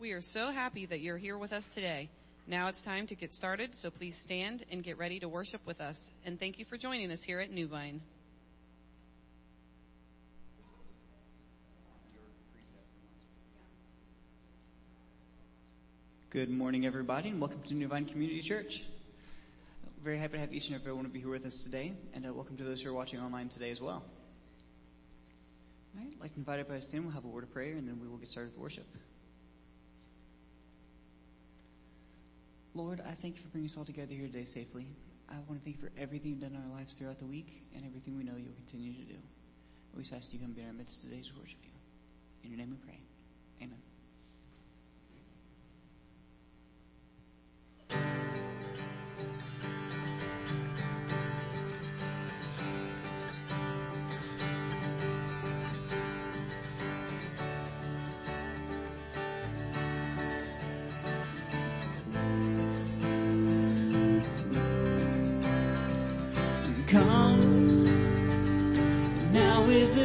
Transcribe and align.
We 0.00 0.12
are 0.12 0.22
so 0.22 0.50
happy 0.50 0.86
that 0.86 1.00
you're 1.00 1.18
here 1.18 1.36
with 1.36 1.52
us 1.52 1.68
today. 1.68 2.08
Now 2.46 2.68
it's 2.68 2.80
time 2.80 3.06
to 3.08 3.14
get 3.14 3.34
started, 3.34 3.74
so 3.74 3.90
please 3.90 4.16
stand 4.16 4.64
and 4.72 4.82
get 4.82 4.96
ready 4.96 5.20
to 5.20 5.28
worship 5.28 5.60
with 5.66 5.78
us. 5.78 6.10
And 6.24 6.40
thank 6.40 6.58
you 6.58 6.64
for 6.64 6.78
joining 6.78 7.12
us 7.12 7.22
here 7.22 7.38
at 7.38 7.52
New 7.52 7.66
Vine. 7.66 8.00
Good 16.30 16.48
morning, 16.48 16.86
everybody, 16.86 17.28
and 17.28 17.38
welcome 17.38 17.60
to 17.68 17.74
New 17.74 17.88
Vine 17.88 18.06
Community 18.06 18.40
Church. 18.40 18.84
Very 20.02 20.16
happy 20.16 20.32
to 20.32 20.38
have 20.38 20.54
each 20.54 20.68
and 20.68 20.80
every 20.80 20.94
one 20.94 21.04
of 21.04 21.14
you 21.14 21.20
here 21.20 21.30
with 21.30 21.44
us 21.44 21.62
today, 21.62 21.92
and 22.14 22.26
uh, 22.26 22.32
welcome 22.32 22.56
to 22.56 22.64
those 22.64 22.80
who 22.80 22.88
are 22.88 22.94
watching 22.94 23.20
online 23.20 23.50
today 23.50 23.70
as 23.70 23.82
well. 23.82 24.02
All 25.94 26.02
right, 26.02 26.18
like 26.22 26.32
to 26.32 26.38
invite 26.38 26.58
everybody 26.58 26.80
to 26.80 26.88
stand. 26.88 27.04
We'll 27.04 27.12
have 27.12 27.26
a 27.26 27.28
word 27.28 27.44
of 27.44 27.52
prayer, 27.52 27.74
and 27.74 27.86
then 27.86 28.00
we 28.00 28.08
will 28.08 28.16
get 28.16 28.30
started 28.30 28.54
with 28.54 28.62
worship. 28.62 28.86
Lord, 32.74 33.00
I 33.06 33.12
thank 33.12 33.36
you 33.36 33.42
for 33.42 33.48
bringing 33.48 33.68
us 33.68 33.76
all 33.76 33.84
together 33.84 34.14
here 34.14 34.26
today 34.26 34.44
safely. 34.44 34.86
I 35.28 35.34
want 35.48 35.60
to 35.60 35.64
thank 35.64 35.76
you 35.76 35.82
for 35.82 35.92
everything 35.98 36.30
you've 36.30 36.40
done 36.40 36.54
in 36.54 36.70
our 36.70 36.78
lives 36.78 36.94
throughout 36.94 37.18
the 37.18 37.26
week 37.26 37.62
and 37.74 37.84
everything 37.84 38.16
we 38.16 38.22
know 38.22 38.32
you'll 38.36 38.54
continue 38.54 38.92
to 38.92 39.12
do. 39.12 39.18
We 39.94 40.02
just 40.02 40.12
ask 40.12 40.32
you 40.32 40.38
come 40.38 40.52
be 40.52 40.62
in 40.62 40.68
our 40.68 40.72
midst 40.72 41.02
today 41.02 41.20
to 41.20 41.30
worship 41.38 41.58
you. 41.64 41.70
In 42.44 42.50
your 42.50 42.58
name 42.58 42.70
we 42.70 42.76
pray. 42.76 43.09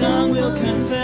tongue 0.00 0.30
will 0.30 0.52
confess 0.56 1.03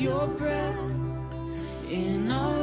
your 0.00 0.28
breath 0.28 0.78
in 1.88 2.30
our 2.30 2.57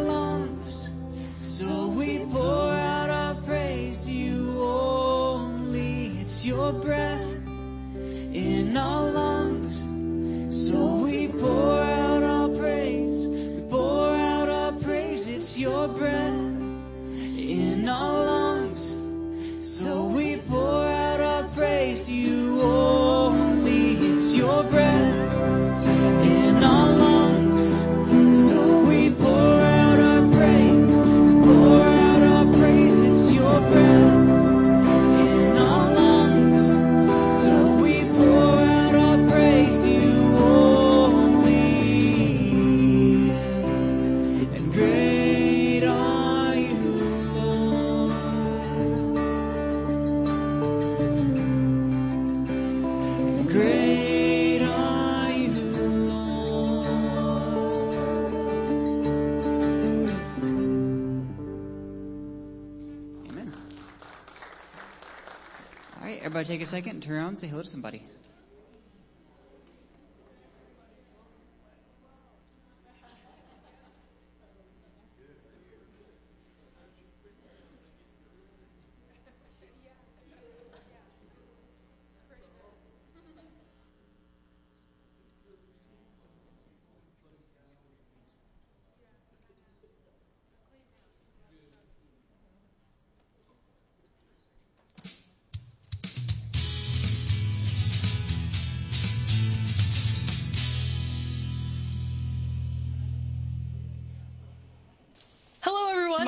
take 66.46 66.62
a 66.62 66.66
second 66.66 66.92
and 66.92 67.04
turn 67.04 67.18
around 67.18 67.28
and 67.30 67.40
say 67.40 67.48
hello 67.48 67.64
to 67.64 67.68
somebody. 67.68 68.04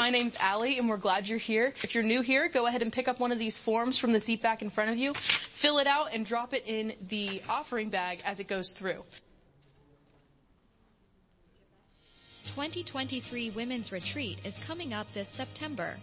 My 0.07 0.11
name's 0.11 0.37
Allie 0.37 0.77
and 0.77 0.87
we're 0.87 0.95
glad 0.95 1.27
you're 1.27 1.37
here. 1.37 1.73
If 1.83 1.93
you're 1.93 2.01
new 2.01 2.21
here, 2.21 2.47
go 2.47 2.65
ahead 2.65 2.81
and 2.81 2.93
pick 2.93 3.09
up 3.09 3.19
one 3.19 3.33
of 3.33 3.39
these 3.39 3.57
forms 3.57 3.97
from 3.97 4.13
the 4.13 4.21
seat 4.21 4.41
back 4.41 4.61
in 4.61 4.69
front 4.69 4.89
of 4.89 4.97
you, 4.97 5.13
fill 5.13 5.79
it 5.79 5.85
out 5.85 6.13
and 6.13 6.25
drop 6.25 6.53
it 6.53 6.63
in 6.65 6.93
the 7.09 7.41
offering 7.49 7.89
bag 7.89 8.21
as 8.23 8.39
it 8.39 8.47
goes 8.47 8.71
through. 8.71 9.03
2023 12.45 13.49
Women's 13.49 13.91
Retreat 13.91 14.39
is 14.45 14.55
coming 14.59 14.93
up 14.93 15.11
this 15.11 15.27
September. 15.27 15.97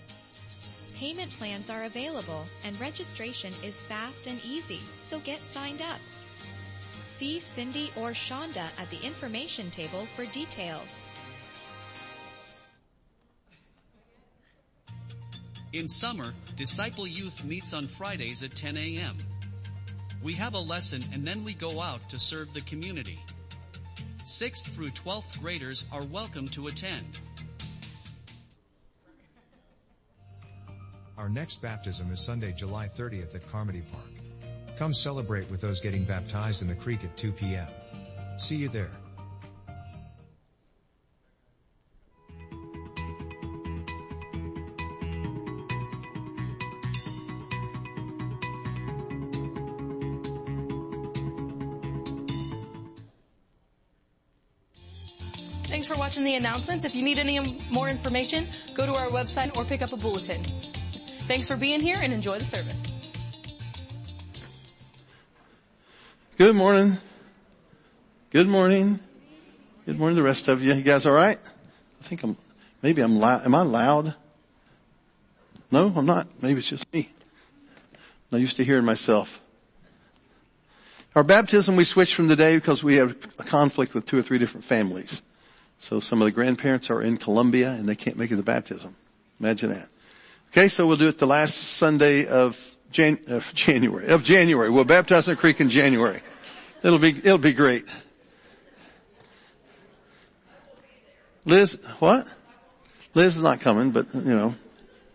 Payment 0.97 1.33
plans 1.39 1.71
are 1.71 1.85
available 1.85 2.45
and 2.63 2.79
registration 2.79 3.55
is 3.65 3.81
fast 3.81 4.27
and 4.27 4.39
easy, 4.45 4.81
so 5.01 5.19
get 5.21 5.47
signed 5.47 5.81
up. 5.81 5.99
See 7.03 7.41
Cindy 7.41 7.91
or 7.97 8.11
Shonda 8.11 8.69
at 8.79 8.91
the 8.91 9.03
information 9.03 9.71
table 9.71 10.05
for 10.15 10.27
details. 10.27 11.07
In 15.75 15.89
summer, 15.89 16.33
Disciple 16.55 17.05
Youth 17.05 17.43
meets 17.43 17.75
on 17.75 17.89
Fridays 17.89 18.45
at 18.45 18.55
10 18.55 18.77
a.m. 18.77 19.19
We 20.23 20.33
have 20.35 20.55
a 20.55 20.61
lesson 20.61 21.05
and 21.13 21.27
then 21.27 21.43
we 21.43 21.53
go 21.53 21.81
out 21.81 22.09
to 22.11 22.17
serve 22.17 22.55
the 22.55 22.61
community. 22.61 23.19
6th 24.25 24.69
through 24.71 24.91
12th 24.91 25.41
graders 25.41 25.85
are 25.91 26.05
welcome 26.05 26.49
to 26.51 26.69
attend. 26.69 27.19
Our 31.19 31.29
next 31.29 31.61
baptism 31.61 32.09
is 32.13 32.21
Sunday, 32.25 32.53
July 32.53 32.87
30th 32.87 33.35
at 33.35 33.45
Carmody 33.49 33.83
Park. 33.91 34.13
Come 34.77 34.95
celebrate 34.95 35.51
with 35.51 35.61
those 35.61 35.81
getting 35.81 36.05
baptized 36.05 36.63
in 36.63 36.69
the 36.69 36.77
creek 36.77 37.03
at 37.03 37.17
2 37.17 37.33
p.m. 37.33 37.67
See 38.37 38.55
you 38.55 38.69
there. 38.69 38.97
Thanks 55.85 55.97
for 55.99 56.01
watching 56.01 56.25
the 56.25 56.37
announcements. 56.37 56.87
If 56.87 56.95
you 56.95 57.03
need 57.03 57.19
any 57.19 57.59
more 57.71 57.91
information, 57.91 58.47
go 58.73 58.87
to 58.87 58.95
our 58.95 59.09
website 59.09 59.55
or 59.55 59.65
pick 59.65 59.83
up 59.83 59.93
a 59.93 59.99
bulletin. 59.99 60.43
Thanks 61.29 61.47
for 61.47 61.59
being 61.59 61.79
here 61.79 61.99
and 62.01 62.11
enjoy 62.11 62.39
the 62.39 62.45
service. 62.47 62.83
Good 66.39 66.57
morning. 66.57 66.97
Good 68.31 68.49
morning. 68.49 68.99
Good 69.85 69.99
morning, 69.99 70.17
the 70.17 70.23
rest 70.23 70.49
of 70.49 70.65
you. 70.65 70.73
You 70.73 70.81
guys 70.81 71.05
all 71.05 71.13
right? 71.13 71.37
I 71.37 72.03
think 72.03 72.23
I'm, 72.23 72.39
maybe 72.81 73.03
I'm 73.03 73.19
loud. 73.19 73.45
Am 73.45 73.55
I 73.55 73.61
loud? 73.61 74.15
No, 75.71 75.93
I'm 75.95 76.07
not. 76.07 76.29
Maybe 76.41 76.61
it's 76.61 76.71
just 76.71 76.91
me. 76.95 77.11
I'm 77.93 77.99
not 78.31 78.41
used 78.41 78.57
to 78.57 78.65
hearing 78.65 78.87
myself. 78.87 79.39
Our 81.15 81.25
baptism, 81.25 81.77
we 81.77 81.85
switched 81.85 82.15
from 82.15 82.29
today 82.29 82.57
because 82.57 82.83
we 82.83 82.97
have 82.97 83.11
a 83.39 83.45
conflict 83.45 83.93
with 83.93 84.07
two 84.07 84.17
or 84.17 84.23
three 84.23 84.39
different 84.39 84.65
families. 84.65 85.21
So 85.79 86.01
some 86.01 86.23
of 86.23 86.27
the 86.27 86.33
grandparents 86.33 86.91
are 86.91 87.03
in 87.03 87.19
Colombia 87.19 87.73
and 87.73 87.89
they 87.89 87.97
can't 87.97 88.17
make 88.17 88.31
it 88.31 88.37
to 88.37 88.43
baptism. 88.43 88.97
Imagine 89.41 89.71
that. 89.71 89.89
Okay, 90.51 90.69
so 90.69 90.87
we'll 90.87 90.97
do 90.97 91.09
it 91.09 91.19
the 91.19 91.27
last 91.27 91.55
Sunday 91.55 92.27
of, 92.27 92.77
Jan- 92.93 93.19
of 93.27 93.49
uh, 93.49 93.51
January. 93.55 94.07
Of 94.07 94.23
January. 94.23 94.71
We'll 94.71 94.85
baptize 94.85 95.29
in 95.29 95.35
the 95.35 95.41
creek 95.41 95.61
in 95.61 95.69
January. 95.69 96.23
It'll 96.83 96.99
be, 96.99 97.11
it'll 97.11 97.39
be 97.39 97.53
great. 97.53 97.85
Liz, 101.45 101.79
what? 101.99 102.27
Liz 103.15 103.37
is 103.37 103.43
not 103.43 103.61
coming, 103.61 103.91
but 103.91 104.15
you 104.15 104.21
know, 104.23 104.55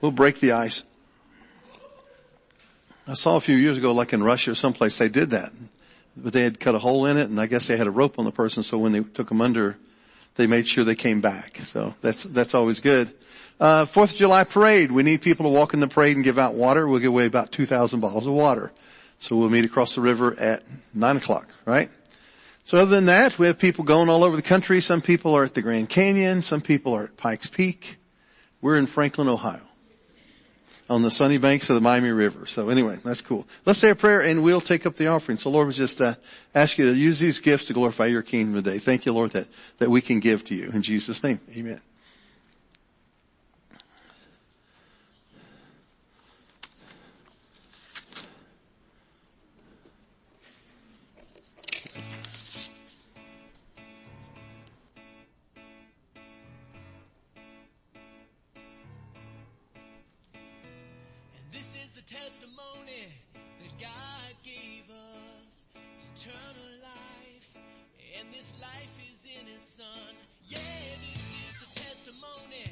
we'll 0.01 0.12
break 0.12 0.39
the 0.39 0.51
ice. 0.51 0.83
I 3.07 3.13
saw 3.13 3.38
a 3.38 3.41
few 3.41 3.57
years 3.57 3.77
ago, 3.77 3.91
like 3.93 4.13
in 4.13 4.21
Russia 4.21 4.51
or 4.51 4.55
someplace, 4.55 4.97
they 4.99 5.10
did 5.10 5.31
that. 5.31 5.51
But 6.15 6.33
they 6.33 6.43
had 6.43 6.60
cut 6.60 6.75
a 6.75 6.79
hole 6.79 7.05
in 7.05 7.17
it 7.17 7.29
and 7.29 7.39
I 7.39 7.47
guess 7.47 7.67
they 7.67 7.77
had 7.77 7.88
a 7.88 7.91
rope 7.91 8.19
on 8.19 8.25
the 8.25 8.31
person 8.31 8.62
so 8.62 8.77
when 8.77 8.91
they 8.91 9.01
took 9.01 9.29
them 9.29 9.41
under, 9.41 9.77
they 10.35 10.47
made 10.47 10.67
sure 10.67 10.83
they 10.83 10.95
came 10.95 11.21
back. 11.21 11.57
So 11.57 11.93
that's, 12.01 12.23
that's 12.23 12.53
always 12.55 12.79
good. 12.79 13.13
Uh, 13.59 13.85
Fourth 13.85 14.11
of 14.11 14.17
July 14.17 14.43
parade. 14.43 14.91
We 14.91 15.03
need 15.03 15.21
people 15.21 15.45
to 15.45 15.49
walk 15.49 15.73
in 15.73 15.79
the 15.79 15.87
parade 15.87 16.15
and 16.15 16.23
give 16.23 16.39
out 16.39 16.53
water. 16.53 16.87
We'll 16.87 16.99
give 16.99 17.11
away 17.11 17.25
about 17.25 17.51
2,000 17.51 17.99
bottles 17.99 18.25
of 18.25 18.33
water. 18.33 18.71
So 19.19 19.35
we'll 19.35 19.49
meet 19.49 19.65
across 19.65 19.95
the 19.95 20.01
river 20.01 20.39
at 20.39 20.63
nine 20.93 21.17
o'clock, 21.17 21.49
right? 21.65 21.89
So 22.63 22.77
other 22.77 22.95
than 22.95 23.07
that, 23.07 23.37
we 23.37 23.47
have 23.47 23.59
people 23.59 23.83
going 23.83 24.07
all 24.07 24.23
over 24.23 24.35
the 24.35 24.41
country. 24.41 24.79
Some 24.79 25.01
people 25.01 25.35
are 25.35 25.43
at 25.43 25.55
the 25.55 25.61
Grand 25.61 25.89
Canyon. 25.89 26.41
Some 26.41 26.61
people 26.61 26.95
are 26.95 27.03
at 27.05 27.17
Pikes 27.17 27.47
Peak. 27.47 27.97
We're 28.61 28.77
in 28.77 28.85
Franklin, 28.85 29.27
Ohio 29.27 29.68
on 30.89 31.02
the 31.02 31.12
sunny 31.12 31.38
banks 31.38 31.69
of 31.69 31.75
the 31.75 31.82
Miami 31.82 32.10
River. 32.12 32.45
So 32.45 32.69
anyway, 32.69 32.97
that's 33.04 33.21
cool. 33.21 33.47
Let's 33.65 33.80
say 33.80 33.89
a 33.89 33.95
prayer 33.95 34.21
and 34.21 34.43
we'll 34.43 34.62
take 34.62 34.86
up 34.86 34.95
the 34.95 35.08
offering. 35.08 35.38
So 35.38 35.49
Lord, 35.49 35.67
we 35.67 35.73
just 35.73 36.02
uh, 36.02 36.15
ask 36.56 36.78
you 36.78 36.86
to 36.86 36.95
use 36.95 37.19
these 37.19 37.39
gifts 37.39 37.67
to 37.67 37.73
glorify 37.73 38.08
your 38.08 38.23
kingdom 38.23 38.56
today. 38.56 38.80
Thank 38.80 39.06
you, 39.06 39.13
Lord, 39.13 39.32
that, 39.32 39.47
that 39.78 39.89
we 39.89 40.02
can 40.02 40.19
give 40.19 40.43
to 40.45 40.56
you. 40.56 40.69
In 40.71 40.82
Jesus' 40.82 41.21
name, 41.23 41.39
amen. 41.56 41.82
And 68.19 68.34
this 68.34 68.58
life 68.62 68.95
is 69.12 69.23
in 69.23 69.47
His 69.47 69.63
Son. 69.63 70.13
Yeah, 70.43 70.58
this 70.58 71.23
is 71.39 71.60
the 71.60 71.79
testimony 71.79 72.65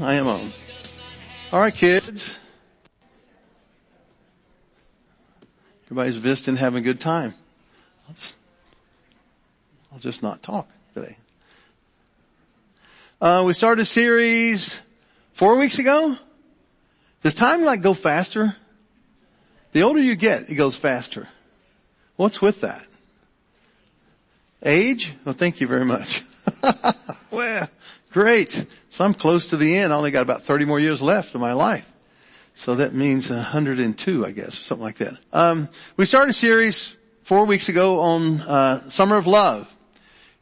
I 0.00 0.14
am 0.14 0.28
on. 0.28 0.52
All 1.52 1.60
right, 1.60 1.74
kids. 1.74 2.38
Everybody's 5.84 6.16
visiting, 6.16 6.54
having 6.54 6.82
a 6.82 6.84
good 6.84 7.00
time. 7.00 7.34
I'll 8.06 8.14
just, 8.14 8.36
I'll 9.92 9.98
just 9.98 10.22
not 10.22 10.40
talk 10.40 10.68
today. 10.94 11.16
Uh, 13.20 13.42
we 13.44 13.52
started 13.52 13.82
a 13.82 13.84
series 13.84 14.80
four 15.32 15.56
weeks 15.56 15.80
ago. 15.80 16.16
Does 17.24 17.34
time 17.34 17.64
like 17.64 17.82
go 17.82 17.92
faster? 17.92 18.54
The 19.72 19.82
older 19.82 20.00
you 20.00 20.14
get, 20.14 20.48
it 20.48 20.54
goes 20.54 20.76
faster. 20.76 21.26
What's 22.14 22.40
with 22.40 22.60
that? 22.60 22.86
Age? 24.62 25.14
Well, 25.24 25.34
thank 25.34 25.60
you 25.60 25.66
very 25.66 25.84
much. 25.84 26.22
well, 27.32 27.68
great. 28.10 28.66
So 28.90 29.04
I'm 29.04 29.14
close 29.14 29.50
to 29.50 29.56
the 29.56 29.76
end. 29.76 29.92
I 29.92 29.96
only 29.96 30.10
got 30.10 30.22
about 30.22 30.42
30 30.42 30.64
more 30.64 30.80
years 30.80 31.00
left 31.00 31.34
of 31.34 31.40
my 31.40 31.52
life. 31.52 31.90
So 32.54 32.74
that 32.74 32.92
means 32.92 33.30
102, 33.30 34.26
I 34.26 34.32
guess, 34.32 34.58
or 34.58 34.62
something 34.62 34.84
like 34.84 34.96
that. 34.96 35.18
Um, 35.32 35.68
we 35.96 36.04
started 36.04 36.30
a 36.30 36.32
series 36.32 36.96
four 37.22 37.44
weeks 37.44 37.68
ago 37.68 38.00
on 38.00 38.40
uh, 38.40 38.88
Summer 38.90 39.16
of 39.16 39.26
Love. 39.26 39.72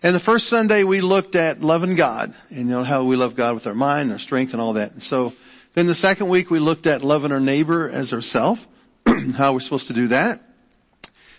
And 0.02 0.14
the 0.14 0.20
first 0.20 0.48
Sunday 0.48 0.84
we 0.84 1.00
looked 1.00 1.36
at 1.36 1.60
loving 1.60 1.96
God 1.96 2.32
and 2.50 2.58
you 2.58 2.64
know 2.64 2.84
how 2.84 3.04
we 3.04 3.16
love 3.16 3.34
God 3.34 3.54
with 3.54 3.66
our 3.66 3.74
mind, 3.74 4.12
our 4.12 4.18
strength 4.18 4.52
and 4.52 4.62
all 4.62 4.74
that. 4.74 4.92
And 4.92 5.02
so 5.02 5.34
then 5.74 5.86
the 5.86 5.94
second 5.94 6.28
week 6.28 6.50
we 6.50 6.58
looked 6.58 6.86
at 6.86 7.02
loving 7.02 7.32
our 7.32 7.40
neighbor 7.40 7.90
as 7.90 8.12
ourself, 8.12 8.66
how 9.36 9.52
we're 9.52 9.60
supposed 9.60 9.88
to 9.88 9.92
do 9.92 10.06
that. 10.08 10.40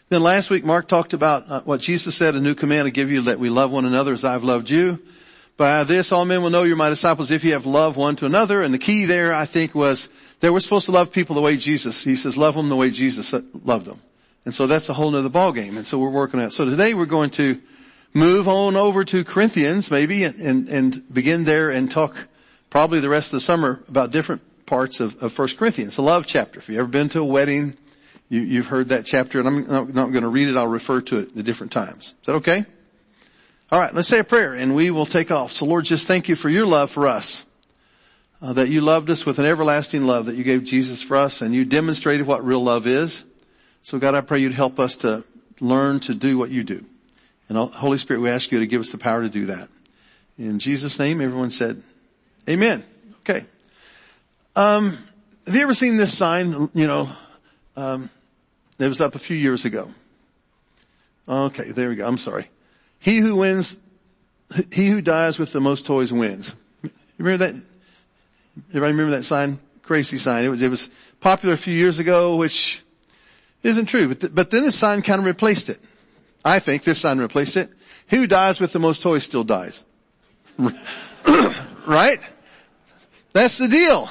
Then 0.10 0.22
last 0.22 0.50
week 0.50 0.66
Mark 0.66 0.88
talked 0.88 1.14
about 1.14 1.50
uh, 1.50 1.62
what 1.62 1.82
Jesus 1.82 2.16
said, 2.16 2.36
a 2.36 2.40
new 2.40 2.54
command 2.54 2.88
I 2.88 2.92
give 2.92 3.10
you 3.10 3.22
that 3.22 3.40
we 3.40 3.50
love 3.50 3.72
one 3.72 3.86
another 3.86 4.14
as 4.14 4.24
I've 4.24 4.44
loved 4.44 4.70
you. 4.70 5.00
By 5.58 5.84
this 5.84 6.12
all 6.12 6.24
men 6.24 6.44
will 6.44 6.52
know 6.52 6.64
you're 6.64 6.76
my 6.76 6.90
disciples 6.90 7.32
if 7.32 7.44
you 7.44 7.54
have 7.54 7.66
love 7.66 7.98
one 7.98 8.16
to 8.18 8.28
another. 8.28 8.62
And 8.62 8.72
the 8.72 8.78
key 8.78 9.06
there 9.06 9.34
I 9.34 9.46
think 9.46 9.74
was 9.74 10.08
that 10.40 10.54
we're 10.54 10.60
supposed 10.60 10.86
to 10.86 10.92
love 10.92 11.12
people 11.12 11.36
the 11.36 11.42
way 11.42 11.58
Jesus, 11.58 12.04
he 12.04 12.16
says 12.16 12.38
love 12.38 12.54
them 12.54 12.70
the 12.70 12.76
way 12.76 12.92
Jesus 12.92 13.34
uh, 13.34 13.42
loved 13.64 13.88
them. 13.88 14.00
And 14.46 14.54
so 14.54 14.68
that's 14.68 14.88
a 14.90 14.94
whole 14.94 15.10
nother 15.10 15.30
ballgame. 15.30 15.76
And 15.76 15.86
so 15.86 15.98
we're 15.98 16.12
working 16.12 16.40
on 16.40 16.46
it. 16.46 16.52
So 16.52 16.64
today 16.64 16.94
we're 16.94 17.08
going 17.08 17.32
to 17.32 17.60
move 18.14 18.48
on 18.48 18.76
over 18.76 19.04
to 19.06 19.24
Corinthians 19.24 19.90
maybe 19.90 20.24
and, 20.24 20.36
and, 20.40 20.70
and 20.70 21.14
begin 21.14 21.44
there 21.44 21.72
and 21.72 21.90
talk 21.90 22.28
probably 22.70 23.00
the 23.00 23.10
rest 23.10 23.30
of 23.30 23.32
the 23.32 23.40
summer 23.40 23.84
about 23.90 24.12
different 24.12 24.44
parts 24.68 25.00
of, 25.00 25.22
of 25.24 25.38
1 25.38 25.50
Corinthians, 25.58 25.96
the 25.96 26.04
love 26.04 26.28
chapter. 26.28 26.60
If 26.60 26.70
you've 26.70 26.78
ever 26.78 26.88
been 26.88 27.10
to 27.10 27.22
a 27.22 27.26
wedding, 27.26 27.76
you, 28.30 28.58
have 28.58 28.68
heard 28.68 28.90
that 28.90 29.06
chapter 29.06 29.40
and 29.40 29.48
I'm 29.48 29.68
not, 29.68 29.94
not 29.94 30.12
going 30.12 30.24
to 30.24 30.30
read 30.30 30.50
it. 30.50 30.56
I'll 30.56 30.68
refer 30.68 31.02
to 31.02 31.20
it 31.20 31.36
at 31.36 31.46
different 31.46 31.72
times. 31.72 32.14
Is 32.20 32.26
that 32.26 32.36
okay? 32.36 32.66
All 33.70 33.80
right, 33.80 33.94
let's 33.94 34.08
say 34.08 34.20
a 34.20 34.24
prayer 34.24 34.54
and 34.54 34.76
we 34.76 34.92
will 34.92 35.06
take 35.06 35.30
off. 35.30 35.52
So 35.52 35.66
Lord, 35.66 35.86
just 35.86 36.08
thank 36.08 36.30
you 36.30 36.36
for 36.36 36.50
your 36.50 36.66
love 36.66 36.90
for 36.90 37.06
us 37.08 37.46
uh, 38.42 38.54
that 38.54 38.70
you 38.70 38.82
loved 38.82 39.10
us 39.10 39.26
with 39.26 39.40
an 39.40 39.46
everlasting 39.46 40.06
love, 40.06 40.28
that 40.28 40.36
you 40.36 40.44
gave 40.44 40.64
Jesus 40.64 41.02
for 41.02 41.18
us, 41.18 41.42
and 41.42 41.54
you 41.54 41.66
demonstrated 41.66 42.28
what 42.28 42.46
real 42.46 42.64
love 42.64 42.88
is. 42.88 43.24
So 43.84 44.00
God, 44.00 44.16
I 44.16 44.22
pray 44.22 44.40
you'd 44.40 44.54
help 44.54 44.80
us 44.80 44.96
to 44.98 45.24
learn 45.60 46.00
to 46.02 46.14
do 46.14 46.38
what 46.38 46.50
you 46.50 46.64
do. 46.64 46.86
And 47.50 47.58
Holy 47.58 47.98
Spirit, 47.98 48.22
we 48.22 48.30
ask 48.30 48.52
you 48.52 48.60
to 48.60 48.68
give 48.68 48.82
us 48.82 48.92
the 48.92 48.98
power 48.98 49.22
to 49.22 49.30
do 49.30 49.48
that. 49.48 49.70
In 50.38 50.60
Jesus' 50.60 51.00
name, 51.00 51.22
everyone 51.22 51.50
said, 51.50 51.82
Amen. 52.48 52.84
Okay. 53.22 53.46
Um, 54.56 54.98
have 55.46 55.56
you 55.56 55.62
ever 55.62 55.74
seen 55.74 55.98
this 55.98 56.16
sign? 56.16 56.70
You 56.74 56.88
know, 56.88 57.10
um, 57.76 58.10
it 58.80 58.88
was 58.88 59.02
up 59.02 59.16
a 59.16 59.20
few 59.20 59.36
years 59.36 59.66
ago. 59.66 59.90
Okay, 61.28 61.72
there 61.72 61.90
we 61.90 61.96
go. 61.96 62.08
I'm 62.08 62.18
sorry. 62.18 62.50
He 63.00 63.20
who 63.20 63.36
wins, 63.36 63.78
he 64.72 64.88
who 64.88 65.02
dies 65.02 65.40
with 65.40 65.52
the 65.52 65.62
most 65.62 65.86
toys 65.86 66.12
wins. 66.12 66.54
You 66.84 66.92
remember 67.18 67.48
that? 67.48 67.62
Everybody 68.70 68.92
remember 68.92 69.12
that 69.18 69.24
sign? 69.24 69.60
Crazy 69.84 70.18
sign. 70.18 70.46
It 70.46 70.50
was, 70.50 70.62
it 70.62 70.70
was 70.70 70.90
popular 71.20 71.54
a 71.54 71.58
few 71.58 71.74
years 71.74 72.00
ago, 72.00 72.36
which 72.36 72.84
isn't 73.64 73.86
true. 73.86 74.08
But, 74.08 74.20
th- 74.20 74.36
but 74.36 74.52
then 74.52 74.64
the 74.64 74.72
sign 74.72 75.02
kind 75.02 75.20
of 75.20 75.26
replaced 75.26 75.70
it. 75.70 75.80
I 76.44 76.60
think 76.60 76.84
this 76.84 77.00
sign 77.00 77.20
replaced 77.20 77.58
it. 77.58 77.70
Who 78.10 78.28
dies 78.28 78.60
with 78.60 78.72
the 78.74 78.80
most 78.80 79.02
toys 79.02 79.24
still 79.24 79.44
dies. 79.44 79.84
right? 80.58 82.20
That's 83.34 83.58
the 83.58 83.68
deal. 83.68 84.10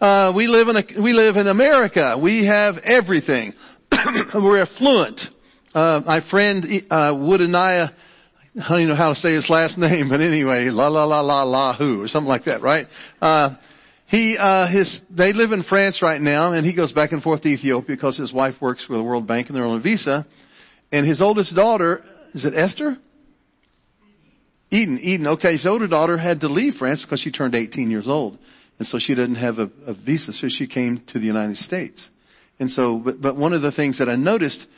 Uh, 0.00 0.32
we 0.34 0.46
live 0.46 0.68
in 0.68 0.76
a, 0.76 0.84
we 0.98 1.12
live 1.12 1.36
in 1.36 1.46
America. 1.46 2.16
We 2.18 2.44
have 2.44 2.78
everything. 2.78 3.54
We're 4.34 4.60
affluent. 4.60 5.30
Uh, 5.74 6.02
my 6.04 6.20
friend, 6.20 6.64
uh, 6.90 7.12
Woodaniah, 7.12 7.92
I 8.58 8.68
don't 8.68 8.78
even 8.78 8.88
know 8.88 8.94
how 8.94 9.10
to 9.10 9.14
say 9.14 9.32
his 9.32 9.50
last 9.50 9.76
name, 9.78 10.08
but 10.08 10.20
anyway, 10.20 10.70
la 10.70 10.88
la 10.88 11.04
la 11.04 11.20
la 11.20 11.42
la 11.42 11.74
who, 11.74 12.02
or 12.02 12.08
something 12.08 12.28
like 12.28 12.44
that, 12.44 12.62
right? 12.62 12.88
Uh, 13.20 13.54
he, 14.06 14.38
uh, 14.38 14.66
his, 14.66 15.00
they 15.10 15.32
live 15.32 15.52
in 15.52 15.62
France 15.62 16.00
right 16.00 16.20
now 16.20 16.52
and 16.52 16.64
he 16.64 16.72
goes 16.72 16.92
back 16.92 17.12
and 17.12 17.22
forth 17.22 17.42
to 17.42 17.48
Ethiopia 17.48 17.96
because 17.96 18.16
his 18.16 18.32
wife 18.32 18.60
works 18.60 18.84
for 18.84 18.94
the 18.94 19.02
World 19.02 19.26
Bank 19.26 19.48
and 19.48 19.56
they're 19.56 19.66
on 19.66 19.76
a 19.76 19.80
visa. 19.80 20.26
And 20.92 21.04
his 21.04 21.20
oldest 21.20 21.54
daughter, 21.54 22.04
is 22.32 22.44
it 22.44 22.54
Esther? 22.54 22.96
Eden, 24.70 24.98
Eden, 25.00 25.26
okay, 25.26 25.52
his 25.52 25.66
older 25.66 25.86
daughter 25.86 26.16
had 26.16 26.40
to 26.40 26.48
leave 26.48 26.76
France 26.76 27.02
because 27.02 27.20
she 27.20 27.30
turned 27.30 27.54
18 27.54 27.90
years 27.90 28.08
old. 28.08 28.38
And 28.78 28.86
so 28.86 28.98
she 28.98 29.14
didn't 29.14 29.36
have 29.36 29.58
a, 29.58 29.70
a 29.86 29.92
visa, 29.92 30.32
so 30.32 30.48
she 30.48 30.66
came 30.66 30.98
to 31.06 31.18
the 31.18 31.26
United 31.26 31.56
States. 31.56 32.10
And 32.58 32.70
so, 32.70 32.98
but, 32.98 33.20
but 33.20 33.36
one 33.36 33.52
of 33.52 33.62
the 33.62 33.72
things 33.72 33.98
that 33.98 34.08
I 34.08 34.16
noticed 34.16 34.68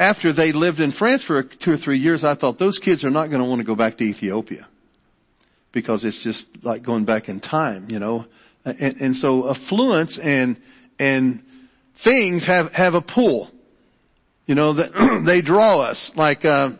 after 0.00 0.32
they 0.32 0.52
lived 0.52 0.80
in 0.80 0.92
France 0.92 1.22
for 1.22 1.42
two 1.42 1.72
or 1.72 1.76
three 1.76 1.98
years, 1.98 2.24
I 2.24 2.34
thought 2.34 2.56
those 2.56 2.78
kids 2.78 3.04
are 3.04 3.10
not 3.10 3.28
going 3.28 3.42
to 3.42 3.48
want 3.48 3.60
to 3.60 3.64
go 3.64 3.74
back 3.74 3.98
to 3.98 4.04
Ethiopia 4.04 4.66
because 5.72 6.06
it's 6.06 6.22
just 6.22 6.64
like 6.64 6.82
going 6.82 7.04
back 7.04 7.28
in 7.28 7.38
time, 7.38 7.90
you 7.90 7.98
know. 7.98 8.24
And, 8.64 8.96
and 9.00 9.16
so 9.16 9.50
affluence 9.50 10.18
and, 10.18 10.56
and 10.98 11.44
things 11.96 12.46
have, 12.46 12.74
have 12.74 12.94
a 12.94 13.02
pull. 13.02 13.50
You 14.46 14.54
know, 14.54 14.72
that 14.72 15.22
they 15.26 15.42
draw 15.42 15.80
us 15.80 16.16
like, 16.16 16.46
uh, 16.46 16.70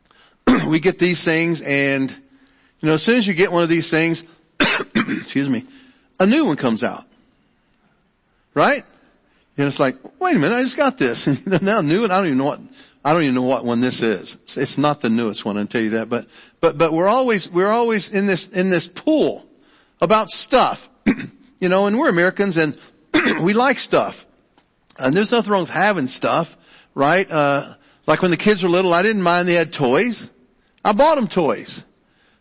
we 0.66 0.80
get 0.80 0.98
these 0.98 1.22
things 1.22 1.60
and, 1.60 2.10
you 2.80 2.88
know, 2.88 2.94
as 2.94 3.02
soon 3.02 3.18
as 3.18 3.26
you 3.26 3.34
get 3.34 3.52
one 3.52 3.62
of 3.62 3.68
these 3.68 3.90
things, 3.90 4.24
excuse 4.96 5.50
me, 5.50 5.66
a 6.18 6.26
new 6.26 6.46
one 6.46 6.56
comes 6.56 6.82
out. 6.82 7.04
Right? 8.54 8.84
And 9.56 9.68
it's 9.68 9.78
like, 9.78 9.96
wait 10.20 10.36
a 10.36 10.38
minute, 10.38 10.56
I 10.56 10.62
just 10.62 10.76
got 10.76 10.98
this. 10.98 11.26
now 11.62 11.80
new 11.80 12.04
and 12.04 12.12
I 12.12 12.16
don't 12.16 12.26
even 12.26 12.38
know 12.38 12.44
what, 12.44 12.60
I 13.04 13.12
don't 13.12 13.22
even 13.22 13.34
know 13.34 13.42
what 13.42 13.64
one 13.64 13.80
this 13.80 14.02
is. 14.02 14.38
It's 14.56 14.78
not 14.78 15.00
the 15.00 15.10
newest 15.10 15.44
one, 15.44 15.56
I'll 15.56 15.66
tell 15.66 15.80
you 15.80 15.90
that, 15.90 16.08
but, 16.08 16.26
but, 16.60 16.76
but 16.76 16.92
we're 16.92 17.08
always, 17.08 17.48
we're 17.50 17.70
always 17.70 18.12
in 18.12 18.26
this, 18.26 18.48
in 18.48 18.70
this 18.70 18.88
pool 18.88 19.46
about 20.00 20.30
stuff. 20.30 20.88
you 21.60 21.68
know, 21.68 21.86
and 21.86 21.98
we're 21.98 22.08
Americans 22.08 22.56
and 22.56 22.76
we 23.42 23.52
like 23.54 23.78
stuff. 23.78 24.26
And 24.98 25.14
there's 25.14 25.32
nothing 25.32 25.52
wrong 25.52 25.62
with 25.62 25.70
having 25.70 26.08
stuff, 26.08 26.56
right? 26.94 27.30
Uh, 27.30 27.74
like 28.06 28.22
when 28.22 28.30
the 28.30 28.36
kids 28.36 28.62
were 28.62 28.68
little, 28.68 28.92
I 28.92 29.02
didn't 29.02 29.22
mind 29.22 29.48
they 29.48 29.54
had 29.54 29.72
toys. 29.72 30.30
I 30.84 30.92
bought 30.92 31.16
them 31.16 31.28
toys. 31.28 31.84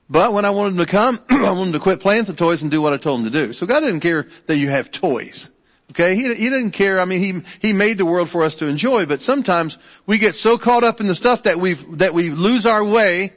But 0.10 0.34
when 0.34 0.45
I 0.45 0.49
wanted 0.49 0.71
them 0.71 0.86
to 0.86 0.91
come, 0.91 1.19
I 1.30 1.52
wanted 1.52 1.65
them 1.65 1.73
to 1.73 1.80
quit 1.80 1.99
playing 1.99 2.26
with 2.26 2.36
the 2.36 2.43
toys 2.43 2.62
and 2.62 2.69
do 2.69 2.82
what 2.82 2.93
I 2.93 2.97
told 2.97 3.19
them 3.19 3.32
to 3.32 3.45
do. 3.45 3.54
So 3.54 3.65
God 3.65 3.80
didn't 3.80 4.02
care 4.02 4.28
that 4.47 4.58
you 4.58 4.69
have 4.69 4.91
toys. 4.91 5.49
Okay, 5.91 6.15
he, 6.15 6.34
he 6.34 6.50
didn't 6.50 6.72
care. 6.72 7.00
I 7.00 7.06
mean, 7.06 7.19
he, 7.19 7.67
he 7.67 7.74
made 7.74 7.98
the 7.98 8.06
world 8.06 8.30
for 8.30 8.43
us 8.43 8.56
to 8.56 8.65
enjoy, 8.65 9.06
but 9.06 9.22
sometimes 9.22 9.78
we 10.06 10.17
get 10.17 10.34
so 10.34 10.58
caught 10.58 10.84
up 10.84 11.00
in 11.00 11.08
the 11.08 11.15
stuff 11.15 11.43
that 11.43 11.60
we 11.60 11.74
that 11.74 12.13
we 12.13 12.30
lose 12.30 12.65
our 12.65 12.84
way 12.84 13.34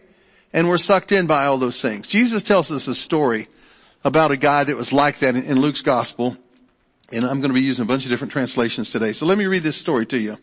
and 0.52 0.68
we're 0.68 0.78
sucked 0.78 1.12
in 1.12 1.26
by 1.26 1.46
all 1.46 1.58
those 1.58 1.82
things. 1.82 2.08
Jesus 2.08 2.42
tells 2.42 2.72
us 2.72 2.86
a 2.88 2.94
story 2.94 3.48
about 4.04 4.30
a 4.30 4.36
guy 4.36 4.64
that 4.64 4.76
was 4.76 4.92
like 4.92 5.18
that 5.18 5.34
in, 5.34 5.44
in 5.44 5.60
Luke's 5.60 5.82
gospel. 5.82 6.36
And 7.12 7.24
I'm 7.24 7.40
going 7.40 7.50
to 7.50 7.54
be 7.54 7.62
using 7.62 7.82
a 7.82 7.86
bunch 7.86 8.04
of 8.04 8.10
different 8.10 8.32
translations 8.32 8.90
today. 8.90 9.12
So 9.12 9.26
let 9.26 9.38
me 9.38 9.46
read 9.46 9.62
this 9.62 9.76
story 9.76 10.06
to 10.06 10.18
you. 10.18 10.38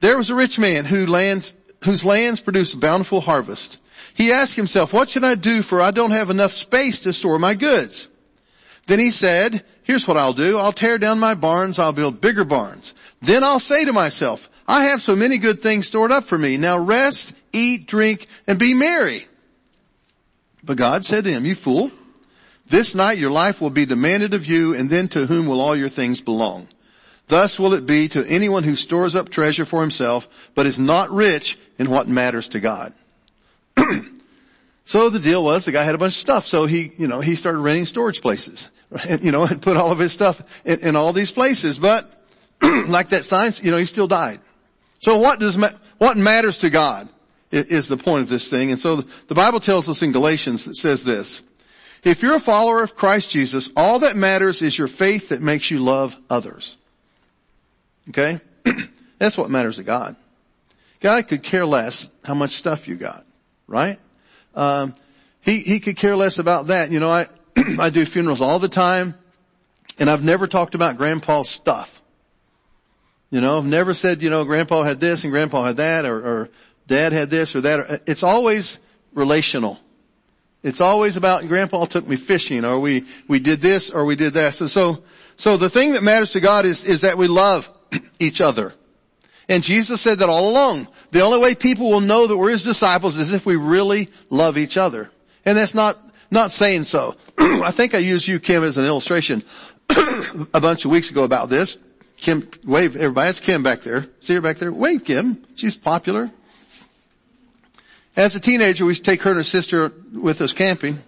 There 0.00 0.16
was 0.16 0.30
a 0.30 0.34
rich 0.34 0.58
man 0.58 0.84
who 0.84 1.06
lands, 1.06 1.54
whose 1.84 2.04
lands 2.04 2.40
produced 2.40 2.74
a 2.74 2.78
bountiful 2.78 3.20
harvest. 3.20 3.78
He 4.14 4.32
asked 4.32 4.56
himself, 4.56 4.92
what 4.92 5.10
should 5.10 5.24
I 5.24 5.34
do 5.34 5.62
for 5.62 5.80
I 5.80 5.90
don't 5.90 6.12
have 6.12 6.30
enough 6.30 6.52
space 6.52 7.00
to 7.00 7.12
store 7.12 7.38
my 7.38 7.54
goods? 7.54 8.08
Then 8.86 8.98
he 8.98 9.10
said, 9.10 9.64
here's 9.86 10.06
what 10.06 10.16
I'll 10.16 10.32
do. 10.32 10.58
I'll 10.58 10.72
tear 10.72 10.98
down 10.98 11.18
my 11.18 11.34
barns. 11.34 11.78
I'll 11.78 11.92
build 11.92 12.20
bigger 12.20 12.44
barns. 12.44 12.94
Then 13.22 13.42
I'll 13.42 13.60
say 13.60 13.84
to 13.84 13.92
myself, 13.92 14.50
I 14.68 14.84
have 14.86 15.00
so 15.00 15.16
many 15.16 15.38
good 15.38 15.62
things 15.62 15.86
stored 15.86 16.12
up 16.12 16.24
for 16.24 16.36
me. 16.36 16.56
Now 16.56 16.78
rest, 16.78 17.34
eat, 17.52 17.86
drink, 17.86 18.26
and 18.46 18.58
be 18.58 18.74
merry. 18.74 19.26
But 20.62 20.76
God 20.76 21.04
said 21.04 21.24
to 21.24 21.32
him, 21.32 21.46
you 21.46 21.54
fool, 21.54 21.92
this 22.68 22.94
night 22.94 23.18
your 23.18 23.30
life 23.30 23.60
will 23.60 23.70
be 23.70 23.86
demanded 23.86 24.34
of 24.34 24.46
you 24.46 24.74
and 24.74 24.90
then 24.90 25.08
to 25.08 25.26
whom 25.26 25.46
will 25.46 25.60
all 25.60 25.76
your 25.76 25.88
things 25.88 26.20
belong? 26.20 26.68
Thus 27.28 27.58
will 27.58 27.74
it 27.74 27.86
be 27.86 28.08
to 28.08 28.26
anyone 28.26 28.64
who 28.64 28.76
stores 28.76 29.14
up 29.14 29.30
treasure 29.30 29.64
for 29.64 29.80
himself, 29.80 30.50
but 30.54 30.66
is 30.66 30.78
not 30.78 31.10
rich 31.10 31.58
in 31.78 31.90
what 31.90 32.08
matters 32.08 32.48
to 32.50 32.60
God. 32.60 32.92
so 34.84 35.10
the 35.10 35.18
deal 35.18 35.42
was 35.44 35.64
the 35.64 35.72
guy 35.72 35.84
had 35.84 35.94
a 35.94 35.98
bunch 35.98 36.14
of 36.14 36.18
stuff, 36.18 36.46
so 36.46 36.66
he, 36.66 36.92
you 36.96 37.08
know, 37.08 37.20
he 37.20 37.34
started 37.34 37.58
renting 37.58 37.86
storage 37.86 38.20
places, 38.20 38.68
you 39.20 39.32
know, 39.32 39.44
and 39.44 39.60
put 39.60 39.76
all 39.76 39.90
of 39.90 39.98
his 39.98 40.12
stuff 40.12 40.62
in, 40.64 40.80
in 40.80 40.96
all 40.96 41.12
these 41.12 41.30
places. 41.30 41.78
But 41.78 42.10
like 42.62 43.10
that 43.10 43.24
science, 43.24 43.62
you 43.62 43.70
know, 43.70 43.76
he 43.76 43.84
still 43.84 44.06
died. 44.06 44.40
So 44.98 45.18
what 45.18 45.40
does 45.40 45.58
what 45.98 46.16
matters 46.16 46.58
to 46.58 46.70
God 46.70 47.08
is 47.50 47.88
the 47.88 47.96
point 47.96 48.22
of 48.22 48.28
this 48.28 48.48
thing. 48.48 48.70
And 48.70 48.78
so 48.78 48.96
the 48.96 49.34
Bible 49.34 49.60
tells 49.60 49.88
us 49.88 50.02
in 50.02 50.12
Galatians 50.12 50.64
that 50.64 50.76
says 50.76 51.04
this. 51.04 51.42
if 52.04 52.22
you're 52.22 52.36
a 52.36 52.40
follower 52.40 52.82
of 52.82 52.96
Christ 52.96 53.30
Jesus, 53.30 53.70
all 53.76 54.00
that 54.00 54.16
matters 54.16 54.62
is 54.62 54.76
your 54.76 54.88
faith 54.88 55.30
that 55.30 55.42
makes 55.42 55.70
you 55.70 55.78
love 55.78 56.16
others. 56.28 56.76
Okay? 58.08 58.40
That's 59.18 59.38
what 59.38 59.50
matters 59.50 59.76
to 59.76 59.82
God. 59.82 60.16
God 61.00 61.28
could 61.28 61.42
care 61.42 61.66
less 61.66 62.08
how 62.24 62.34
much 62.34 62.52
stuff 62.52 62.88
you 62.88 62.96
got, 62.96 63.24
right? 63.66 63.98
Um, 64.54 64.94
he, 65.40 65.60
he 65.60 65.80
could 65.80 65.96
care 65.96 66.16
less 66.16 66.38
about 66.38 66.68
that. 66.68 66.90
You 66.90 67.00
know, 67.00 67.10
I, 67.10 67.26
I 67.78 67.90
do 67.90 68.04
funerals 68.06 68.40
all 68.40 68.58
the 68.58 68.68
time 68.68 69.14
and 69.98 70.10
I've 70.10 70.24
never 70.24 70.46
talked 70.46 70.74
about 70.74 70.96
grandpa's 70.96 71.48
stuff. 71.48 71.92
You 73.30 73.40
know, 73.40 73.58
I've 73.58 73.64
never 73.64 73.94
said, 73.94 74.22
you 74.22 74.30
know, 74.30 74.44
grandpa 74.44 74.82
had 74.82 75.00
this 75.00 75.24
and 75.24 75.32
grandpa 75.32 75.64
had 75.64 75.78
that 75.78 76.04
or, 76.04 76.26
or 76.26 76.48
dad 76.86 77.12
had 77.12 77.30
this 77.30 77.56
or 77.56 77.62
that. 77.62 78.02
It's 78.06 78.22
always 78.22 78.78
relational. 79.14 79.80
It's 80.62 80.80
always 80.80 81.16
about 81.16 81.46
grandpa 81.48 81.86
took 81.86 82.06
me 82.06 82.16
fishing 82.16 82.64
or 82.64 82.78
we, 82.78 83.04
we 83.28 83.40
did 83.40 83.60
this 83.60 83.90
or 83.90 84.04
we 84.04 84.16
did 84.16 84.34
that. 84.34 84.54
So, 84.54 84.66
so, 84.66 85.02
so 85.36 85.56
the 85.56 85.70
thing 85.70 85.92
that 85.92 86.02
matters 86.02 86.30
to 86.32 86.40
God 86.40 86.66
is, 86.66 86.84
is 86.84 87.00
that 87.02 87.18
we 87.18 87.28
love 87.28 87.68
each 88.18 88.40
other. 88.40 88.74
And 89.48 89.62
Jesus 89.62 90.00
said 90.00 90.18
that 90.18 90.28
all 90.28 90.50
along. 90.50 90.88
The 91.12 91.20
only 91.20 91.38
way 91.38 91.54
people 91.54 91.90
will 91.90 92.00
know 92.00 92.26
that 92.26 92.36
we're 92.36 92.50
his 92.50 92.64
disciples 92.64 93.16
is 93.16 93.32
if 93.32 93.46
we 93.46 93.56
really 93.56 94.08
love 94.28 94.58
each 94.58 94.76
other. 94.76 95.10
And 95.44 95.56
that's 95.56 95.74
not, 95.74 95.96
not 96.30 96.50
saying 96.50 96.84
so. 96.84 97.16
I 97.38 97.70
think 97.70 97.94
I 97.94 97.98
used 97.98 98.26
you, 98.26 98.40
Kim, 98.40 98.64
as 98.64 98.76
an 98.76 98.84
illustration 98.84 99.42
a 100.54 100.60
bunch 100.60 100.84
of 100.84 100.90
weeks 100.90 101.10
ago 101.10 101.24
about 101.24 101.48
this. 101.48 101.78
Kim, 102.16 102.48
wave 102.64 102.96
everybody. 102.96 103.28
That's 103.28 103.40
Kim 103.40 103.62
back 103.62 103.82
there. 103.82 104.06
See 104.20 104.34
her 104.34 104.40
back 104.40 104.56
there? 104.56 104.72
Wave 104.72 105.04
Kim. 105.04 105.44
She's 105.54 105.74
popular. 105.74 106.30
As 108.16 108.34
a 108.34 108.40
teenager, 108.40 108.84
we 108.84 108.92
used 108.92 109.04
to 109.04 109.10
take 109.10 109.22
her 109.22 109.30
and 109.30 109.36
her 109.36 109.44
sister 109.44 109.92
with 110.12 110.40
us 110.40 110.52
camping, 110.52 111.02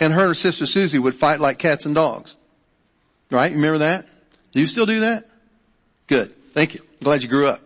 and 0.00 0.12
her 0.14 0.20
and 0.20 0.28
her 0.28 0.34
sister 0.34 0.64
Susie 0.64 0.98
would 0.98 1.14
fight 1.14 1.38
like 1.38 1.58
cats 1.58 1.84
and 1.84 1.94
dogs. 1.94 2.36
Right? 3.30 3.50
You 3.50 3.56
remember 3.56 3.78
that? 3.78 4.06
Do 4.52 4.60
you 4.60 4.66
still 4.66 4.86
do 4.86 5.00
that? 5.00 5.28
Good. 6.06 6.34
Thank 6.52 6.74
you. 6.74 6.80
Glad 7.02 7.22
you 7.22 7.28
grew 7.28 7.48
up. 7.48 7.60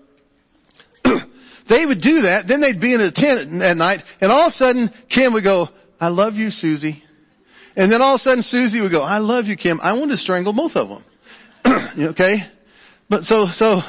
they 1.68 1.86
would 1.86 2.00
do 2.00 2.22
that, 2.22 2.48
then 2.48 2.60
they'd 2.60 2.80
be 2.80 2.92
in 2.92 3.00
a 3.00 3.12
tent 3.12 3.62
at 3.62 3.76
night, 3.76 4.02
and 4.20 4.32
all 4.32 4.42
of 4.42 4.48
a 4.48 4.50
sudden, 4.50 4.90
Kim 5.08 5.32
would 5.34 5.44
go, 5.44 5.68
I 6.00 6.08
love 6.08 6.36
you, 6.36 6.50
Susie. 6.50 7.04
And 7.76 7.92
then 7.92 8.02
all 8.02 8.14
of 8.14 8.16
a 8.16 8.18
sudden, 8.18 8.42
Susie 8.42 8.80
would 8.80 8.90
go, 8.90 9.02
I 9.02 9.18
love 9.18 9.46
you, 9.46 9.56
Kim. 9.56 9.80
I 9.82 9.92
want 9.92 10.10
to 10.10 10.16
strangle 10.16 10.52
both 10.52 10.76
of 10.76 10.88
them. 10.88 11.04
okay? 12.10 12.44
But 13.08 13.24
so, 13.24 13.46
so, 13.46 13.82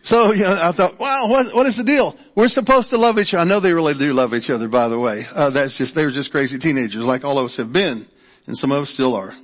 so, 0.00 0.32
you 0.32 0.44
know, 0.44 0.58
I 0.60 0.72
thought, 0.72 0.98
wow, 0.98 1.26
what, 1.28 1.54
what 1.54 1.66
is 1.66 1.76
the 1.76 1.84
deal? 1.84 2.16
We're 2.34 2.48
supposed 2.48 2.90
to 2.90 2.98
love 2.98 3.18
each 3.18 3.34
other. 3.34 3.42
I 3.42 3.44
know 3.44 3.60
they 3.60 3.72
really 3.72 3.94
do 3.94 4.12
love 4.12 4.34
each 4.34 4.50
other, 4.50 4.68
by 4.68 4.88
the 4.88 4.98
way. 4.98 5.24
Uh, 5.34 5.50
that's 5.50 5.76
just, 5.76 5.94
they 5.94 6.04
were 6.04 6.10
just 6.10 6.30
crazy 6.30 6.58
teenagers 6.58 7.04
like 7.04 7.24
all 7.24 7.38
of 7.38 7.46
us 7.46 7.56
have 7.56 7.72
been. 7.72 8.06
And 8.46 8.56
some 8.56 8.70
of 8.70 8.82
us 8.82 8.90
still 8.90 9.14
are. 9.14 9.34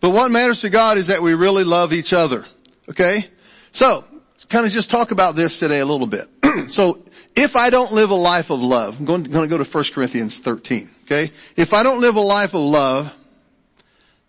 But 0.00 0.10
what 0.10 0.30
matters 0.30 0.62
to 0.62 0.70
God 0.70 0.96
is 0.96 1.08
that 1.08 1.20
we 1.22 1.34
really 1.34 1.64
love 1.64 1.92
each 1.92 2.12
other. 2.12 2.46
Okay? 2.88 3.26
So, 3.70 4.04
kind 4.48 4.64
of 4.64 4.72
just 4.72 4.90
talk 4.90 5.10
about 5.10 5.36
this 5.36 5.58
today 5.58 5.80
a 5.80 5.86
little 5.86 6.06
bit. 6.06 6.28
so, 6.68 7.04
if 7.38 7.54
I 7.54 7.70
don't 7.70 7.92
live 7.92 8.10
a 8.10 8.16
life 8.16 8.50
of 8.50 8.60
love, 8.60 8.98
I'm 8.98 9.04
going 9.04 9.24
to, 9.24 9.30
going 9.30 9.48
to 9.48 9.56
go 9.56 9.62
to 9.62 9.70
1 9.70 9.84
Corinthians 9.94 10.38
13. 10.38 10.90
Okay? 11.04 11.30
If 11.56 11.72
I 11.72 11.84
don't 11.84 12.00
live 12.00 12.16
a 12.16 12.20
life 12.20 12.52
of 12.52 12.60
love, 12.60 13.14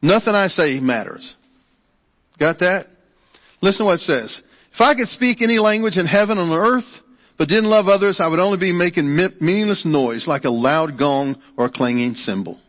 nothing 0.02 0.36
I 0.36 0.48
say 0.48 0.80
matters. 0.80 1.36
Got 2.38 2.60
that? 2.60 2.88
Listen 3.62 3.84
to 3.84 3.88
what 3.88 3.93
it 3.95 3.98
says. 4.00 4.43
If 4.72 4.80
I 4.80 4.93
could 4.93 5.08
speak 5.08 5.41
any 5.41 5.58
language 5.58 5.98
in 5.98 6.06
heaven 6.06 6.38
and 6.38 6.52
on 6.52 6.58
earth, 6.58 7.02
but 7.36 7.50
didn't 7.50 7.69
love 7.69 7.89
others, 7.89 8.19
I 8.19 8.28
would 8.28 8.39
only 8.39 8.58
be 8.58 8.72
making 8.72 9.15
meaningless 9.15 9.86
noise 9.86 10.28
like 10.28 10.45
a 10.45 10.52
loud 10.52 10.98
gong 10.98 11.41
or 11.58 11.65
a 11.65 11.69
clanging 11.69 12.13
cymbal. 12.13 12.60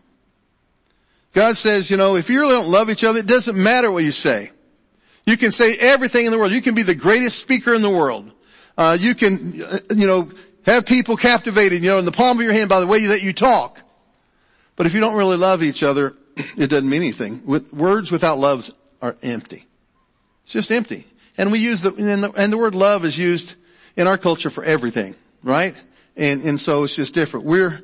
God 1.35 1.57
says, 1.59 1.91
you 1.91 1.97
know, 1.97 2.17
if 2.17 2.31
you 2.31 2.41
really 2.41 2.55
don't 2.55 2.71
love 2.71 2.89
each 2.89 3.05
other, 3.05 3.19
it 3.19 3.27
doesn't 3.27 3.57
matter 3.57 3.91
what 3.91 4.05
you 4.05 4.13
say. 4.13 4.51
You 5.27 5.37
can 5.37 5.53
say 5.53 5.77
everything 5.77 6.25
in 6.25 6.33
the 6.33 6.39
world. 6.39 6.53
You 6.53 6.63
can 6.63 6.75
be 6.75 6.83
the 6.83 6.95
greatest 6.95 7.39
speaker 7.39 7.75
in 7.75 7.83
the 7.83 7.91
world. 7.91 8.33
Uh, 8.81 8.97
you 8.99 9.15
can, 9.15 9.63
uh, 9.63 9.79
you 9.95 10.07
know, 10.07 10.31
have 10.65 10.87
people 10.87 11.15
captivated, 11.15 11.83
you 11.83 11.91
know, 11.91 11.99
in 11.99 12.07
the 12.07 12.13
palm 12.13 12.39
of 12.39 12.43
your 12.43 12.55
hand 12.55 12.71
by 12.71 12.81
the 12.81 12.87
way 12.87 13.05
that 13.05 13.23
you 13.23 13.35
talk. 13.35 13.79
But 14.75 14.87
if 14.87 14.95
you 14.95 15.01
don't 15.01 15.17
really 15.17 15.37
love 15.37 15.63
each 15.63 15.83
other, 15.83 16.15
it 16.37 16.69
doesn't 16.69 16.89
mean 16.89 17.03
anything. 17.03 17.43
With, 17.45 17.75
words 17.75 18.11
without 18.11 18.39
love 18.39 18.71
are 19.03 19.17
empty. 19.23 19.67
It's 20.45 20.53
just 20.53 20.71
empty. 20.71 21.05
And 21.37 21.53
we 21.53 21.59
use 21.59 21.83
the 21.83 21.93
and, 21.95 22.23
the, 22.23 22.33
and 22.33 22.51
the 22.51 22.57
word 22.57 22.75
love 22.75 23.05
is 23.05 23.19
used 23.19 23.55
in 23.97 24.07
our 24.07 24.17
culture 24.17 24.49
for 24.49 24.65
everything, 24.65 25.15
right? 25.43 25.75
And, 26.17 26.43
and 26.45 26.59
so 26.59 26.85
it's 26.85 26.97
just 26.97 27.13
different. 27.13 27.45
We're, 27.45 27.83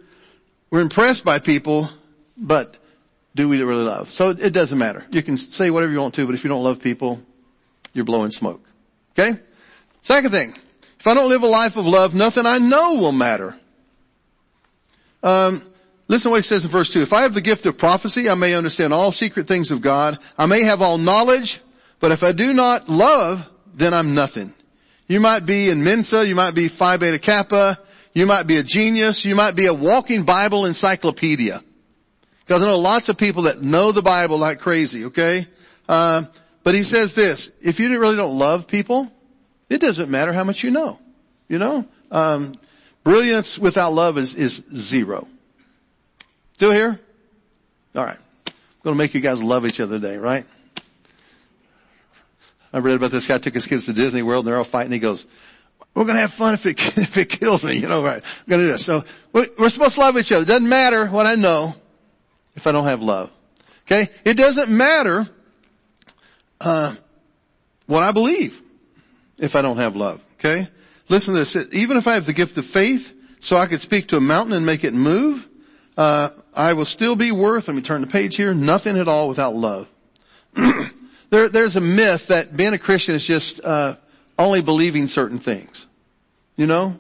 we're 0.70 0.80
impressed 0.80 1.26
by 1.26 1.40
people, 1.40 1.90
but 2.38 2.74
do 3.34 3.50
we 3.50 3.62
really 3.62 3.84
love? 3.84 4.10
So 4.10 4.30
it 4.30 4.54
doesn't 4.54 4.78
matter. 4.78 5.04
You 5.10 5.22
can 5.22 5.36
say 5.36 5.70
whatever 5.70 5.92
you 5.92 6.00
want 6.00 6.14
to, 6.14 6.24
but 6.24 6.34
if 6.34 6.42
you 6.42 6.48
don't 6.48 6.64
love 6.64 6.80
people, 6.80 7.20
you're 7.92 8.06
blowing 8.06 8.30
smoke. 8.30 8.66
Okay? 9.12 9.38
Second 10.00 10.30
thing. 10.30 10.54
If 11.06 11.10
I 11.10 11.14
don't 11.14 11.28
live 11.28 11.44
a 11.44 11.46
life 11.46 11.76
of 11.76 11.86
love, 11.86 12.16
nothing 12.16 12.46
I 12.46 12.58
know 12.58 12.94
will 12.94 13.12
matter. 13.12 13.54
Um, 15.22 15.62
listen 16.08 16.30
to 16.30 16.32
what 16.32 16.38
he 16.38 16.42
says 16.42 16.64
in 16.64 16.70
verse 16.72 16.92
2. 16.92 17.00
If 17.00 17.12
I 17.12 17.22
have 17.22 17.32
the 17.32 17.40
gift 17.40 17.64
of 17.66 17.78
prophecy, 17.78 18.28
I 18.28 18.34
may 18.34 18.56
understand 18.56 18.92
all 18.92 19.12
secret 19.12 19.46
things 19.46 19.70
of 19.70 19.80
God. 19.80 20.18
I 20.36 20.46
may 20.46 20.64
have 20.64 20.82
all 20.82 20.98
knowledge, 20.98 21.60
but 22.00 22.10
if 22.10 22.24
I 22.24 22.32
do 22.32 22.52
not 22.52 22.88
love, 22.88 23.48
then 23.72 23.94
I'm 23.94 24.14
nothing. 24.14 24.52
You 25.06 25.20
might 25.20 25.46
be 25.46 25.70
in 25.70 25.84
Mensa, 25.84 26.26
you 26.26 26.34
might 26.34 26.56
be 26.56 26.66
Phi 26.66 26.96
Beta 26.96 27.20
Kappa, 27.20 27.78
you 28.12 28.26
might 28.26 28.48
be 28.48 28.56
a 28.56 28.64
genius, 28.64 29.24
you 29.24 29.36
might 29.36 29.54
be 29.54 29.66
a 29.66 29.74
walking 29.74 30.24
Bible 30.24 30.66
encyclopedia. 30.66 31.62
Because 32.40 32.64
I 32.64 32.66
know 32.66 32.80
lots 32.80 33.08
of 33.08 33.16
people 33.16 33.44
that 33.44 33.62
know 33.62 33.92
the 33.92 34.02
Bible 34.02 34.38
like 34.38 34.58
crazy, 34.58 35.04
okay? 35.04 35.46
Uh, 35.88 36.24
but 36.64 36.74
he 36.74 36.82
says 36.82 37.14
this, 37.14 37.52
if 37.60 37.78
you 37.78 37.96
really 37.96 38.16
don't 38.16 38.36
love 38.36 38.66
people, 38.66 39.12
it 39.68 39.80
doesn't 39.80 40.10
matter 40.10 40.32
how 40.32 40.44
much 40.44 40.62
you 40.62 40.70
know. 40.70 40.98
You 41.48 41.58
know? 41.58 41.86
Um, 42.10 42.54
brilliance 43.04 43.58
without 43.58 43.92
love 43.92 44.18
is, 44.18 44.34
is 44.34 44.54
zero. 44.54 45.26
Still 46.54 46.72
here? 46.72 47.00
Alright. 47.94 48.18
I'm 48.46 48.52
gonna 48.82 48.96
make 48.96 49.14
you 49.14 49.20
guys 49.20 49.42
love 49.42 49.66
each 49.66 49.80
other 49.80 49.98
today, 49.98 50.16
right? 50.16 50.44
I 52.72 52.78
read 52.78 52.96
about 52.96 53.10
this 53.10 53.26
guy 53.26 53.38
took 53.38 53.54
his 53.54 53.66
kids 53.66 53.86
to 53.86 53.92
Disney 53.92 54.22
World 54.22 54.44
and 54.44 54.52
they're 54.52 54.58
all 54.58 54.64
fighting. 54.64 54.92
He 54.92 54.98
goes, 54.98 55.26
we're 55.94 56.04
going 56.04 56.16
to 56.16 56.20
have 56.20 56.32
fun 56.32 56.52
if 56.52 56.66
it, 56.66 56.78
if 56.98 57.16
it 57.16 57.30
kills 57.30 57.64
me, 57.64 57.78
you 57.78 57.88
know, 57.88 58.04
right? 58.04 58.22
We're 58.46 58.58
to 58.58 58.62
do 58.64 58.68
this. 58.68 58.84
So 58.84 59.04
we're 59.32 59.70
supposed 59.70 59.94
to 59.94 60.00
love 60.02 60.18
each 60.18 60.30
other. 60.30 60.42
It 60.42 60.48
doesn't 60.48 60.68
matter 60.68 61.06
what 61.06 61.24
I 61.24 61.36
know 61.36 61.74
if 62.54 62.66
I 62.66 62.72
don't 62.72 62.84
have 62.84 63.00
love. 63.00 63.30
Okay? 63.86 64.10
It 64.24 64.34
doesn't 64.34 64.68
matter, 64.68 65.26
uh, 66.60 66.94
what 67.86 68.02
I 68.02 68.12
believe 68.12 68.60
if 69.38 69.56
I 69.56 69.62
don't 69.62 69.76
have 69.76 69.96
love. 69.96 70.20
Okay? 70.38 70.68
Listen 71.08 71.34
to 71.34 71.40
this. 71.40 71.56
Even 71.72 71.96
if 71.96 72.06
I 72.06 72.14
have 72.14 72.26
the 72.26 72.32
gift 72.32 72.58
of 72.58 72.66
faith, 72.66 73.12
so 73.38 73.56
I 73.56 73.66
could 73.66 73.80
speak 73.80 74.08
to 74.08 74.16
a 74.16 74.20
mountain 74.20 74.54
and 74.54 74.66
make 74.66 74.84
it 74.84 74.94
move, 74.94 75.46
uh, 75.96 76.30
I 76.54 76.74
will 76.74 76.84
still 76.84 77.16
be 77.16 77.32
worth, 77.32 77.68
let 77.68 77.74
me 77.74 77.82
turn 77.82 78.00
the 78.00 78.06
page 78.06 78.36
here, 78.36 78.52
nothing 78.54 78.98
at 78.98 79.08
all 79.08 79.28
without 79.28 79.54
love. 79.54 79.88
There, 81.30 81.48
there's 81.48 81.76
a 81.76 81.80
myth 81.80 82.28
that 82.28 82.56
being 82.56 82.72
a 82.72 82.78
Christian 82.78 83.14
is 83.14 83.26
just 83.26 83.62
uh, 83.64 83.96
only 84.38 84.60
believing 84.60 85.08
certain 85.08 85.38
things. 85.38 85.86
You 86.56 86.66
know, 86.66 86.98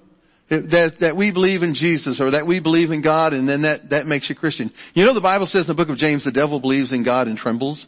that 0.48 0.98
that 0.98 1.16
we 1.16 1.30
believe 1.30 1.62
in 1.62 1.74
Jesus 1.74 2.20
or 2.20 2.32
that 2.32 2.46
we 2.46 2.60
believe 2.60 2.92
in 2.92 3.00
God, 3.00 3.32
and 3.32 3.48
then 3.48 3.62
that 3.62 3.90
that 3.90 4.06
makes 4.06 4.28
you 4.28 4.34
Christian. 4.34 4.70
You 4.94 5.04
know, 5.06 5.14
the 5.14 5.20
Bible 5.20 5.46
says 5.46 5.62
in 5.62 5.68
the 5.68 5.82
book 5.82 5.88
of 5.88 5.96
James, 5.96 6.24
the 6.24 6.32
devil 6.32 6.60
believes 6.60 6.92
in 6.92 7.04
God 7.04 7.28
and 7.28 7.38
trembles. 7.38 7.86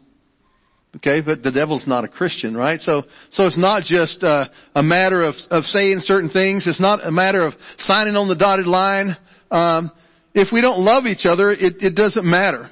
Okay, 0.97 1.21
but 1.21 1.43
the 1.43 1.51
devil's 1.51 1.87
not 1.87 2.05
a 2.05 2.09
Christian, 2.09 2.57
right? 2.57 2.81
So, 2.81 3.05
so 3.29 3.47
it's 3.47 3.59
not 3.59 3.85
just 3.85 4.25
uh, 4.25 4.49
a 4.75 4.83
matter 4.83 5.23
of 5.23 5.47
of 5.51 5.67
saying 5.67 6.01
certain 6.01 6.31
things. 6.31 6.67
It's 6.67 6.81
not 6.81 7.05
a 7.05 7.11
matter 7.11 7.43
of 7.43 7.57
signing 7.77 8.17
on 8.17 8.29
the 8.29 8.35
dotted 8.35 8.67
line. 8.67 9.17
Um, 9.51 9.93
if 10.35 10.53
we 10.53 10.61
don't 10.61 10.85
love 10.85 11.07
each 11.07 11.27
other, 11.27 11.51
it, 11.51 11.83
it 11.83 11.95
doesn't 11.95 12.29
matter. 12.29 12.71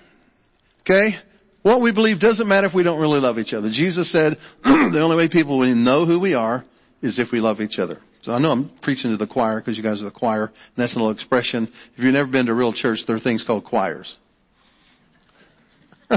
Okay? 0.80 1.16
What 1.62 1.80
we 1.80 1.90
believe 1.90 2.20
doesn't 2.20 2.46
matter 2.46 2.66
if 2.66 2.74
we 2.74 2.84
don't 2.84 3.00
really 3.00 3.20
love 3.20 3.38
each 3.38 3.52
other. 3.52 3.68
Jesus 3.70 4.08
said 4.08 4.38
the 4.62 5.00
only 5.00 5.16
way 5.16 5.28
people 5.28 5.58
will 5.58 5.74
know 5.74 6.04
who 6.04 6.20
we 6.20 6.34
are 6.34 6.64
is 7.02 7.18
if 7.18 7.32
we 7.32 7.40
love 7.40 7.60
each 7.60 7.78
other. 7.78 7.98
So 8.22 8.32
I 8.32 8.38
know 8.38 8.52
I'm 8.52 8.68
preaching 8.68 9.10
to 9.10 9.16
the 9.16 9.26
choir 9.26 9.60
because 9.60 9.76
you 9.76 9.82
guys 9.82 10.00
are 10.00 10.06
the 10.06 10.10
choir, 10.10 10.46
and 10.46 10.76
that's 10.76 10.94
a 10.94 10.98
little 10.98 11.10
expression. 11.10 11.64
If 11.96 12.04
you've 12.04 12.14
never 12.14 12.28
been 12.28 12.46
to 12.46 12.52
a 12.52 12.54
real 12.54 12.72
church, 12.72 13.06
there 13.06 13.16
are 13.16 13.20
things 13.20 13.42
called 13.42 13.64
choirs. 13.64 14.16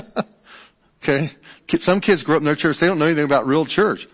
okay? 1.03 1.31
Some 1.77 2.01
kids 2.01 2.23
grow 2.23 2.36
up 2.36 2.41
in 2.41 2.45
their 2.45 2.55
church, 2.55 2.79
they 2.79 2.88
don't 2.88 2.99
know 2.99 3.05
anything 3.05 3.25
about 3.25 3.47
real 3.47 3.65
church. 3.65 4.08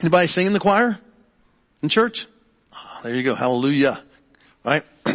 Anybody 0.00 0.26
sing 0.28 0.46
in 0.46 0.52
the 0.52 0.60
choir? 0.60 0.98
In 1.82 1.88
church? 1.88 2.26
Oh, 2.72 3.00
there 3.02 3.14
you 3.14 3.22
go. 3.22 3.34
Hallelujah. 3.34 4.00
Right? 4.64 4.84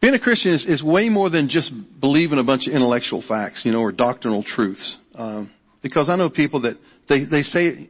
Being 0.00 0.14
a 0.14 0.18
Christian 0.18 0.52
is, 0.52 0.66
is 0.66 0.84
way 0.84 1.08
more 1.08 1.30
than 1.30 1.48
just 1.48 1.72
believing 2.00 2.38
a 2.38 2.42
bunch 2.42 2.66
of 2.66 2.74
intellectual 2.74 3.22
facts, 3.22 3.64
you 3.64 3.72
know, 3.72 3.80
or 3.80 3.90
doctrinal 3.90 4.42
truths. 4.42 4.98
Um, 5.14 5.48
because 5.80 6.08
I 6.08 6.16
know 6.16 6.28
people 6.28 6.60
that 6.60 6.76
they, 7.06 7.20
they 7.20 7.42
say, 7.42 7.88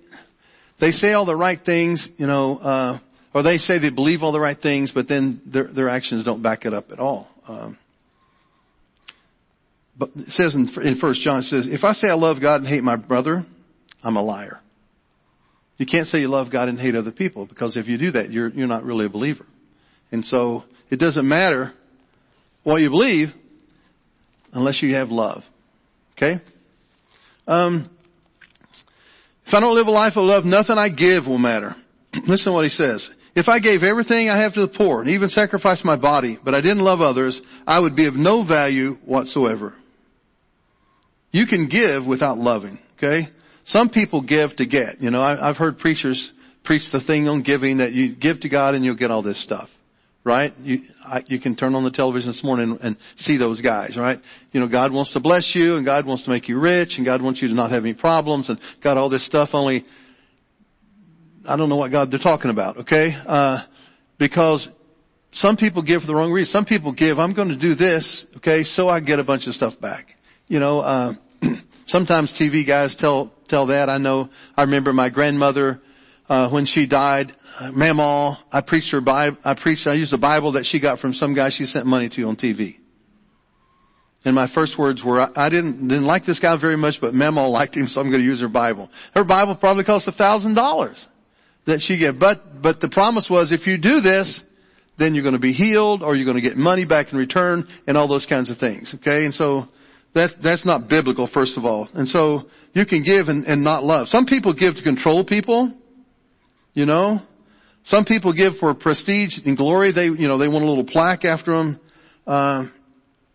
they 0.79 0.93
say 0.93 1.15
all 1.15 1.25
the 1.25 1.37
right 1.37 1.59
things, 1.59 2.11
you 2.17 2.27
know, 2.27 2.59
uh, 2.63 2.99
or 3.35 3.43
they 3.43 3.59
say 3.59 3.79
they 3.79 3.91
believe 3.91 4.23
all 4.23 4.33
the 4.33 4.41
right 4.41 4.57
things, 4.57 4.93
but 4.93 5.09
then 5.09 5.43
their, 5.45 5.65
their 5.65 5.89
actions 5.89 6.23
don't 6.23 6.41
back 6.41 6.65
it 6.65 6.73
up 6.73 6.93
at 6.93 7.01
all. 7.01 7.29
Um, 7.49 7.77
but 9.99 10.11
it 10.17 10.31
says 10.31 10.55
in, 10.55 10.69
in 10.83 10.95
First 10.95 11.21
John, 11.21 11.41
it 11.41 11.43
says, 11.43 11.67
if 11.67 11.85
I 11.85 11.93
say 11.93 12.09
I 12.09 12.15
love 12.15 12.41
God 12.41 12.61
and 12.61 12.69
hate 12.69 12.85
my 12.85 12.97
brother, 12.97 13.45
I'm 14.05 14.17
a 14.17 14.23
liar. 14.23 14.61
You 15.79 15.87
can't 15.87 16.07
say 16.07 16.21
you 16.21 16.29
love 16.29 16.51
God 16.51 16.69
and 16.69 16.79
hate 16.79 16.95
other 16.95 17.11
people 17.11 17.47
because 17.47 17.77
if 17.77 17.89
you 17.89 17.99
do 17.99 18.13
that, 18.13 18.31
you're, 18.31 18.49
you're 18.49 18.69
not 18.69 18.85
really 18.85 19.07
a 19.07 19.09
believer. 19.09 19.45
And 20.13 20.25
so 20.25 20.65
it 20.89 21.01
doesn't 21.01 21.27
matter 21.27 21.73
what 22.63 22.81
you 22.81 22.89
believe 22.89 23.35
unless 24.53 24.81
you 24.81 24.95
have 24.95 25.11
love. 25.11 25.49
Okay? 26.17 26.41
Um, 27.49 27.91
if 29.45 29.53
I 29.53 29.59
don't 29.59 29.75
live 29.75 29.89
a 29.89 29.91
life 29.91 30.17
of 30.17 30.23
love, 30.23 30.45
nothing 30.45 30.79
I 30.79 30.89
give 30.89 31.27
will 31.27 31.39
matter. 31.39 31.75
Listen 32.27 32.53
to 32.53 32.55
what 32.55 32.63
he 32.63 32.71
says. 32.71 33.15
If 33.35 33.49
I 33.49 33.59
gave 33.59 33.83
everything 33.83 34.31
I 34.31 34.37
have 34.37 34.55
to 34.55 34.61
the 34.61 34.69
poor 34.69 35.01
and 35.01 35.11
even 35.11 35.29
sacrificed 35.29 35.85
my 35.85 35.97
body, 35.97 36.39
but 36.43 36.55
I 36.55 36.61
didn't 36.61 36.85
love 36.85 37.01
others, 37.01 37.43
I 37.67 37.81
would 37.81 37.97
be 37.97 38.07
of 38.07 38.17
no 38.17 38.43
value 38.43 38.95
whatsoever. 39.05 39.75
You 41.33 41.47
can 41.47 41.67
give 41.67 42.07
without 42.07 42.39
loving, 42.39 42.79
okay? 42.97 43.29
Some 43.65 43.89
people 43.89 44.21
give 44.21 44.55
to 44.57 44.67
get. 44.67 45.03
You 45.03 45.11
know, 45.11 45.21
I, 45.21 45.35
have 45.35 45.59
heard 45.59 45.79
preachers 45.79 46.33
preach 46.63 46.91
the 46.91 47.01
thing 47.01 47.29
on 47.29 47.43
giving 47.43 47.79
that 47.79 47.93
you 47.93 48.09
give 48.09 48.41
to 48.41 48.49
God 48.49 48.77
and 48.77 48.85
you'll 48.85 48.95
get 48.95 49.11
all 49.11 49.23
this 49.23 49.39
stuff, 49.39 49.77
right? 50.23 50.55
You, 50.63 50.83
I, 51.05 51.25
you 51.27 51.41
can 51.41 51.57
turn 51.57 51.75
on 51.75 51.83
the 51.83 51.91
television 51.91 52.29
this 52.29 52.45
morning 52.45 52.79
and 52.83 52.97
see 53.17 53.37
those 53.37 53.61
guys, 53.61 53.97
right? 53.97 54.21
You 54.53 54.61
know, 54.61 54.69
God 54.69 54.93
wants 54.93 55.13
to 55.15 55.21
bless 55.21 55.57
you 55.57 55.77
and 55.77 55.85
God 55.85 56.07
wants 56.07 56.23
to 56.25 56.31
make 56.31 56.49
you 56.49 56.61
rich 56.61 56.99
and 56.99 57.05
God 57.05 57.21
wants 57.21 57.43
you 57.43 57.49
to 57.49 57.55
not 57.55 57.71
have 57.71 57.85
any 57.85 57.95
problems 57.95 58.49
and 58.49 58.61
got 58.81 58.97
all 58.97 59.09
this 59.09 59.25
stuff 59.25 59.57
only 59.57 59.85
I 61.49 61.57
don't 61.57 61.69
know 61.69 61.77
what 61.77 61.91
God 61.91 62.11
they're 62.11 62.19
talking 62.19 62.51
about, 62.51 62.79
okay? 62.79 63.17
Uh, 63.27 63.61
because 64.19 64.69
some 65.31 65.57
people 65.57 65.83
give 65.83 66.03
for 66.03 66.07
the 66.07 66.15
wrong 66.15 66.33
reason. 66.33 66.51
Some 66.51 66.65
people 66.65 66.93
give, 66.93 67.19
I'm 67.19 67.33
going 67.33 67.49
to 67.49 67.57
do 67.57 67.75
this, 67.75 68.27
okay, 68.37 68.63
so 68.63 68.89
I 68.89 69.01
get 69.01 69.19
a 69.19 69.25
bunch 69.25 69.47
of 69.47 69.55
stuff 69.55 69.81
back. 69.81 70.17
You 70.49 70.61
know, 70.61 70.81
uh, 70.81 71.15
sometimes 71.87 72.33
TV 72.33 72.67
guys 72.67 72.95
tell, 72.95 73.33
tell 73.49 73.67
that. 73.67 73.91
I 73.91 73.99
know, 73.99 74.31
I 74.57 74.63
remember 74.63 74.93
my 74.93 75.09
grandmother, 75.09 75.81
uh, 76.29 76.49
when 76.49 76.65
she 76.65 76.87
died, 76.87 77.33
uh, 77.61 77.71
Mamaw, 77.73 78.39
I 78.51 78.61
preached 78.63 78.93
her 78.93 79.01
Bible, 79.01 79.37
I 79.45 79.55
preached, 79.55 79.87
I 79.87 79.93
used 79.95 80.13
a 80.13 80.19
Bible 80.19 80.53
that 80.53 80.65
she 80.65 80.79
got 80.79 80.99
from 80.99 81.13
some 81.13 81.35
guy 81.35 81.51
she 81.51 81.67
sent 81.67 81.85
money 81.87 82.09
to 82.11 82.29
on 82.29 82.37
TV. 82.37 82.79
And 84.25 84.35
my 84.35 84.47
first 84.47 84.79
words 84.79 85.05
were, 85.05 85.31
I 85.37 85.51
didn't, 85.51 85.89
didn't 85.89 86.07
like 86.07 86.25
this 86.25 86.41
guy 86.41 86.57
very 86.57 86.79
much, 86.79 86.99
but 87.01 87.13
Mamaw 87.13 87.51
liked 87.51 87.77
him, 87.77 87.89
so 87.89 88.01
I'm 88.01 88.09
going 88.09 88.23
to 88.23 88.27
use 88.27 88.41
her 88.41 88.49
Bible. 88.49 88.91
Her 89.15 89.25
Bible 89.25 89.55
probably 89.55 89.85
cost 89.85 90.09
a 90.09 90.13
thousand 90.13 90.55
dollars 90.55 91.09
that 91.65 91.81
she 91.81 91.97
gave. 91.97 92.19
But, 92.19 92.61
but 92.63 92.81
the 92.81 92.89
promise 92.89 93.29
was 93.29 93.53
if 93.53 93.67
you 93.67 93.79
do 93.79 94.01
this, 94.01 94.45
then 94.97 95.15
you're 95.15 95.23
going 95.23 95.35
to 95.35 95.41
be 95.41 95.53
healed 95.53 96.03
or 96.03 96.15
you're 96.15 96.25
going 96.25 96.37
to 96.37 96.41
get 96.41 96.57
money 96.57 96.85
back 96.85 97.13
in 97.13 97.19
return 97.19 97.67
and 97.87 97.97
all 97.97 98.07
those 98.07 98.27
kinds 98.27 98.51
of 98.51 98.59
things. 98.59 98.95
Okay. 98.95 99.25
And 99.25 99.35
so 99.35 99.69
that's, 100.13 100.35
that's 100.35 100.65
not 100.65 100.89
biblical, 100.89 101.27
first 101.27 101.57
of 101.57 101.65
all. 101.65 101.89
And 101.95 102.07
so 102.07 102.49
you 102.73 102.85
can 102.85 103.03
give 103.03 103.29
and, 103.29 103.45
and 103.47 103.65
not 103.65 103.83
love. 103.85 104.09
Some 104.09 104.27
people 104.27 104.53
give 104.53 104.77
to 104.77 104.83
control 104.83 105.25
people. 105.25 105.73
You 106.75 106.87
know, 106.87 107.23
some 107.83 108.05
people 108.05 108.33
give 108.33 108.59
for 108.59 108.75
prestige 108.75 109.47
and 109.47 109.57
glory. 109.57 109.91
They, 109.91 110.07
you 110.07 110.29
know, 110.29 110.39
they 110.39 110.49
want 110.49 110.65
a 110.65 110.69
little 110.69 110.85
plaque 110.85 111.25
after 111.25 111.53
them. 111.53 111.81
Uh, 112.27 112.67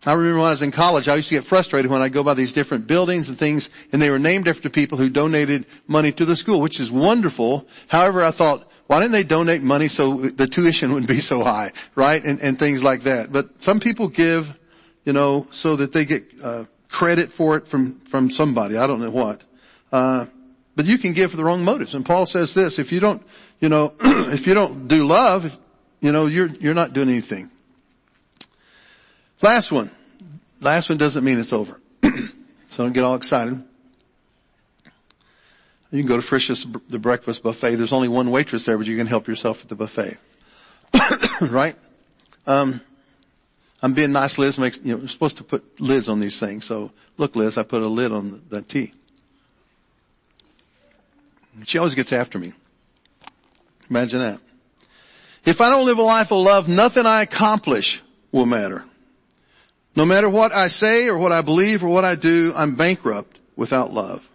I 0.06 0.14
remember 0.14 0.38
when 0.38 0.46
I 0.46 0.50
was 0.50 0.62
in 0.62 0.70
college, 0.70 1.08
I 1.08 1.16
used 1.16 1.28
to 1.28 1.34
get 1.34 1.44
frustrated 1.44 1.90
when 1.90 2.00
I 2.00 2.08
go 2.08 2.22
by 2.22 2.32
these 2.32 2.54
different 2.54 2.86
buildings 2.86 3.28
and 3.28 3.38
things, 3.38 3.68
and 3.92 4.00
they 4.00 4.10
were 4.10 4.18
named 4.18 4.48
after 4.48 4.70
people 4.70 4.96
who 4.96 5.10
donated 5.10 5.66
money 5.86 6.10
to 6.12 6.24
the 6.24 6.36
school, 6.36 6.60
which 6.60 6.80
is 6.80 6.90
wonderful. 6.90 7.66
However, 7.88 8.24
I 8.24 8.30
thought, 8.30 8.66
why 8.86 9.00
didn't 9.00 9.12
they 9.12 9.24
donate 9.24 9.62
money 9.62 9.88
so 9.88 10.16
the 10.16 10.46
tuition 10.46 10.92
wouldn't 10.92 11.08
be 11.08 11.20
so 11.20 11.44
high, 11.44 11.72
right? 11.94 12.24
And, 12.24 12.40
and 12.40 12.58
things 12.58 12.82
like 12.82 13.02
that. 13.02 13.30
But 13.30 13.62
some 13.62 13.78
people 13.78 14.08
give, 14.08 14.58
you 15.04 15.12
know, 15.12 15.46
so 15.50 15.76
that 15.76 15.92
they 15.92 16.06
get 16.06 16.24
uh, 16.42 16.64
credit 16.88 17.30
for 17.30 17.56
it 17.56 17.68
from 17.68 18.00
from 18.00 18.30
somebody. 18.30 18.76
I 18.76 18.86
don't 18.86 19.00
know 19.00 19.10
what. 19.10 19.42
Uh, 19.92 20.26
but 20.76 20.86
you 20.86 20.98
can 20.98 21.12
give 21.12 21.30
for 21.30 21.36
the 21.36 21.44
wrong 21.44 21.62
motives. 21.62 21.94
And 21.94 22.04
Paul 22.04 22.26
says 22.26 22.54
this: 22.54 22.78
if 22.78 22.90
you 22.90 23.00
don't, 23.00 23.22
you 23.60 23.68
know, 23.68 23.94
if 24.00 24.46
you 24.46 24.54
don't 24.54 24.88
do 24.88 25.04
love, 25.04 25.58
you 26.00 26.10
know, 26.10 26.26
you're 26.26 26.48
you're 26.48 26.74
not 26.74 26.92
doing 26.92 27.10
anything. 27.10 27.50
Last 29.42 29.72
one. 29.72 29.90
Last 30.60 30.88
one 30.88 30.98
doesn't 30.98 31.24
mean 31.24 31.38
it's 31.38 31.52
over. 31.52 31.80
so 32.68 32.84
don't 32.84 32.92
get 32.92 33.04
all 33.04 33.14
excited. 33.14 33.62
You 35.90 36.00
can 36.00 36.08
go 36.08 36.16
to 36.16 36.22
Frisch's, 36.22 36.64
the 36.88 36.98
breakfast 36.98 37.42
buffet. 37.42 37.76
There's 37.76 37.92
only 37.92 38.08
one 38.08 38.30
waitress 38.30 38.64
there, 38.64 38.78
but 38.78 38.86
you 38.86 38.96
can 38.96 39.06
help 39.06 39.26
yourself 39.26 39.62
at 39.62 39.68
the 39.68 39.74
buffet. 39.74 40.18
right? 41.50 41.74
Um, 42.46 42.80
I'm 43.82 43.94
being 43.94 44.12
nice. 44.12 44.38
Liz 44.38 44.58
makes, 44.58 44.78
you 44.84 44.96
know, 44.96 45.06
supposed 45.06 45.38
to 45.38 45.44
put 45.44 45.80
lids 45.80 46.08
on 46.08 46.20
these 46.20 46.38
things. 46.38 46.64
So 46.64 46.92
look, 47.16 47.34
Liz, 47.34 47.58
I 47.58 47.62
put 47.62 47.82
a 47.82 47.88
lid 47.88 48.12
on 48.12 48.42
the 48.50 48.62
tea. 48.62 48.92
She 51.64 51.78
always 51.78 51.94
gets 51.94 52.12
after 52.12 52.38
me. 52.38 52.52
Imagine 53.88 54.20
that. 54.20 54.40
If 55.44 55.60
I 55.60 55.70
don't 55.70 55.86
live 55.86 55.98
a 55.98 56.02
life 56.02 56.30
of 56.30 56.38
love, 56.38 56.68
nothing 56.68 57.06
I 57.06 57.22
accomplish 57.22 58.02
will 58.30 58.46
matter. 58.46 58.84
No 59.96 60.04
matter 60.04 60.28
what 60.28 60.52
I 60.52 60.68
say 60.68 61.08
or 61.08 61.18
what 61.18 61.32
I 61.32 61.42
believe 61.42 61.82
or 61.82 61.88
what 61.88 62.04
I 62.04 62.14
do, 62.14 62.52
I'm 62.54 62.76
bankrupt 62.76 63.38
without 63.56 63.92
love. 63.92 64.28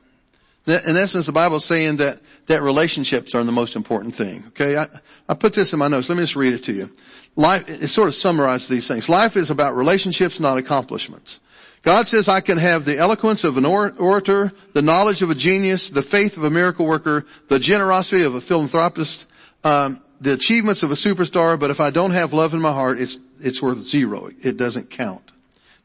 In 0.67 0.97
essence, 0.97 1.27
the 1.27 1.31
Bible 1.31 1.57
is 1.57 1.65
saying 1.65 1.97
that, 1.97 2.19
that 2.47 2.63
relationships 2.63 3.35
are 3.35 3.43
the 3.43 3.51
most 3.51 3.75
important 3.75 4.15
thing. 4.15 4.43
Okay. 4.47 4.77
I, 4.77 4.87
I 5.29 5.33
put 5.35 5.53
this 5.53 5.73
in 5.73 5.79
my 5.79 5.87
notes. 5.87 6.09
Let 6.09 6.17
me 6.17 6.23
just 6.23 6.35
read 6.35 6.53
it 6.53 6.63
to 6.63 6.73
you. 6.73 6.91
Life, 7.35 7.69
it 7.69 7.87
sort 7.89 8.07
of 8.07 8.15
summarizes 8.15 8.67
these 8.67 8.87
things. 8.87 9.07
Life 9.07 9.37
is 9.37 9.51
about 9.51 9.75
relationships, 9.75 10.39
not 10.39 10.57
accomplishments. 10.57 11.39
God 11.83 12.07
says 12.07 12.27
I 12.27 12.41
can 12.41 12.57
have 12.57 12.83
the 12.83 12.97
eloquence 12.97 13.43
of 13.43 13.57
an 13.57 13.65
orator, 13.65 14.51
the 14.73 14.81
knowledge 14.81 15.21
of 15.21 15.29
a 15.29 15.35
genius, 15.35 15.89
the 15.89 16.01
faith 16.01 16.35
of 16.35 16.43
a 16.43 16.49
miracle 16.49 16.87
worker, 16.87 17.27
the 17.47 17.59
generosity 17.59 18.23
of 18.23 18.33
a 18.33 18.41
philanthropist, 18.41 19.27
um, 19.63 20.01
the 20.19 20.33
achievements 20.33 20.81
of 20.81 20.89
a 20.89 20.95
superstar, 20.95 21.59
but 21.59 21.69
if 21.69 21.79
I 21.79 21.91
don't 21.91 22.11
have 22.11 22.33
love 22.33 22.55
in 22.55 22.61
my 22.61 22.71
heart, 22.71 22.99
it's, 22.99 23.19
it's 23.39 23.61
worth 23.61 23.77
zero. 23.77 24.31
It 24.41 24.57
doesn't 24.57 24.89
count. 24.89 25.31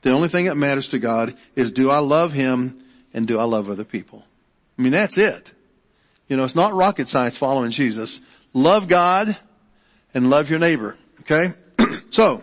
The 0.03 0.13
only 0.13 0.29
thing 0.29 0.47
that 0.47 0.57
matters 0.57 0.89
to 0.89 0.99
God 0.99 1.35
is 1.55 1.73
do 1.73 1.91
I 1.91 1.99
love 1.99 2.33
Him 2.33 2.83
and 3.13 3.27
do 3.27 3.39
I 3.39 3.45
love 3.45 3.69
other 3.69 3.85
people? 3.85 4.25
I 4.79 4.83
mean, 4.83 4.93
that's 4.93 5.19
it. 5.19 5.53
You 6.29 6.37
know, 6.37 6.45
it's 6.45 6.55
not 6.55 6.73
rocket 6.73 7.09
science 7.09 7.37
following 7.37 7.71
Jesus. 7.71 8.21
Love 8.55 8.89
God 8.89 9.37
and 10.15 10.31
love 10.31 10.49
your 10.49 10.59
neighbor. 10.59 10.97
Okay? 11.21 11.53
so, 12.11 12.43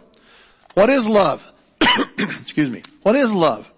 what 0.74 0.90
is 0.90 1.08
love? 1.08 1.46
Excuse 2.20 2.70
me. 2.70 2.84
What 3.02 3.16
is 3.16 3.34
love? 3.34 3.72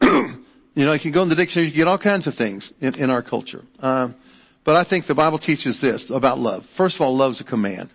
you 0.02 0.44
know, 0.76 0.92
you 0.92 1.00
can 1.00 1.10
go 1.10 1.22
in 1.22 1.28
the 1.28 1.34
dictionary, 1.34 1.68
you 1.68 1.74
get 1.74 1.88
all 1.88 1.98
kinds 1.98 2.26
of 2.26 2.34
things 2.34 2.72
in, 2.80 2.94
in 2.96 3.10
our 3.10 3.22
culture. 3.22 3.64
Um, 3.80 4.14
but 4.64 4.76
I 4.76 4.84
think 4.84 5.06
the 5.06 5.14
Bible 5.14 5.38
teaches 5.38 5.80
this 5.80 6.10
about 6.10 6.38
love. 6.38 6.66
First 6.66 6.96
of 6.96 7.02
all, 7.02 7.16
love's 7.16 7.40
a 7.40 7.44
command. 7.44 7.90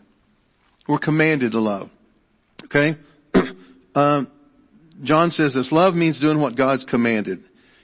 We're 0.87 0.97
commanded 0.97 1.53
to 1.53 1.59
love. 1.59 1.89
Okay? 2.65 2.95
um, 3.95 4.29
John 5.03 5.31
says 5.31 5.53
this, 5.53 5.71
love 5.71 5.95
means 5.95 6.19
doing 6.19 6.39
what 6.39 6.55
God's 6.55 6.85
commanded. 6.85 7.43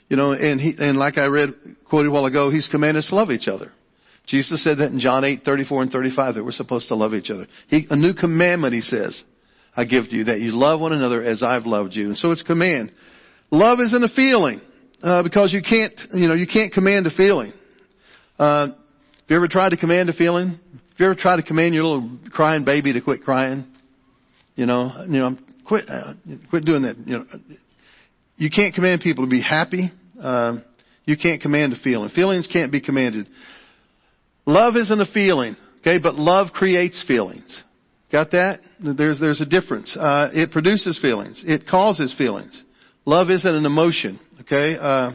You 0.10 0.18
know, 0.18 0.34
and 0.34 0.60
he, 0.60 0.74
and 0.80 0.98
like 0.98 1.18
I 1.18 1.28
read, 1.28 1.54
quoted 1.86 2.10
a 2.10 2.12
while 2.12 2.26
ago, 2.26 2.50
he's 2.50 2.68
commanded 2.68 3.00
us 3.00 3.10
to 3.10 3.16
love 3.16 3.32
each 3.32 3.48
other. 3.48 3.72
Jesus 4.26 4.62
said 4.62 4.78
that 4.78 4.92
in 4.92 5.00
John 5.00 5.24
8, 5.24 5.44
34 5.44 5.84
and 5.84 5.92
35 5.92 6.36
that 6.36 6.44
we're 6.44 6.52
supposed 6.52 6.88
to 6.88 6.96
love 6.96 7.14
each 7.14 7.30
other. 7.30 7.48
He, 7.68 7.88
a 7.90 7.96
new 7.96 8.14
commandment, 8.14 8.74
he 8.74 8.82
says, 8.82 9.26
I 9.76 9.86
give 9.86 10.10
to 10.10 10.16
you 10.16 10.24
that 10.26 10.40
you 10.40 10.52
love 10.52 10.80
one 10.80 10.94
another 10.94 11.22
as 11.22 11.44
I've 11.44 11.66
loved 11.66 11.96
you. 11.96 12.06
And 12.06 12.18
so 12.18 12.32
it's 12.32 12.44
command. 12.44 12.92
Love 13.52 13.80
isn't 13.80 14.04
a 14.04 14.08
feeling, 14.08 14.62
uh, 15.02 15.24
because 15.24 15.52
you 15.52 15.62
can't, 15.62 16.08
you 16.14 16.28
know, 16.28 16.34
you 16.34 16.48
can't 16.48 16.72
command 16.72 17.06
a 17.06 17.10
feeling. 17.10 17.54
Uh, 18.40 18.68
have 18.68 18.76
you 19.28 19.36
ever 19.36 19.48
tried 19.48 19.70
to 19.70 19.78
command 19.78 20.10
a 20.10 20.14
feeling? 20.14 20.50
Have 20.50 21.00
you 21.00 21.06
ever 21.08 21.16
tried 21.16 21.38
to 21.38 21.44
command 21.44 21.74
your 21.74 21.84
little 21.84 22.10
crying 22.30 22.64
baby 22.64 22.94
to 22.94 23.02
quit 23.02 23.24
crying? 23.24 23.68
You 24.56 24.66
know, 24.66 24.94
you 25.08 25.20
know, 25.20 25.38
quit, 25.64 25.90
uh, 25.90 26.14
quit 26.50 26.66
doing 26.66 26.84
that. 26.84 26.98
You 27.06 27.20
know, 27.20 27.26
you 28.38 28.50
can't 28.50 28.74
command 28.74 29.02
people 29.02 29.24
to 29.24 29.30
be 29.30 29.40
happy. 29.40 29.92
Uh, 30.22 30.58
you 31.06 31.18
can't 31.18 31.42
command 31.42 31.74
a 31.74 31.76
feeling. 31.76 32.10
Feelings 32.10 32.48
can't 32.48 32.72
be 32.72 32.80
commanded. 32.80 33.28
Love 34.46 34.76
isn't 34.78 35.00
a 35.00 35.06
feeling, 35.06 35.56
okay, 35.80 35.98
but 35.98 36.16
love 36.16 36.54
creates 36.54 37.02
feelings. 37.02 37.64
Got 38.10 38.32
that? 38.32 38.62
There's, 38.80 39.20
there's 39.20 39.42
a 39.42 39.46
difference. 39.46 39.98
Uh, 39.98 40.30
it 40.34 40.52
produces 40.52 40.98
feelings. 40.98 41.44
It 41.44 41.66
causes 41.66 42.14
feelings. 42.14 42.64
Love 43.06 43.32
isn't 43.32 43.56
an 43.56 43.66
emotion, 43.66 44.20
okay? 44.42 44.78
Uh, 44.78 45.14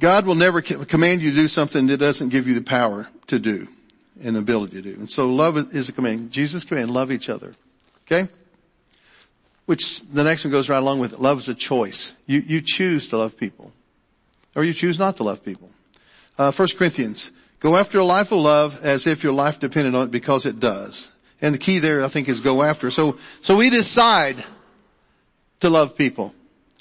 God 0.00 0.26
will 0.26 0.34
never 0.34 0.60
command 0.60 1.22
you 1.22 1.30
to 1.30 1.36
do 1.36 1.48
something 1.48 1.86
that 1.88 1.96
doesn't 1.96 2.28
give 2.28 2.46
you 2.46 2.54
the 2.54 2.62
power 2.62 3.08
to 3.28 3.38
do 3.38 3.66
and 4.22 4.36
the 4.36 4.40
ability 4.40 4.82
to 4.82 4.82
do. 4.82 4.94
And 4.98 5.08
so 5.08 5.32
love 5.32 5.74
is 5.74 5.88
a 5.88 5.92
command. 5.92 6.30
Jesus 6.30 6.64
command, 6.64 6.90
love 6.90 7.10
each 7.10 7.28
other. 7.28 7.54
Okay? 8.06 8.28
Which 9.68 10.00
the 10.00 10.24
next 10.24 10.46
one 10.46 10.50
goes 10.50 10.70
right 10.70 10.78
along 10.78 10.98
with 10.98 11.12
it. 11.12 11.20
Love 11.20 11.40
is 11.40 11.48
a 11.50 11.54
choice. 11.54 12.14
You, 12.24 12.40
you 12.40 12.62
choose 12.64 13.10
to 13.10 13.18
love 13.18 13.36
people. 13.36 13.70
Or 14.56 14.64
you 14.64 14.72
choose 14.72 14.98
not 14.98 15.18
to 15.18 15.24
love 15.24 15.44
people. 15.44 15.68
Uh, 16.38 16.50
1 16.50 16.68
Corinthians. 16.78 17.30
Go 17.60 17.76
after 17.76 17.98
a 17.98 18.04
life 18.04 18.32
of 18.32 18.38
love 18.38 18.82
as 18.82 19.06
if 19.06 19.22
your 19.22 19.34
life 19.34 19.60
depended 19.60 19.94
on 19.94 20.06
it 20.06 20.10
because 20.10 20.46
it 20.46 20.58
does. 20.58 21.12
And 21.42 21.54
the 21.54 21.58
key 21.58 21.80
there, 21.80 22.02
I 22.02 22.08
think, 22.08 22.30
is 22.30 22.40
go 22.40 22.62
after. 22.62 22.90
So, 22.90 23.18
so 23.42 23.58
we 23.58 23.68
decide 23.68 24.42
to 25.60 25.68
love 25.68 25.94
people. 25.94 26.34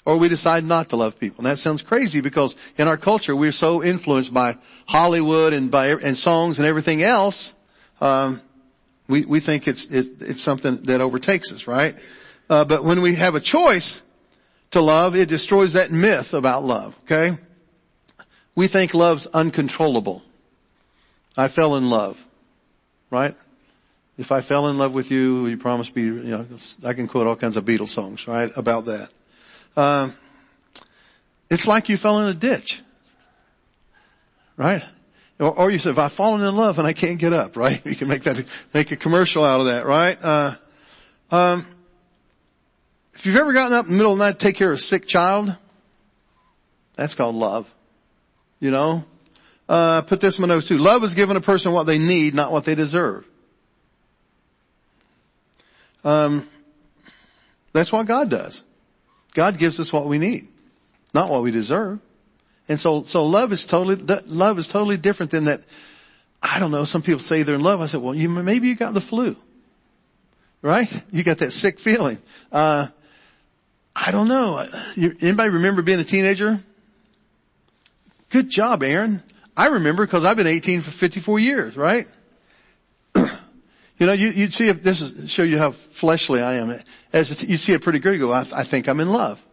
Or 0.06 0.16
we 0.16 0.30
decide 0.30 0.64
not 0.64 0.88
to 0.92 0.96
love 0.96 1.20
people. 1.20 1.40
And 1.40 1.48
that 1.48 1.58
sounds 1.58 1.82
crazy 1.82 2.22
because 2.22 2.56
in 2.78 2.88
our 2.88 2.96
culture 2.96 3.36
we're 3.36 3.52
so 3.52 3.84
influenced 3.84 4.34
by 4.34 4.56
Hollywood 4.88 5.52
and 5.52 5.70
by, 5.70 5.88
and 5.88 6.18
songs 6.18 6.58
and 6.58 6.66
everything 6.66 7.04
else, 7.04 7.54
um, 8.00 8.40
we, 9.10 9.26
we 9.26 9.42
think 9.42 9.68
it's, 9.68 9.88
it, 9.88 10.22
it's 10.22 10.42
something 10.42 10.84
that 10.84 11.02
overtakes 11.02 11.52
us, 11.52 11.68
right? 11.68 11.94
Uh, 12.50 12.64
but 12.66 12.84
when 12.84 13.02
we 13.02 13.16
have 13.16 13.36
a 13.36 13.40
choice 13.40 14.02
to 14.72 14.82
love, 14.82 15.16
it 15.16 15.30
destroys 15.30 15.74
that 15.74 15.92
myth 15.92 16.34
about 16.34 16.64
love, 16.64 16.98
okay? 17.04 17.38
We 18.56 18.68
think 18.68 18.94
love's 18.94 19.28
uncontrollable. 19.28 20.24
I 21.36 21.48
fell 21.48 21.76
in 21.76 21.90
love, 21.90 22.26
right? 23.12 23.36
If 24.18 24.32
I 24.32 24.42
fell 24.42 24.68
in 24.68 24.78
love 24.78 24.94
with 24.94 25.12
you, 25.12 25.46
you 25.46 25.58
promise 25.58 25.96
me, 25.96 26.04
you 26.04 26.24
know, 26.24 26.46
I 26.84 26.94
can 26.94 27.08
quote 27.08 27.28
all 27.28 27.36
kinds 27.36 27.56
of 27.56 27.66
Beatles 27.66 27.90
songs, 27.90 28.28
right, 28.28 28.52
about 28.56 28.86
that. 28.86 29.10
Um, 29.76 30.16
it's 31.50 31.68
like 31.68 31.88
you 31.88 31.98
fell 31.98 32.20
in 32.22 32.30
a 32.30 32.34
ditch, 32.34 32.82
right? 34.58 34.84
Or, 35.40 35.54
or 35.54 35.72
you 35.72 35.78
said, 35.78 35.92
if 35.92 36.00
I've 36.00 36.12
fallen 36.12 36.42
in 36.42 36.56
love 36.56 36.80
and 36.80 36.88
I 36.88 36.94
can't 36.94 37.20
get 37.20 37.32
up, 37.32 37.56
right? 37.58 37.86
You 37.86 37.96
can 37.96 38.08
make 38.08 38.24
that, 38.24 38.44
make 38.74 38.92
a 38.92 38.96
commercial 38.96 39.44
out 39.44 39.60
of 39.60 39.68
that, 39.68 39.86
right? 39.86 40.18
Uh, 40.22 40.56
um, 41.30 41.66
if 43.18 43.26
you've 43.26 43.36
ever 43.36 43.52
gotten 43.52 43.76
up 43.76 43.86
in 43.86 43.94
the 43.94 43.98
middle 43.98 44.12
of 44.12 44.20
the 44.20 44.26
night 44.26 44.34
to 44.34 44.46
take 44.46 44.56
care 44.56 44.72
of 44.72 44.78
a 44.78 44.82
sick 44.82 45.08
child, 45.08 45.56
that's 46.94 47.16
called 47.16 47.36
love. 47.36 47.74
You 48.60 48.70
know? 48.70 49.06
Uh, 49.68 50.04
put 50.04 50.22
this 50.22 50.38
in 50.38 50.44
my 50.44 50.48
notes 50.48 50.68
too. 50.68 50.78
Love 50.78 51.04
is 51.04 51.16
giving 51.16 51.36
a 51.36 51.42
person 51.42 51.72
what 51.72 51.86
they 51.86 51.98
need, 51.98 52.36
not 52.36 52.52
what 52.52 52.64
they 52.64 52.76
deserve. 52.76 53.26
Um, 56.04 56.48
that's 57.74 57.92
what 57.92 58.06
God 58.06 58.30
does. 58.30 58.64
God 59.34 59.58
gives 59.58 59.80
us 59.80 59.92
what 59.92 60.06
we 60.06 60.20
need, 60.20 60.48
not 61.12 61.28
what 61.28 61.42
we 61.42 61.50
deserve. 61.50 62.00
And 62.70 62.80
so, 62.80 63.04
so 63.04 63.26
love 63.26 63.52
is 63.52 63.66
totally, 63.66 63.96
love 64.28 64.60
is 64.60 64.68
totally 64.68 64.98
different 64.98 65.32
than 65.32 65.46
that. 65.46 65.62
I 66.42 66.60
don't 66.60 66.72
know. 66.72 66.84
Some 66.84 67.02
people 67.02 67.20
say 67.20 67.42
they're 67.42 67.56
in 67.56 67.64
love. 67.64 67.82
I 67.82 67.88
said, 67.88 68.02
well, 68.02 68.14
you, 68.14 68.30
maybe 68.30 68.68
you 68.68 68.76
got 68.76 68.94
the 68.94 69.02
flu, 69.02 69.36
right? 70.62 71.04
You 71.12 71.24
got 71.24 71.40
that 71.40 71.52
sick 71.52 71.80
feeling. 71.80 72.20
Uh, 72.52 72.88
I 74.00 74.12
don't 74.12 74.28
know. 74.28 74.64
Anybody 74.96 75.50
remember 75.50 75.82
being 75.82 76.00
a 76.00 76.04
teenager? 76.04 76.60
Good 78.30 78.48
job, 78.48 78.84
Aaron. 78.84 79.24
I 79.56 79.68
remember 79.68 80.06
because 80.06 80.24
I've 80.24 80.38
been 80.38 80.46
18 80.46 80.82
for 80.82 80.92
54 80.92 81.40
years, 81.40 81.76
right? 81.76 82.08
you 83.16 83.26
know, 84.00 84.14
you, 84.14 84.42
would 84.44 84.54
see 84.54 84.70
if 84.70 84.84
this 84.84 85.02
is, 85.02 85.32
show 85.32 85.42
you 85.42 85.58
how 85.58 85.72
fleshly 85.72 86.42
I 86.42 86.56
am. 86.56 86.80
As 87.12 87.44
you 87.44 87.58
see 87.58 87.74
a 87.74 87.80
pretty 87.80 87.98
girl, 87.98 88.14
you 88.14 88.20
go, 88.20 88.32
I, 88.32 88.42
I 88.42 88.64
think 88.64 88.88
I'm 88.88 89.00
in 89.00 89.10
love. 89.10 89.44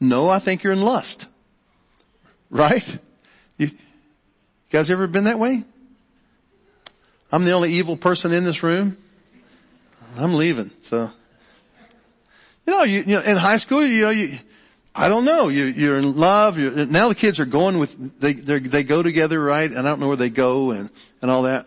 No, 0.00 0.28
I 0.28 0.38
think 0.38 0.62
you're 0.62 0.72
in 0.72 0.82
lust. 0.82 1.26
Right? 2.50 2.86
You, 3.58 3.66
you 3.66 3.72
guys 4.70 4.88
ever 4.88 5.08
been 5.08 5.24
that 5.24 5.40
way? 5.40 5.64
I'm 7.32 7.42
the 7.42 7.52
only 7.52 7.72
evil 7.72 7.96
person 7.96 8.30
in 8.30 8.44
this 8.44 8.62
room. 8.62 8.96
I'm 10.16 10.34
leaving, 10.34 10.70
so. 10.82 11.10
You 12.66 12.72
know, 12.72 12.82
you, 12.82 13.00
you 13.00 13.16
know, 13.16 13.20
in 13.20 13.36
high 13.36 13.58
school, 13.58 13.84
you 13.84 14.04
know, 14.04 14.10
you, 14.10 14.38
I 14.94 15.08
don't 15.08 15.24
know, 15.24 15.48
you, 15.48 15.64
you're 15.64 15.98
in 15.98 16.16
love, 16.16 16.58
you're, 16.58 16.86
now 16.86 17.08
the 17.08 17.14
kids 17.14 17.40
are 17.40 17.44
going 17.44 17.78
with, 17.78 18.20
they, 18.20 18.32
they 18.32 18.84
go 18.84 19.02
together, 19.02 19.42
right? 19.42 19.70
And 19.70 19.80
I 19.80 19.82
don't 19.82 20.00
know 20.00 20.08
where 20.08 20.16
they 20.16 20.30
go 20.30 20.70
and, 20.70 20.88
and 21.20 21.30
all 21.30 21.42
that. 21.42 21.66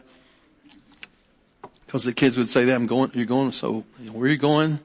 Cause 1.87 2.03
the 2.03 2.13
kids 2.13 2.37
would 2.37 2.49
say 2.49 2.65
that, 2.65 2.75
I'm 2.75 2.85
going, 2.87 3.11
you're 3.13 3.25
going, 3.25 3.51
so 3.51 3.83
you 3.99 4.07
know, 4.07 4.13
where 4.13 4.27
are 4.27 4.31
you 4.31 4.37
going? 4.37 4.79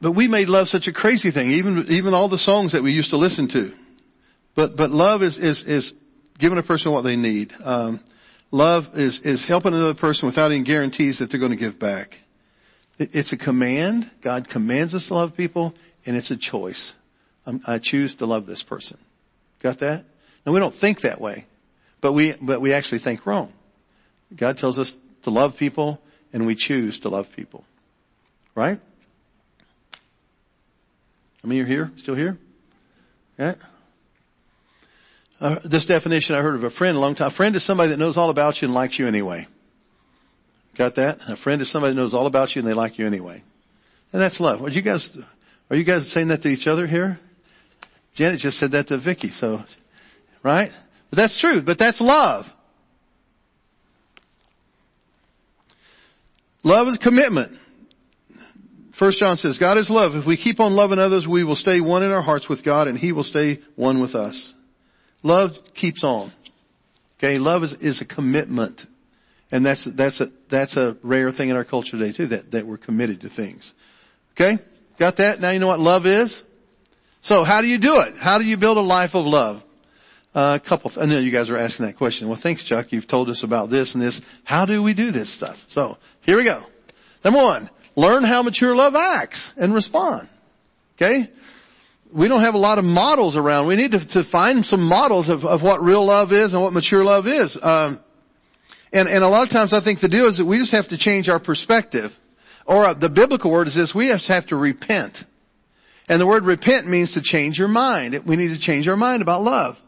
But 0.00 0.12
we 0.12 0.28
made 0.28 0.48
love 0.48 0.68
such 0.68 0.86
a 0.88 0.92
crazy 0.92 1.30
thing, 1.30 1.50
even, 1.50 1.86
even 1.88 2.14
all 2.14 2.28
the 2.28 2.38
songs 2.38 2.72
that 2.72 2.82
we 2.82 2.92
used 2.92 3.10
to 3.10 3.16
listen 3.16 3.48
to. 3.48 3.72
But, 4.54 4.76
but 4.76 4.90
love 4.90 5.22
is, 5.22 5.38
is, 5.38 5.64
is 5.64 5.94
giving 6.38 6.58
a 6.58 6.62
person 6.62 6.92
what 6.92 7.02
they 7.02 7.16
need. 7.16 7.52
Um, 7.64 8.00
love 8.50 8.96
is, 8.96 9.20
is 9.20 9.46
helping 9.46 9.74
another 9.74 9.94
person 9.94 10.26
without 10.26 10.52
any 10.52 10.62
guarantees 10.62 11.18
that 11.18 11.30
they're 11.30 11.40
going 11.40 11.52
to 11.52 11.56
give 11.56 11.78
back. 11.78 12.20
It, 12.98 13.14
it's 13.14 13.32
a 13.32 13.36
command. 13.36 14.10
God 14.20 14.48
commands 14.48 14.94
us 14.94 15.06
to 15.08 15.14
love 15.14 15.36
people 15.36 15.74
and 16.06 16.16
it's 16.16 16.30
a 16.30 16.36
choice. 16.36 16.94
I'm, 17.46 17.60
I 17.66 17.78
choose 17.78 18.16
to 18.16 18.26
love 18.26 18.46
this 18.46 18.62
person. 18.62 18.98
Got 19.60 19.78
that? 19.78 20.04
Now 20.44 20.52
we 20.52 20.60
don't 20.60 20.74
think 20.74 21.00
that 21.02 21.20
way, 21.20 21.46
but 22.00 22.12
we, 22.12 22.32
but 22.40 22.60
we 22.60 22.72
actually 22.72 22.98
think 22.98 23.26
wrong. 23.26 23.52
God 24.34 24.58
tells 24.58 24.78
us 24.78 24.96
to 25.22 25.30
love 25.30 25.56
people 25.56 26.00
and 26.32 26.46
we 26.46 26.54
choose 26.54 27.00
to 27.00 27.08
love 27.08 27.34
people. 27.34 27.64
Right? 28.54 28.80
I 31.42 31.46
mean, 31.46 31.58
you're 31.58 31.66
here? 31.66 31.92
Still 31.96 32.14
here? 32.14 32.38
Yeah? 33.38 33.54
Uh, 35.40 35.60
this 35.64 35.86
definition 35.86 36.34
I 36.34 36.42
heard 36.42 36.56
of 36.56 36.64
a 36.64 36.70
friend 36.70 36.96
a 36.96 37.00
long 37.00 37.14
time. 37.14 37.28
A 37.28 37.30
friend 37.30 37.54
is 37.54 37.62
somebody 37.62 37.90
that 37.90 37.98
knows 37.98 38.16
all 38.16 38.30
about 38.30 38.60
you 38.60 38.66
and 38.66 38.74
likes 38.74 38.98
you 38.98 39.06
anyway. 39.06 39.46
Got 40.78 40.94
that? 40.94 41.18
A 41.28 41.34
friend 41.34 41.60
is 41.60 41.68
somebody 41.68 41.92
that 41.92 42.00
knows 42.00 42.14
all 42.14 42.26
about 42.26 42.54
you 42.54 42.60
and 42.60 42.68
they 42.68 42.72
like 42.72 42.98
you 42.98 43.06
anyway. 43.06 43.42
And 44.12 44.22
that's 44.22 44.38
love. 44.38 44.62
Are 44.62 44.70
you 44.70 44.80
guys, 44.80 45.18
are 45.70 45.76
you 45.76 45.82
guys 45.82 46.08
saying 46.08 46.28
that 46.28 46.42
to 46.42 46.48
each 46.48 46.68
other 46.68 46.86
here? 46.86 47.18
Janet 48.14 48.38
just 48.38 48.58
said 48.58 48.70
that 48.70 48.86
to 48.86 48.96
Vicky, 48.96 49.28
so, 49.28 49.64
right? 50.44 50.70
But 51.10 51.16
that's 51.16 51.36
true, 51.36 51.62
but 51.62 51.78
that's 51.78 52.00
love. 52.00 52.54
Love 56.62 56.86
is 56.86 56.96
commitment. 56.96 57.58
First 58.92 59.18
John 59.18 59.36
says, 59.36 59.58
God 59.58 59.78
is 59.78 59.90
love. 59.90 60.14
If 60.14 60.26
we 60.26 60.36
keep 60.36 60.60
on 60.60 60.76
loving 60.76 61.00
others, 61.00 61.26
we 61.26 61.42
will 61.42 61.56
stay 61.56 61.80
one 61.80 62.04
in 62.04 62.12
our 62.12 62.22
hearts 62.22 62.48
with 62.48 62.62
God 62.62 62.86
and 62.86 62.96
He 62.96 63.10
will 63.10 63.24
stay 63.24 63.60
one 63.74 64.00
with 64.00 64.14
us. 64.14 64.54
Love 65.24 65.74
keeps 65.74 66.04
on. 66.04 66.30
Okay, 67.18 67.38
love 67.38 67.64
is, 67.64 67.74
is 67.74 68.00
a 68.00 68.04
commitment. 68.04 68.86
And 69.50 69.66
that's, 69.66 69.84
that's 69.84 70.20
a, 70.20 70.30
that's 70.48 70.76
a 70.76 70.96
rare 71.02 71.30
thing 71.30 71.48
in 71.48 71.56
our 71.56 71.64
culture 71.64 71.96
today 71.96 72.12
too, 72.12 72.26
that, 72.28 72.50
that 72.52 72.66
we're 72.66 72.76
committed 72.76 73.22
to 73.22 73.28
things. 73.28 73.74
Okay? 74.32 74.58
Got 74.98 75.16
that? 75.16 75.40
Now 75.40 75.50
you 75.50 75.58
know 75.58 75.66
what 75.66 75.80
love 75.80 76.06
is? 76.06 76.44
So 77.20 77.44
how 77.44 77.60
do 77.60 77.68
you 77.68 77.78
do 77.78 78.00
it? 78.00 78.16
How 78.16 78.38
do 78.38 78.44
you 78.44 78.56
build 78.56 78.76
a 78.76 78.82
life 78.82 79.14
of 79.14 79.26
love? 79.26 79.64
Uh, 80.34 80.58
a 80.62 80.64
couple, 80.64 80.92
I 81.00 81.06
know 81.06 81.18
you 81.18 81.30
guys 81.30 81.50
are 81.50 81.56
asking 81.56 81.86
that 81.86 81.96
question. 81.96 82.28
Well 82.28 82.36
thanks 82.36 82.64
Chuck, 82.64 82.92
you've 82.92 83.06
told 83.06 83.28
us 83.28 83.42
about 83.42 83.70
this 83.70 83.94
and 83.94 84.02
this. 84.02 84.20
How 84.44 84.64
do 84.64 84.82
we 84.82 84.94
do 84.94 85.10
this 85.10 85.30
stuff? 85.30 85.64
So, 85.68 85.98
here 86.20 86.36
we 86.36 86.44
go. 86.44 86.62
Number 87.24 87.42
one, 87.42 87.70
learn 87.96 88.24
how 88.24 88.42
mature 88.42 88.76
love 88.76 88.94
acts 88.94 89.54
and 89.56 89.74
respond. 89.74 90.28
Okay? 90.96 91.28
we 92.12 92.28
don't 92.28 92.40
have 92.40 92.54
a 92.54 92.58
lot 92.58 92.78
of 92.78 92.84
models 92.84 93.36
around. 93.36 93.66
We 93.66 93.76
need 93.76 93.92
to, 93.92 93.98
to 94.08 94.24
find 94.24 94.64
some 94.64 94.82
models 94.82 95.28
of, 95.28 95.44
of 95.44 95.62
what 95.62 95.82
real 95.82 96.04
love 96.04 96.32
is 96.32 96.54
and 96.54 96.62
what 96.62 96.72
mature 96.72 97.04
love 97.04 97.26
is. 97.26 97.62
Um, 97.62 98.00
and, 98.92 99.08
and 99.08 99.22
a 99.22 99.28
lot 99.28 99.42
of 99.42 99.50
times 99.50 99.72
I 99.72 99.80
think 99.80 100.00
the 100.00 100.08
deal 100.08 100.26
is 100.26 100.38
that 100.38 100.44
we 100.44 100.58
just 100.58 100.72
have 100.72 100.88
to 100.88 100.98
change 100.98 101.28
our 101.28 101.38
perspective. 101.38 102.18
Or 102.64 102.84
uh, 102.84 102.94
the 102.94 103.08
biblical 103.08 103.50
word 103.50 103.66
is 103.66 103.74
this, 103.74 103.94
we 103.94 104.08
to 104.08 104.32
have 104.32 104.46
to 104.46 104.56
repent. 104.56 105.24
And 106.08 106.20
the 106.20 106.26
word 106.26 106.44
repent 106.44 106.86
means 106.86 107.12
to 107.12 107.20
change 107.20 107.58
your 107.58 107.68
mind. 107.68 108.18
We 108.24 108.36
need 108.36 108.52
to 108.52 108.58
change 108.58 108.88
our 108.88 108.96
mind 108.96 109.22
about 109.22 109.42
love. 109.42 109.80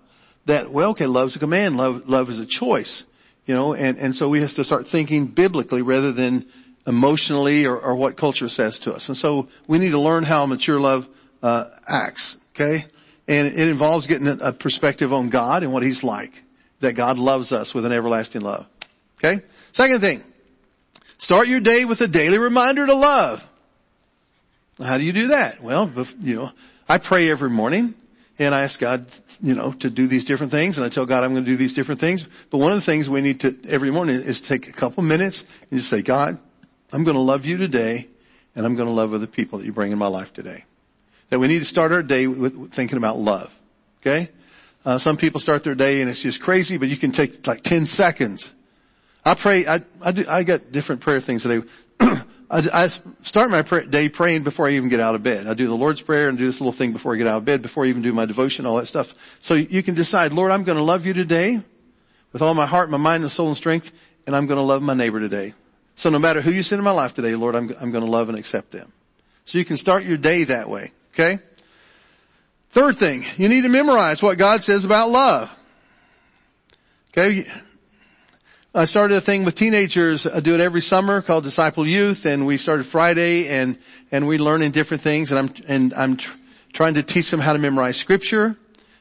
That, 0.46 0.70
well, 0.70 0.90
okay, 0.90 1.06
love's 1.06 1.36
a 1.36 1.38
command, 1.38 1.76
love, 1.76 2.08
love 2.08 2.28
is 2.30 2.38
a 2.38 2.46
choice. 2.46 3.04
You 3.46 3.54
know, 3.54 3.74
and, 3.74 3.98
and 3.98 4.14
so 4.14 4.28
we 4.28 4.40
have 4.42 4.54
to 4.54 4.64
start 4.64 4.86
thinking 4.86 5.26
biblically 5.26 5.82
rather 5.82 6.12
than 6.12 6.46
emotionally 6.86 7.66
or, 7.66 7.78
or 7.78 7.94
what 7.94 8.16
culture 8.16 8.48
says 8.48 8.78
to 8.80 8.94
us. 8.94 9.08
And 9.08 9.16
so 9.16 9.48
we 9.66 9.78
need 9.78 9.90
to 9.90 10.00
learn 10.00 10.24
how 10.24 10.46
mature 10.46 10.78
love 10.78 11.08
uh, 11.42 11.64
acts. 11.86 12.38
Okay, 12.54 12.84
and 13.26 13.46
it 13.46 13.68
involves 13.68 14.06
getting 14.06 14.28
a 14.28 14.52
perspective 14.52 15.12
on 15.12 15.30
God 15.30 15.62
and 15.62 15.72
what 15.72 15.82
He's 15.82 16.04
like. 16.04 16.44
That 16.80 16.94
God 16.94 17.18
loves 17.18 17.52
us 17.52 17.74
with 17.74 17.84
an 17.84 17.92
everlasting 17.92 18.40
love. 18.40 18.66
Okay. 19.22 19.42
Second 19.72 20.00
thing, 20.00 20.22
start 21.18 21.46
your 21.46 21.60
day 21.60 21.84
with 21.84 22.00
a 22.00 22.08
daily 22.08 22.38
reminder 22.38 22.86
to 22.86 22.94
love. 22.94 23.46
How 24.82 24.96
do 24.96 25.04
you 25.04 25.12
do 25.12 25.28
that? 25.28 25.62
Well, 25.62 25.90
you 26.22 26.36
know, 26.36 26.50
I 26.88 26.98
pray 26.98 27.30
every 27.30 27.50
morning 27.50 27.94
and 28.38 28.54
I 28.54 28.62
ask 28.62 28.80
God, 28.80 29.06
you 29.42 29.54
know, 29.54 29.72
to 29.72 29.90
do 29.90 30.06
these 30.06 30.24
different 30.24 30.52
things 30.52 30.78
and 30.78 30.86
I 30.86 30.88
tell 30.88 31.04
God 31.04 31.22
I'm 31.22 31.32
going 31.32 31.44
to 31.44 31.50
do 31.50 31.56
these 31.56 31.74
different 31.74 32.00
things. 32.00 32.26
But 32.48 32.58
one 32.58 32.72
of 32.72 32.78
the 32.78 32.84
things 32.84 33.10
we 33.10 33.20
need 33.20 33.40
to 33.40 33.56
every 33.68 33.90
morning 33.90 34.16
is 34.16 34.40
take 34.40 34.68
a 34.68 34.72
couple 34.72 35.02
minutes 35.02 35.44
and 35.70 35.78
just 35.78 35.90
say, 35.90 36.00
God, 36.00 36.38
I'm 36.92 37.04
going 37.04 37.16
to 37.16 37.20
love 37.20 37.44
you 37.44 37.58
today 37.58 38.08
and 38.56 38.64
I'm 38.64 38.74
going 38.74 38.88
to 38.88 38.94
love 38.94 39.12
other 39.12 39.26
people 39.26 39.58
that 39.58 39.66
you 39.66 39.72
bring 39.72 39.92
in 39.92 39.98
my 39.98 40.06
life 40.06 40.32
today 40.32 40.64
that 41.30 41.38
we 41.38 41.48
need 41.48 41.60
to 41.60 41.64
start 41.64 41.92
our 41.92 42.02
day 42.02 42.26
with 42.26 42.72
thinking 42.72 42.98
about 42.98 43.18
love. 43.18 43.56
Okay? 44.02 44.28
Uh, 44.84 44.98
some 44.98 45.16
people 45.16 45.40
start 45.40 45.64
their 45.64 45.74
day 45.74 46.00
and 46.00 46.10
it's 46.10 46.22
just 46.22 46.40
crazy, 46.40 46.76
but 46.76 46.88
you 46.88 46.96
can 46.96 47.12
take 47.12 47.46
like 47.46 47.62
10 47.62 47.86
seconds. 47.86 48.52
I 49.24 49.34
pray, 49.34 49.66
I, 49.66 49.80
I, 50.00 50.12
do, 50.12 50.24
I 50.28 50.42
got 50.44 50.72
different 50.72 51.02
prayer 51.02 51.20
things 51.20 51.42
today. 51.42 51.66
I, 52.00 52.22
I, 52.50 52.86
start 52.88 53.50
my 53.50 53.62
pray, 53.62 53.86
day 53.86 54.08
praying 54.08 54.42
before 54.42 54.66
I 54.66 54.72
even 54.72 54.88
get 54.88 54.98
out 54.98 55.14
of 55.14 55.22
bed. 55.22 55.46
I 55.46 55.54
do 55.54 55.66
the 55.66 55.76
Lord's 55.76 56.00
Prayer 56.00 56.28
and 56.28 56.36
do 56.36 56.46
this 56.46 56.60
little 56.60 56.72
thing 56.72 56.92
before 56.92 57.14
I 57.14 57.18
get 57.18 57.26
out 57.26 57.38
of 57.38 57.44
bed, 57.44 57.62
before 57.62 57.84
I 57.84 57.88
even 57.88 58.02
do 58.02 58.12
my 58.12 58.24
devotion, 58.24 58.66
all 58.66 58.76
that 58.76 58.86
stuff. 58.86 59.14
So 59.40 59.54
you 59.54 59.82
can 59.82 59.94
decide, 59.94 60.32
Lord, 60.32 60.50
I'm 60.50 60.64
going 60.64 60.78
to 60.78 60.84
love 60.84 61.06
you 61.06 61.12
today 61.12 61.60
with 62.32 62.42
all 62.42 62.54
my 62.54 62.66
heart, 62.66 62.90
my 62.90 62.96
mind, 62.96 63.22
and 63.22 63.30
soul 63.30 63.48
and 63.48 63.56
strength, 63.56 63.92
and 64.26 64.34
I'm 64.34 64.46
going 64.46 64.58
to 64.58 64.64
love 64.64 64.82
my 64.82 64.94
neighbor 64.94 65.20
today. 65.20 65.54
So 65.94 66.10
no 66.10 66.18
matter 66.18 66.40
who 66.40 66.50
you 66.50 66.62
send 66.62 66.78
in 66.78 66.84
my 66.84 66.90
life 66.90 67.14
today, 67.14 67.34
Lord, 67.34 67.54
I'm, 67.54 67.74
I'm 67.80 67.90
going 67.90 68.04
to 68.04 68.10
love 68.10 68.28
and 68.28 68.38
accept 68.38 68.70
them. 68.70 68.92
So 69.44 69.58
you 69.58 69.64
can 69.64 69.76
start 69.76 70.04
your 70.04 70.16
day 70.16 70.44
that 70.44 70.68
way. 70.68 70.92
Okay? 71.12 71.38
Third 72.70 72.96
thing, 72.96 73.24
you 73.36 73.48
need 73.48 73.62
to 73.62 73.68
memorize 73.68 74.22
what 74.22 74.38
God 74.38 74.62
says 74.62 74.84
about 74.84 75.10
love. 75.10 75.50
Okay? 77.12 77.44
I 78.72 78.84
started 78.84 79.16
a 79.16 79.20
thing 79.20 79.44
with 79.44 79.56
teenagers. 79.56 80.28
I 80.28 80.38
do 80.38 80.54
it 80.54 80.60
every 80.60 80.80
summer 80.80 81.22
called 81.22 81.42
Disciple 81.42 81.84
Youth 81.84 82.24
and 82.24 82.46
we 82.46 82.56
started 82.56 82.86
Friday 82.86 83.48
and, 83.48 83.76
and 84.12 84.28
we 84.28 84.38
learning 84.38 84.70
different 84.70 85.02
things 85.02 85.32
and 85.32 85.40
I'm, 85.40 85.54
and 85.66 85.94
I'm 85.94 86.16
tr- 86.16 86.36
trying 86.72 86.94
to 86.94 87.02
teach 87.02 87.32
them 87.32 87.40
how 87.40 87.52
to 87.52 87.58
memorize 87.58 87.96
scripture 87.96 88.56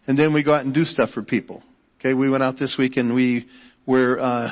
and 0.07 0.17
then 0.17 0.33
we 0.33 0.41
go 0.41 0.55
out 0.55 0.65
and 0.65 0.73
do 0.73 0.85
stuff 0.85 1.11
for 1.11 1.21
people. 1.21 1.61
Okay, 1.99 2.15
we 2.15 2.31
went 2.31 2.41
out 2.41 2.57
this 2.57 2.79
week 2.79 2.97
and 2.97 3.13
we 3.13 3.45
were, 3.85 4.19
uh, 4.19 4.49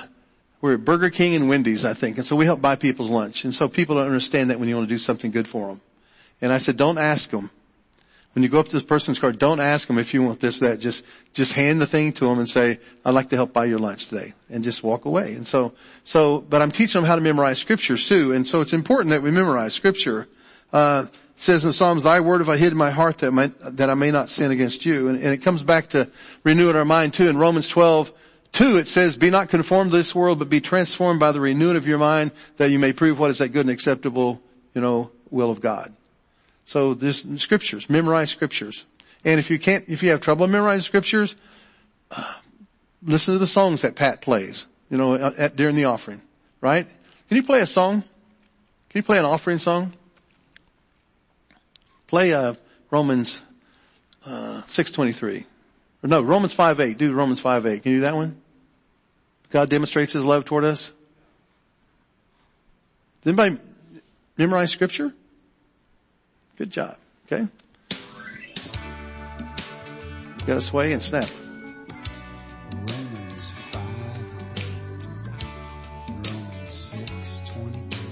we're 0.62 0.76
at 0.76 0.86
Burger 0.86 1.10
King 1.10 1.34
and 1.34 1.50
Wendy's, 1.50 1.84
I 1.84 1.96
think. 1.96 2.18
And 2.18 2.26
so 2.26 2.36
we 2.36 2.46
help 2.46 2.62
buy 2.62 2.76
people's 2.76 3.10
lunch. 3.10 3.44
And 3.44 3.52
so 3.52 3.68
people 3.68 3.96
don't 3.96 4.06
understand 4.06 4.52
that 4.52 4.60
when 4.60 4.70
you 4.70 4.76
want 4.76 4.88
to 4.88 4.94
do 4.94 5.00
something 5.00 5.32
good 5.32 5.48
for 5.48 5.70
them. 5.70 5.82
And 6.42 6.54
I 6.54 6.60
said, 6.60 6.78
don't 6.78 7.00
ask 7.00 7.32
them. 7.32 7.50
When 8.38 8.44
you 8.44 8.50
go 8.50 8.60
up 8.60 8.68
to 8.68 8.72
this 8.72 8.84
person's 8.84 9.18
car, 9.18 9.32
don't 9.32 9.60
ask 9.60 9.88
them 9.88 9.98
if 9.98 10.14
you 10.14 10.22
want 10.22 10.40
this 10.40 10.62
or 10.62 10.70
that. 10.70 10.80
Just, 10.80 11.04
just 11.34 11.54
hand 11.54 11.82
the 11.82 11.88
thing 11.88 12.12
to 12.14 12.26
them 12.26 12.38
and 12.38 12.48
say, 12.48 12.78
I'd 13.04 13.16
like 13.16 13.30
to 13.30 13.36
help 13.36 13.52
buy 13.52 13.66
your 13.66 13.80
lunch 13.80 14.10
today. 14.10 14.34
And 14.48 14.64
just 14.64 14.84
walk 14.84 15.06
away. 15.06 15.34
And 15.34 15.48
so, 15.48 15.74
so, 16.04 16.42
but 16.42 16.62
I'm 16.62 16.70
teaching 16.70 17.02
them 17.02 17.08
how 17.08 17.16
to 17.16 17.22
memorize 17.22 17.58
scriptures 17.58 18.08
too. 18.08 18.34
And 18.34 18.46
so 18.46 18.62
it's 18.62 18.74
important 18.74 19.10
that 19.10 19.24
we 19.24 19.32
memorize 19.32 19.74
scripture. 19.74 20.28
Uh, 20.72 21.06
says 21.36 21.66
in 21.66 21.74
Psalms, 21.74 22.04
thy 22.04 22.20
word 22.20 22.42
have 22.42 22.48
I 22.50 22.58
hid 22.58 22.74
in 22.74 22.78
my 22.78 22.92
heart 22.92 23.18
that, 23.18 23.32
my, 23.32 23.48
that 23.72 23.90
I 23.90 23.96
may 23.96 24.12
not 24.12 24.30
sin 24.30 24.52
against 24.52 24.86
you. 24.86 25.08
And, 25.08 25.18
and 25.18 25.34
it 25.34 25.40
comes 25.40 25.64
back 25.64 25.88
to 25.88 26.08
renewing 26.44 26.76
our 26.76 26.86
mind 26.86 27.16
too. 27.16 27.30
In 27.30 27.40
Romans 27.40 27.68
12, 27.68 28.14
2, 28.52 28.78
it 28.78 28.88
says, 28.88 29.18
be 29.18 29.32
not 29.32 29.50
conformed 29.50 29.90
to 29.90 29.98
this 29.98 30.14
world, 30.14 30.38
but 30.38 30.48
be 30.48 30.62
transformed 30.62 31.20
by 31.20 31.32
the 31.32 31.42
renewing 31.42 31.76
of 31.76 31.88
your 31.88 31.98
mind 31.98 32.30
that 32.58 32.70
you 32.70 32.78
may 32.78 32.94
prove 32.94 33.18
what 33.18 33.32
is 33.32 33.40
that 33.40 33.50
good 33.50 33.62
and 33.62 33.72
acceptable, 33.72 34.40
you 34.76 34.82
know, 34.82 35.10
will 35.32 35.50
of 35.50 35.60
God. 35.60 35.92
So 36.68 36.94
there's 36.94 37.26
scriptures, 37.42 37.90
memorize 37.90 38.30
scriptures. 38.30 38.86
And 39.24 39.40
if 39.40 39.50
you 39.50 39.58
can't, 39.58 39.86
if 39.88 40.04
you 40.04 40.10
have 40.10 40.20
trouble 40.20 40.48
memorizing 40.48 40.84
scriptures, 40.84 41.38
uh, 42.12 42.34
listen 43.02 43.34
to 43.34 43.40
the 43.40 43.48
songs 43.48 43.84
that 43.84 43.96
Pat 43.96 44.22
plays, 44.22 44.68
you 44.90 44.98
know, 44.98 45.16
at, 45.16 45.56
during 45.56 45.78
the 45.78 45.86
offering, 45.86 46.22
right? 46.60 46.86
Can 47.30 47.38
you 47.38 47.44
play 47.44 47.62
a 47.62 47.66
song? 47.66 48.02
Can 48.90 49.00
you 49.00 49.04
play 49.04 49.18
an 49.18 49.24
offering 49.24 49.60
song? 49.60 49.94
Play, 52.06 52.34
uh, 52.34 52.56
Romans, 52.92 53.42
uh, 54.26 54.62
623. 54.68 55.46
Or 56.04 56.10
no, 56.10 56.22
Romans 56.22 56.54
5 56.54 56.82
8. 56.82 56.98
Do 56.98 57.14
Romans 57.14 57.40
5 57.40 57.66
8. 57.66 57.82
Can 57.82 57.92
you 57.94 57.98
do 58.00 58.02
that 58.02 58.16
one? 58.16 58.42
God 59.52 59.70
demonstrates 59.70 60.12
his 60.12 60.26
love 60.26 60.44
toward 60.44 60.66
us. 60.66 60.92
Does 63.22 63.38
anybody 63.38 63.58
memorize 64.38 64.72
scripture? 64.72 65.14
Good 66.58 66.72
job. 66.72 66.98
Okay. 67.28 67.48
got 70.48 70.56
to 70.56 70.62
sway 70.62 70.92
and 70.92 71.02
snap. 71.02 71.30
Romans 72.74 73.52
5 73.52 73.82
8. 74.58 75.08
Romans 76.10 76.74
6 76.74 77.52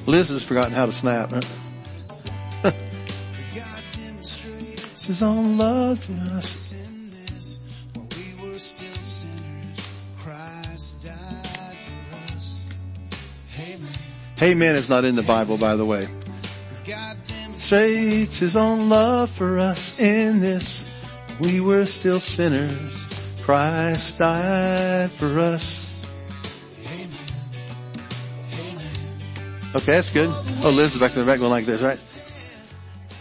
Liz 0.06 0.30
has 0.30 0.44
forgotten 0.44 0.74
how 0.74 0.86
to 0.86 0.92
snap. 0.92 1.32
Demonstrates 3.92 5.06
His 5.06 5.24
own 5.24 5.58
love 5.58 6.08
in 6.08 6.30
this 7.10 7.88
while 7.94 8.08
we 8.16 8.48
were 8.48 8.60
still 8.60 9.02
sinners. 9.02 9.88
Christ 10.18 11.04
died 11.04 11.78
for 11.78 12.16
us. 12.36 12.70
Amen. 13.60 13.90
Amen 14.42 14.76
is 14.76 14.88
not 14.88 15.04
in 15.04 15.16
the 15.16 15.24
Bible, 15.24 15.58
by 15.58 15.76
the 15.76 15.86
way. 15.86 16.08
Demonstrates 17.68 18.38
his 18.38 18.56
own 18.56 18.90
love 18.90 19.32
for 19.32 19.58
us 19.58 20.00
in 20.00 20.40
this. 20.40 20.88
We 21.40 21.62
were 21.62 21.88
still 21.88 22.20
sinners. 22.20 23.24
Christ 23.42 24.20
died 24.20 25.10
for 25.10 25.40
us. 25.40 26.08
amen 26.86 27.10
Okay, 29.74 29.94
that's 29.94 30.12
good. 30.12 30.30
Oh, 30.64 30.72
Liz 30.76 30.94
is 30.94 31.02
back 31.02 31.16
in 31.16 31.22
the 31.22 31.26
back 31.26 31.40
going 31.40 31.50
like 31.50 31.66
this, 31.66 31.82
right? 31.82 31.98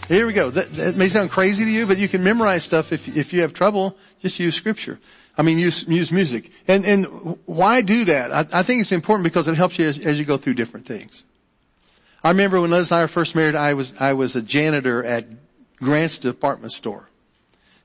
Here 0.07 0.27
we 0.27 0.33
go. 0.33 0.51
That, 0.51 0.71
that 0.73 0.95
may 0.95 1.07
sound 1.07 1.31
crazy 1.31 1.63
to 1.63 1.71
you, 1.71 1.87
but 1.87 1.97
you 1.97 2.07
can 2.07 2.23
memorize 2.23 2.63
stuff 2.63 2.93
if, 2.93 3.17
if 3.17 3.33
you 3.33 3.41
have 3.41 3.55
trouble, 3.55 3.97
just 4.21 4.37
use 4.37 4.53
scripture. 4.53 4.99
I 5.35 5.41
mean, 5.41 5.57
use, 5.57 5.87
use 5.87 6.11
music. 6.11 6.51
And, 6.67 6.85
and 6.85 7.05
why 7.47 7.81
do 7.81 8.05
that? 8.05 8.31
I, 8.31 8.59
I 8.59 8.61
think 8.61 8.81
it's 8.81 8.91
important 8.91 9.23
because 9.23 9.47
it 9.47 9.55
helps 9.55 9.79
you 9.79 9.87
as, 9.87 9.97
as 9.97 10.19
you 10.19 10.25
go 10.25 10.37
through 10.37 10.53
different 10.53 10.85
things. 10.85 11.25
I 12.25 12.29
remember 12.29 12.59
when 12.59 12.71
Liz 12.71 12.89
and 12.89 12.97
I 12.97 13.01
were 13.03 13.07
first 13.07 13.35
married, 13.35 13.53
I 13.53 13.75
was, 13.75 13.93
I 13.99 14.13
was 14.13 14.35
a 14.35 14.41
janitor 14.41 15.03
at 15.03 15.27
Grant's 15.77 16.17
department 16.17 16.73
store. 16.73 17.07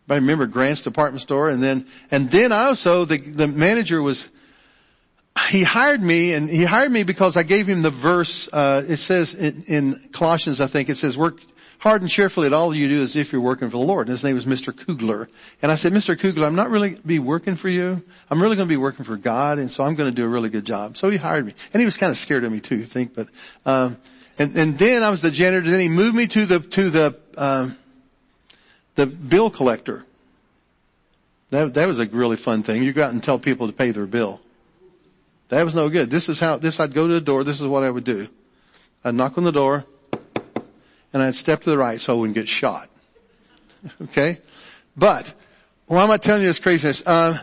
I 0.08 0.14
remember 0.14 0.46
Grant's 0.46 0.80
department 0.80 1.20
store 1.20 1.50
and 1.50 1.62
then, 1.62 1.86
and 2.10 2.30
then 2.30 2.50
I 2.50 2.64
also 2.64 3.04
the, 3.04 3.18
the 3.18 3.46
manager 3.46 4.00
was, 4.00 4.30
he 5.50 5.62
hired 5.62 6.00
me 6.00 6.32
and 6.32 6.48
he 6.48 6.64
hired 6.64 6.90
me 6.90 7.02
because 7.02 7.36
I 7.36 7.42
gave 7.42 7.66
him 7.66 7.82
the 7.82 7.90
verse, 7.90 8.48
uh, 8.50 8.82
it 8.88 8.96
says 8.96 9.34
in, 9.34 9.62
in 9.68 10.08
Colossians, 10.10 10.62
I 10.62 10.68
think 10.68 10.88
it 10.88 10.96
says 10.96 11.18
work 11.18 11.42
hard 11.80 12.00
and 12.00 12.10
cheerfully 12.10 12.46
at 12.46 12.54
all 12.54 12.74
you 12.74 12.88
do 12.88 13.02
as 13.02 13.16
if 13.16 13.32
you're 13.32 13.42
working 13.42 13.68
for 13.68 13.76
the 13.76 13.84
Lord. 13.84 14.06
And 14.06 14.12
his 14.12 14.24
name 14.24 14.36
was 14.36 14.46
Mr. 14.46 14.74
Kugler. 14.74 15.28
And 15.60 15.70
I 15.70 15.74
said, 15.74 15.92
Mr. 15.92 16.18
Kugler, 16.18 16.46
I'm 16.46 16.56
not 16.56 16.70
really 16.70 16.98
be 17.04 17.18
working 17.18 17.56
for 17.56 17.68
you. 17.68 18.02
I'm 18.30 18.40
really 18.40 18.56
going 18.56 18.68
to 18.68 18.72
be 18.72 18.78
working 18.78 19.04
for 19.04 19.18
God. 19.18 19.58
And 19.58 19.70
so 19.70 19.84
I'm 19.84 19.96
going 19.96 20.08
to 20.08 20.16
do 20.16 20.24
a 20.24 20.28
really 20.28 20.48
good 20.48 20.64
job. 20.64 20.96
So 20.96 21.10
he 21.10 21.18
hired 21.18 21.44
me 21.44 21.52
and 21.74 21.80
he 21.80 21.84
was 21.84 21.98
kind 21.98 22.10
of 22.10 22.16
scared 22.16 22.44
of 22.44 22.50
me 22.50 22.60
too, 22.60 22.80
I 22.80 22.86
think, 22.86 23.12
but, 23.12 23.28
um, 23.66 23.98
and, 24.40 24.56
and 24.56 24.78
then 24.78 25.02
I 25.02 25.10
was 25.10 25.20
the 25.20 25.30
janitor. 25.30 25.68
Then 25.68 25.80
he 25.80 25.90
moved 25.90 26.16
me 26.16 26.26
to 26.28 26.46
the, 26.46 26.60
to 26.60 26.88
the, 26.88 27.20
um, 27.36 27.76
the 28.94 29.04
bill 29.04 29.50
collector. 29.50 30.06
That, 31.50 31.74
that 31.74 31.86
was 31.86 32.00
a 32.00 32.06
really 32.06 32.36
fun 32.36 32.62
thing. 32.62 32.82
You 32.82 32.94
go 32.94 33.04
out 33.04 33.12
and 33.12 33.22
tell 33.22 33.38
people 33.38 33.66
to 33.66 33.72
pay 33.74 33.90
their 33.90 34.06
bill. 34.06 34.40
That 35.48 35.62
was 35.62 35.74
no 35.74 35.90
good. 35.90 36.08
This 36.08 36.30
is 36.30 36.40
how, 36.40 36.56
this, 36.56 36.80
I'd 36.80 36.94
go 36.94 37.06
to 37.06 37.12
the 37.12 37.20
door. 37.20 37.44
This 37.44 37.60
is 37.60 37.66
what 37.66 37.82
I 37.82 37.90
would 37.90 38.04
do. 38.04 38.28
I'd 39.04 39.14
knock 39.14 39.36
on 39.36 39.44
the 39.44 39.52
door 39.52 39.84
and 41.12 41.22
I'd 41.22 41.34
step 41.34 41.60
to 41.62 41.70
the 41.70 41.76
right 41.76 42.00
so 42.00 42.14
I 42.14 42.18
wouldn't 42.18 42.34
get 42.34 42.48
shot. 42.48 42.88
Okay? 44.02 44.38
But, 44.96 45.34
why 45.86 46.02
am 46.02 46.10
I 46.10 46.16
telling 46.16 46.42
you 46.42 46.48
this 46.48 46.60
craziness? 46.60 47.06
Uh, 47.06 47.42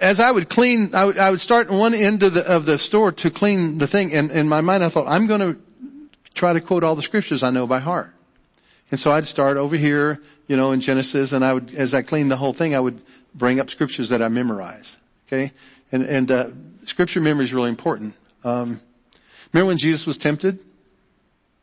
as 0.00 0.20
I 0.20 0.30
would 0.30 0.48
clean, 0.48 0.94
I 0.94 1.04
would, 1.04 1.18
I 1.18 1.30
would 1.30 1.40
start 1.40 1.70
one 1.70 1.92
end 1.92 2.22
of 2.22 2.32
the, 2.32 2.50
of 2.50 2.64
the 2.64 2.78
store 2.78 3.12
to 3.12 3.30
clean 3.30 3.76
the 3.76 3.86
thing 3.86 4.14
and 4.14 4.30
in 4.30 4.48
my 4.48 4.62
mind 4.62 4.82
I 4.82 4.88
thought, 4.88 5.06
I'm 5.06 5.26
gonna 5.26 5.56
try 6.34 6.52
to 6.52 6.60
quote 6.60 6.84
all 6.84 6.94
the 6.94 7.02
scriptures 7.02 7.42
I 7.42 7.50
know 7.50 7.66
by 7.66 7.78
heart. 7.78 8.12
And 8.90 9.00
so 9.00 9.10
I'd 9.10 9.26
start 9.26 9.56
over 9.56 9.76
here, 9.76 10.20
you 10.46 10.56
know, 10.56 10.72
in 10.72 10.80
Genesis 10.80 11.32
and 11.32 11.44
I 11.44 11.54
would, 11.54 11.74
as 11.74 11.94
I 11.94 12.02
cleaned 12.02 12.30
the 12.30 12.36
whole 12.36 12.52
thing, 12.52 12.74
I 12.74 12.80
would 12.80 13.00
bring 13.34 13.60
up 13.60 13.70
scriptures 13.70 14.10
that 14.10 14.20
I 14.20 14.28
memorized. 14.28 14.98
Okay? 15.26 15.52
And, 15.90 16.02
and, 16.02 16.30
uh, 16.30 16.48
scripture 16.86 17.20
memory 17.20 17.44
is 17.44 17.54
really 17.54 17.70
important. 17.70 18.14
Um, 18.44 18.80
remember 19.52 19.68
when 19.68 19.78
Jesus 19.78 20.06
was 20.06 20.16
tempted? 20.16 20.58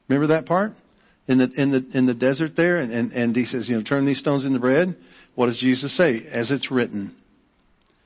Remember 0.07 0.27
that 0.27 0.45
part? 0.45 0.73
In 1.27 1.37
the, 1.37 1.51
in 1.55 1.69
the, 1.69 1.85
in 1.93 2.07
the 2.07 2.13
desert 2.13 2.55
there 2.55 2.77
and, 2.77 2.91
and, 2.91 3.13
and 3.13 3.35
he 3.35 3.45
says, 3.45 3.69
you 3.69 3.77
know, 3.77 3.83
turn 3.83 4.05
these 4.05 4.17
stones 4.17 4.45
into 4.45 4.59
bread. 4.59 4.95
What 5.35 5.45
does 5.45 5.57
Jesus 5.57 5.93
say? 5.93 6.25
As 6.31 6.51
it's 6.51 6.71
written. 6.71 7.15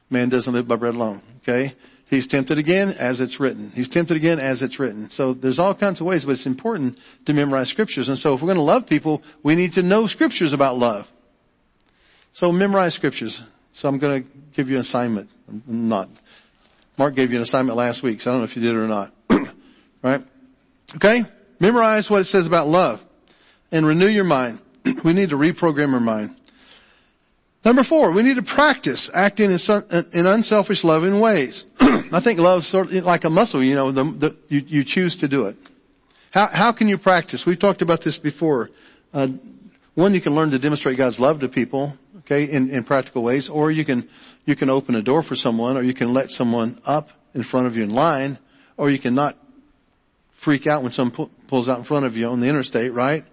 Man 0.10 0.30
doesn't 0.30 0.54
live 0.54 0.68
by 0.68 0.76
bread 0.76 0.96
alone. 0.96 1.22
Okay? 1.38 1.74
He's 2.08 2.28
tempted 2.28 2.60
again 2.60 2.92
as 2.92 3.20
it's 3.20 3.40
written. 3.40 3.72
He's 3.74 3.90
tempted 3.90 4.16
again 4.16 4.40
as 4.40 4.62
it's 4.62 4.80
written. 4.80 5.10
So 5.10 5.34
there's 5.34 5.58
all 5.58 5.74
kinds 5.74 6.00
of 6.02 6.06
ways, 6.06 6.24
but 6.24 6.34
it's 6.34 6.46
important 6.46 7.00
to 7.26 7.34
memorize 7.34 7.70
scriptures. 7.70 8.10
And 8.10 8.18
so 8.18 8.36
if 8.36 8.42
we're 8.42 8.48
going 8.48 8.58
to 8.58 8.64
love 8.64 8.86
people, 8.86 9.24
we 9.42 9.56
need 9.56 9.74
to 9.74 9.82
know 9.82 10.06
scriptures 10.06 10.54
about 10.54 10.78
love. 10.78 11.12
So 12.32 12.52
memorize 12.52 12.94
scriptures. 12.94 13.42
So 13.74 13.90
I'm 13.90 13.98
going 13.98 14.24
to 14.24 14.30
give 14.54 14.70
you 14.70 14.76
an 14.76 14.82
assignment. 14.82 15.30
I'm 15.50 15.90
not. 15.90 16.10
Mark 16.98 17.16
gave 17.16 17.32
you 17.32 17.38
an 17.38 17.44
assignment 17.44 17.78
last 17.78 18.04
week, 18.04 18.22
so 18.22 18.30
I 18.30 18.34
don't 18.34 18.42
know 18.42 18.46
if 18.46 18.56
you 18.56 18.62
did 18.62 18.76
it 18.76 18.78
or 18.78 18.88
not. 18.88 19.12
right? 20.04 20.22
Okay? 20.96 21.26
Memorize 21.60 22.10
what 22.10 22.22
it 22.22 22.26
says 22.26 22.46
about 22.46 22.68
love 22.68 23.04
and 23.72 23.86
renew 23.86 24.08
your 24.08 24.26
mind. 24.26 24.60
we 25.04 25.14
need 25.14 25.30
to 25.30 25.38
reprogram 25.38 25.94
our 25.94 26.00
mind. 26.00 26.35
Number 27.66 27.82
four, 27.82 28.12
we 28.12 28.22
need 28.22 28.36
to 28.36 28.44
practice 28.44 29.10
acting 29.12 29.50
in, 29.50 29.58
in 30.14 30.26
unselfish 30.28 30.84
loving 30.84 31.20
ways. 31.20 31.66
I 31.80 32.20
think 32.20 32.40
love's 32.40 32.68
sort 32.68 32.94
of 32.94 33.06
like 33.06 33.24
a 33.24 33.30
muscle, 33.32 33.64
you 33.64 33.74
know, 33.74 33.92
the, 33.92 34.04
the, 34.04 34.38
you, 34.50 34.64
you 34.68 34.84
choose 34.84 35.16
to 35.18 35.28
do 35.28 35.48
it. 35.48 35.58
How, 36.30 36.46
how 36.46 36.72
can 36.72 36.88
you 36.88 37.00
practice? 37.00 37.44
We've 37.44 37.58
talked 37.58 37.82
about 37.82 38.02
this 38.02 38.20
before. 38.20 38.70
Uh, 39.12 39.30
one, 39.96 40.14
you 40.14 40.22
can 40.22 40.36
learn 40.36 40.52
to 40.52 40.60
demonstrate 40.60 40.98
God's 40.98 41.20
love 41.20 41.40
to 41.40 41.50
people, 41.50 41.98
okay, 42.20 42.44
in, 42.44 42.70
in 42.70 42.84
practical 42.84 43.24
ways, 43.24 43.50
or 43.50 43.72
you 43.72 43.84
can, 43.84 44.08
you 44.46 44.56
can 44.56 44.70
open 44.70 44.94
a 44.94 45.02
door 45.02 45.24
for 45.24 45.36
someone, 45.36 45.76
or 45.76 45.82
you 45.82 45.96
can 45.96 46.14
let 46.14 46.30
someone 46.30 46.80
up 46.86 47.10
in 47.34 47.42
front 47.42 47.66
of 47.66 47.76
you 47.76 47.84
in 47.84 47.90
line, 47.90 48.38
or 48.78 48.92
you 48.92 49.00
can 49.00 49.16
not 49.16 49.38
freak 50.34 50.68
out 50.68 50.84
when 50.84 50.92
someone 50.92 51.16
pu- 51.16 51.30
pulls 51.48 51.68
out 51.68 51.80
in 51.80 51.84
front 51.84 52.06
of 52.06 52.16
you 52.16 52.28
on 52.28 52.42
the 52.42 52.48
interstate, 52.48 52.94
right? 52.94 53.24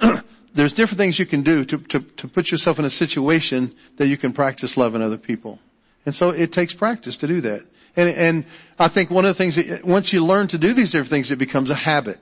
There's 0.54 0.72
different 0.72 0.98
things 0.98 1.18
you 1.18 1.26
can 1.26 1.42
do 1.42 1.64
to, 1.64 1.78
to, 1.78 2.00
to 2.00 2.28
put 2.28 2.50
yourself 2.50 2.78
in 2.78 2.84
a 2.84 2.90
situation 2.90 3.74
that 3.96 4.08
you 4.08 4.16
can 4.16 4.32
practice 4.32 4.76
loving 4.76 5.00
other 5.02 5.16
people. 5.16 5.58
And 6.04 6.14
so 6.14 6.30
it 6.30 6.52
takes 6.52 6.74
practice 6.74 7.16
to 7.18 7.26
do 7.26 7.40
that. 7.42 7.62
And, 7.96 8.08
and 8.10 8.44
I 8.78 8.88
think 8.88 9.10
one 9.10 9.24
of 9.24 9.30
the 9.30 9.34
things 9.34 9.56
that, 9.56 9.84
once 9.84 10.12
you 10.12 10.24
learn 10.24 10.48
to 10.48 10.58
do 10.58 10.72
these 10.74 10.92
different 10.92 11.10
things, 11.10 11.30
it 11.30 11.38
becomes 11.38 11.70
a 11.70 11.74
habit. 11.74 12.18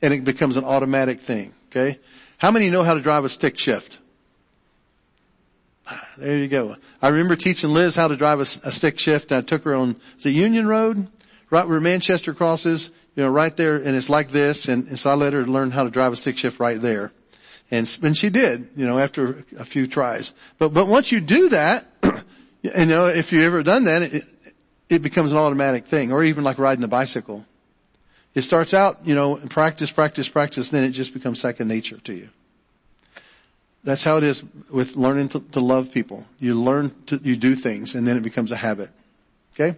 And 0.00 0.12
it 0.12 0.24
becomes 0.24 0.56
an 0.56 0.64
automatic 0.64 1.20
thing, 1.20 1.52
okay? 1.70 1.98
How 2.38 2.50
many 2.50 2.70
know 2.70 2.82
how 2.82 2.94
to 2.94 3.00
drive 3.00 3.24
a 3.24 3.28
stick 3.28 3.58
shift? 3.58 3.98
Ah, 5.86 6.08
There 6.18 6.36
you 6.36 6.48
go. 6.48 6.76
I 7.00 7.08
remember 7.08 7.36
teaching 7.36 7.70
Liz 7.70 7.94
how 7.94 8.08
to 8.08 8.16
drive 8.16 8.38
a, 8.40 8.42
a 8.42 8.70
stick 8.72 8.98
shift. 8.98 9.32
I 9.32 9.42
took 9.42 9.64
her 9.64 9.74
on 9.74 9.96
the 10.22 10.30
Union 10.30 10.66
Road, 10.66 11.06
right 11.50 11.66
where 11.66 11.80
Manchester 11.80 12.34
crosses, 12.34 12.90
you 13.14 13.22
know, 13.22 13.30
right 13.30 13.54
there, 13.56 13.76
and 13.76 13.94
it's 13.96 14.08
like 14.08 14.30
this, 14.30 14.68
and, 14.68 14.88
and 14.88 14.98
so 14.98 15.10
I 15.10 15.14
let 15.14 15.32
her 15.32 15.46
learn 15.46 15.70
how 15.70 15.84
to 15.84 15.90
drive 15.90 16.12
a 16.12 16.16
stick 16.16 16.38
shift 16.38 16.58
right 16.58 16.80
there. 16.80 17.12
And, 17.70 17.98
and 18.02 18.16
she 18.16 18.30
did, 18.30 18.68
you 18.76 18.86
know, 18.86 18.98
after 18.98 19.44
a 19.58 19.64
few 19.64 19.86
tries. 19.86 20.32
But, 20.58 20.74
but 20.74 20.86
once 20.86 21.12
you 21.12 21.20
do 21.20 21.50
that, 21.50 21.86
you 22.62 22.86
know, 22.86 23.06
if 23.06 23.32
you've 23.32 23.44
ever 23.44 23.62
done 23.62 23.84
that, 23.84 24.02
it, 24.02 24.24
it 24.88 25.02
becomes 25.02 25.32
an 25.32 25.38
automatic 25.38 25.86
thing, 25.86 26.12
or 26.12 26.22
even 26.22 26.44
like 26.44 26.58
riding 26.58 26.84
a 26.84 26.88
bicycle. 26.88 27.46
It 28.34 28.42
starts 28.42 28.72
out, 28.72 29.00
you 29.04 29.14
know, 29.14 29.36
practice, 29.36 29.90
practice, 29.90 30.28
practice, 30.28 30.70
then 30.70 30.84
it 30.84 30.90
just 30.90 31.12
becomes 31.12 31.40
second 31.40 31.68
nature 31.68 31.98
to 31.98 32.14
you. 32.14 32.28
That's 33.84 34.04
how 34.04 34.16
it 34.16 34.22
is 34.22 34.44
with 34.70 34.96
learning 34.96 35.30
to, 35.30 35.40
to 35.52 35.60
love 35.60 35.92
people. 35.92 36.24
You 36.38 36.54
learn 36.54 36.92
to, 37.06 37.20
you 37.22 37.36
do 37.36 37.54
things 37.54 37.94
and 37.94 38.06
then 38.06 38.16
it 38.16 38.22
becomes 38.22 38.52
a 38.52 38.56
habit. 38.56 38.90
Okay? 39.54 39.76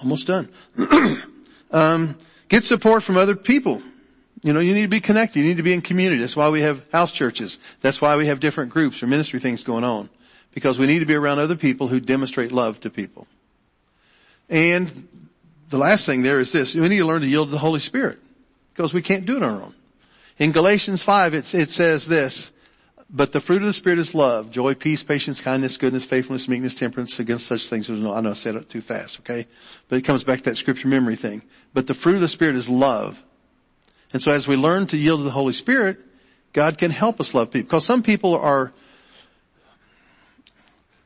Almost 0.00 0.28
done. 0.28 0.48
um, 1.70 2.18
get 2.48 2.64
support 2.64 3.02
from 3.02 3.16
other 3.16 3.36
people. 3.36 3.82
You 4.42 4.52
know, 4.52 4.60
you 4.60 4.72
need 4.72 4.82
to 4.82 4.88
be 4.88 5.00
connected. 5.00 5.40
You 5.40 5.46
need 5.46 5.56
to 5.56 5.62
be 5.62 5.74
in 5.74 5.80
community. 5.80 6.20
That's 6.20 6.36
why 6.36 6.48
we 6.48 6.60
have 6.60 6.88
house 6.90 7.12
churches. 7.12 7.58
That's 7.80 8.00
why 8.00 8.16
we 8.16 8.26
have 8.26 8.40
different 8.40 8.70
groups 8.70 9.02
or 9.02 9.06
ministry 9.06 9.40
things 9.40 9.64
going 9.64 9.84
on. 9.84 10.08
Because 10.54 10.78
we 10.78 10.86
need 10.86 11.00
to 11.00 11.06
be 11.06 11.14
around 11.14 11.38
other 11.38 11.56
people 11.56 11.88
who 11.88 12.00
demonstrate 12.00 12.52
love 12.52 12.80
to 12.80 12.90
people. 12.90 13.26
And 14.48 15.08
the 15.68 15.78
last 15.78 16.06
thing 16.06 16.22
there 16.22 16.40
is 16.40 16.52
this. 16.52 16.74
We 16.74 16.88
need 16.88 16.98
to 16.98 17.06
learn 17.06 17.20
to 17.20 17.26
yield 17.26 17.48
to 17.48 17.52
the 17.52 17.58
Holy 17.58 17.80
Spirit. 17.80 18.18
Because 18.72 18.94
we 18.94 19.02
can't 19.02 19.26
do 19.26 19.36
it 19.36 19.42
on 19.42 19.50
our 19.50 19.62
own. 19.62 19.74
In 20.38 20.52
Galatians 20.52 21.02
5, 21.02 21.34
it, 21.34 21.44
says 21.44 22.06
this, 22.06 22.52
but 23.10 23.32
the 23.32 23.40
fruit 23.40 23.62
of 23.62 23.66
the 23.66 23.72
Spirit 23.72 23.98
is 23.98 24.14
love, 24.14 24.50
joy, 24.52 24.74
peace, 24.74 25.02
patience, 25.02 25.40
kindness, 25.40 25.76
goodness, 25.78 26.04
faithfulness, 26.04 26.46
meekness, 26.46 26.74
temperance. 26.74 27.18
Against 27.18 27.46
such 27.46 27.66
things, 27.66 27.90
I 27.90 27.94
know 27.94 28.30
I 28.30 28.32
said 28.34 28.54
it 28.54 28.68
too 28.68 28.80
fast, 28.80 29.18
okay? 29.20 29.46
But 29.88 29.96
it 29.96 30.02
comes 30.02 30.22
back 30.22 30.38
to 30.40 30.50
that 30.50 30.56
scripture 30.56 30.86
memory 30.88 31.16
thing. 31.16 31.42
But 31.74 31.86
the 31.86 31.94
fruit 31.94 32.16
of 32.16 32.20
the 32.20 32.28
Spirit 32.28 32.56
is 32.56 32.68
love. 32.68 33.22
And 34.12 34.22
so 34.22 34.30
as 34.32 34.48
we 34.48 34.56
learn 34.56 34.86
to 34.88 34.96
yield 34.96 35.20
to 35.20 35.24
the 35.24 35.30
Holy 35.30 35.52
Spirit, 35.52 35.98
God 36.52 36.78
can 36.78 36.90
help 36.90 37.20
us 37.20 37.34
love 37.34 37.50
people. 37.50 37.66
Because 37.66 37.84
some 37.84 38.02
people 38.02 38.34
are, 38.34 38.72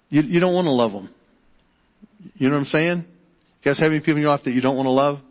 you, 0.08 0.22
you 0.22 0.40
don't 0.40 0.54
want 0.54 0.66
to 0.66 0.72
love 0.72 0.92
them. 0.92 1.08
You 2.36 2.48
know 2.48 2.54
what 2.54 2.60
I'm 2.60 2.66
saying? 2.66 2.98
You 2.98 3.04
guys 3.64 3.78
have 3.80 3.90
any 3.90 4.00
people 4.00 4.16
in 4.16 4.22
your 4.22 4.30
life 4.30 4.44
that 4.44 4.52
you 4.52 4.60
don't 4.60 4.76
want 4.76 4.86
to 4.86 4.92
love? 4.92 5.22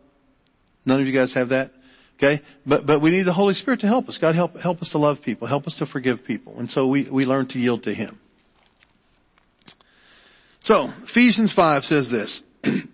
None 0.85 0.99
of 0.99 1.07
you 1.07 1.13
guys 1.13 1.33
have 1.33 1.49
that? 1.49 1.71
Okay? 2.17 2.41
But, 2.65 2.85
but 2.85 2.99
we 2.99 3.11
need 3.11 3.23
the 3.23 3.33
Holy 3.33 3.53
Spirit 3.53 3.79
to 3.81 3.87
help 3.87 4.09
us. 4.09 4.17
God 4.17 4.35
help, 4.35 4.59
help 4.59 4.81
us 4.81 4.89
to 4.89 4.97
love 4.97 5.21
people. 5.21 5.47
Help 5.47 5.65
us 5.65 5.77
to 5.77 5.85
forgive 5.85 6.25
people. 6.25 6.55
And 6.57 6.69
so 6.69 6.87
we, 6.87 7.03
we 7.03 7.25
learn 7.25 7.47
to 7.47 7.59
yield 7.59 7.83
to 7.83 7.93
Him. 7.93 8.19
So, 10.59 10.91
Ephesians 11.03 11.51
5 11.51 11.85
says 11.85 12.09
this. 12.09 12.43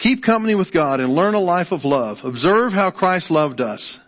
Keep 0.00 0.22
company 0.22 0.54
with 0.54 0.72
God 0.72 0.98
and 0.98 1.14
learn 1.14 1.34
a 1.34 1.38
life 1.38 1.72
of 1.72 1.84
love. 1.84 2.24
Observe 2.24 2.72
how 2.72 2.90
Christ 2.90 3.30
loved 3.30 3.60
us. 3.60 4.00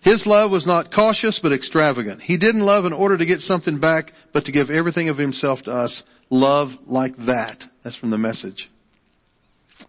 His 0.00 0.26
love 0.26 0.50
was 0.50 0.66
not 0.66 0.90
cautious 0.90 1.38
but 1.38 1.52
extravagant. 1.52 2.20
He 2.20 2.36
didn't 2.36 2.66
love 2.66 2.84
in 2.84 2.92
order 2.92 3.16
to 3.16 3.24
get 3.24 3.40
something 3.40 3.78
back, 3.78 4.12
but 4.32 4.46
to 4.46 4.52
give 4.52 4.70
everything 4.70 5.08
of 5.08 5.18
himself 5.18 5.62
to 5.62 5.72
us. 5.72 6.02
Love 6.30 6.76
like 6.86 7.16
that. 7.18 7.68
That's 7.84 7.94
from 7.94 8.10
the 8.10 8.18
message. 8.18 8.68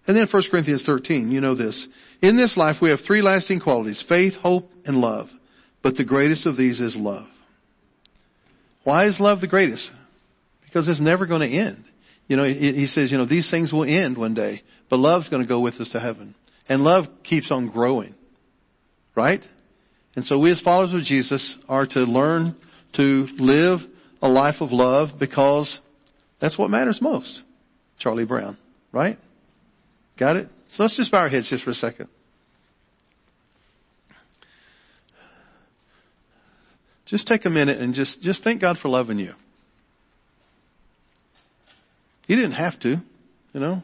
And 0.06 0.16
then 0.16 0.28
1 0.28 0.44
Corinthians 0.44 0.84
13, 0.84 1.32
you 1.32 1.42
know 1.42 1.56
this. 1.56 1.90
In 2.22 2.36
this 2.36 2.56
life 2.56 2.80
we 2.80 2.92
have 2.92 3.02
three 3.02 3.24
lasting 3.24 3.60
qualities, 3.60 4.00
faith, 4.00 4.38
hope, 4.38 4.72
and 4.86 5.02
love. 5.02 5.34
But 5.82 5.96
the 5.96 6.04
greatest 6.04 6.46
of 6.46 6.56
these 6.56 6.80
is 6.82 6.96
love. 6.96 7.28
Why 8.84 9.06
is 9.06 9.20
love 9.20 9.42
the 9.42 9.48
greatest? 9.48 9.92
Because 10.66 10.88
it's 10.88 11.00
never 11.00 11.26
going 11.26 11.42
to 11.42 11.56
end. 11.56 11.84
You 12.28 12.38
know, 12.38 12.44
he 12.44 12.86
says, 12.86 13.12
you 13.12 13.18
know, 13.18 13.26
these 13.26 13.50
things 13.50 13.74
will 13.74 13.86
end 13.86 14.18
one 14.18 14.36
day, 14.36 14.62
but 14.90 14.98
love's 14.98 15.30
going 15.30 15.44
to 15.44 15.50
go 15.50 15.60
with 15.60 15.82
us 15.82 15.90
to 15.90 16.00
heaven. 16.00 16.36
And 16.70 16.84
love 16.84 17.24
keeps 17.24 17.52
on 17.52 17.68
growing. 17.68 18.14
Right? 19.16 19.48
And 20.16 20.26
so 20.26 20.40
we 20.40 20.52
as 20.52 20.60
followers 20.60 20.94
of 20.94 21.04
Jesus 21.04 21.60
are 21.70 21.86
to 21.88 22.06
learn 22.06 22.56
to 22.94 23.28
live 23.38 23.88
a 24.22 24.30
life 24.30 24.62
of 24.62 24.72
love 24.72 25.20
because 25.20 25.82
that's 26.40 26.58
what 26.58 26.70
matters 26.70 27.02
most. 27.02 27.44
Charlie 27.98 28.26
Brown. 28.26 28.58
Right? 28.92 29.18
Got 30.18 30.38
it? 30.38 30.50
So 30.68 30.84
let's 30.84 30.96
just 30.96 31.12
bow 31.12 31.20
our 31.20 31.30
heads 31.30 31.50
just 31.50 31.64
for 31.64 31.70
a 31.70 31.76
second. 31.76 32.10
Just 37.06 37.26
take 37.26 37.46
a 37.46 37.50
minute 37.50 37.80
and 37.80 37.94
just, 37.94 38.22
just 38.22 38.44
thank 38.44 38.60
God 38.60 38.78
for 38.78 38.90
loving 38.90 39.18
you. 39.18 39.34
He 42.28 42.36
didn't 42.36 42.54
have 42.54 42.78
to, 42.80 43.00
you 43.54 43.60
know. 43.60 43.84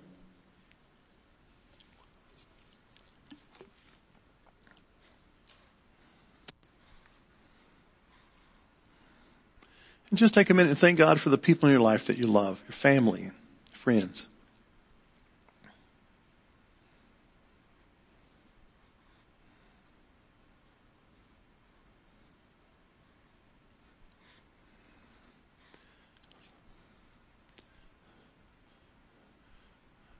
And 10.13 10.19
just 10.19 10.35
take 10.35 10.51
a 10.51 10.53
minute 10.53 10.69
and 10.69 10.77
thank 10.77 10.99
God 10.99 11.19
for 11.19 11.31
the 11.31 11.39
people 11.39 11.67
in 11.67 11.73
your 11.73 11.81
life 11.81 12.05
that 12.05 12.19
you 12.19 12.27
love, 12.27 12.61
your 12.67 12.73
family, 12.73 13.31
friends. 13.71 14.27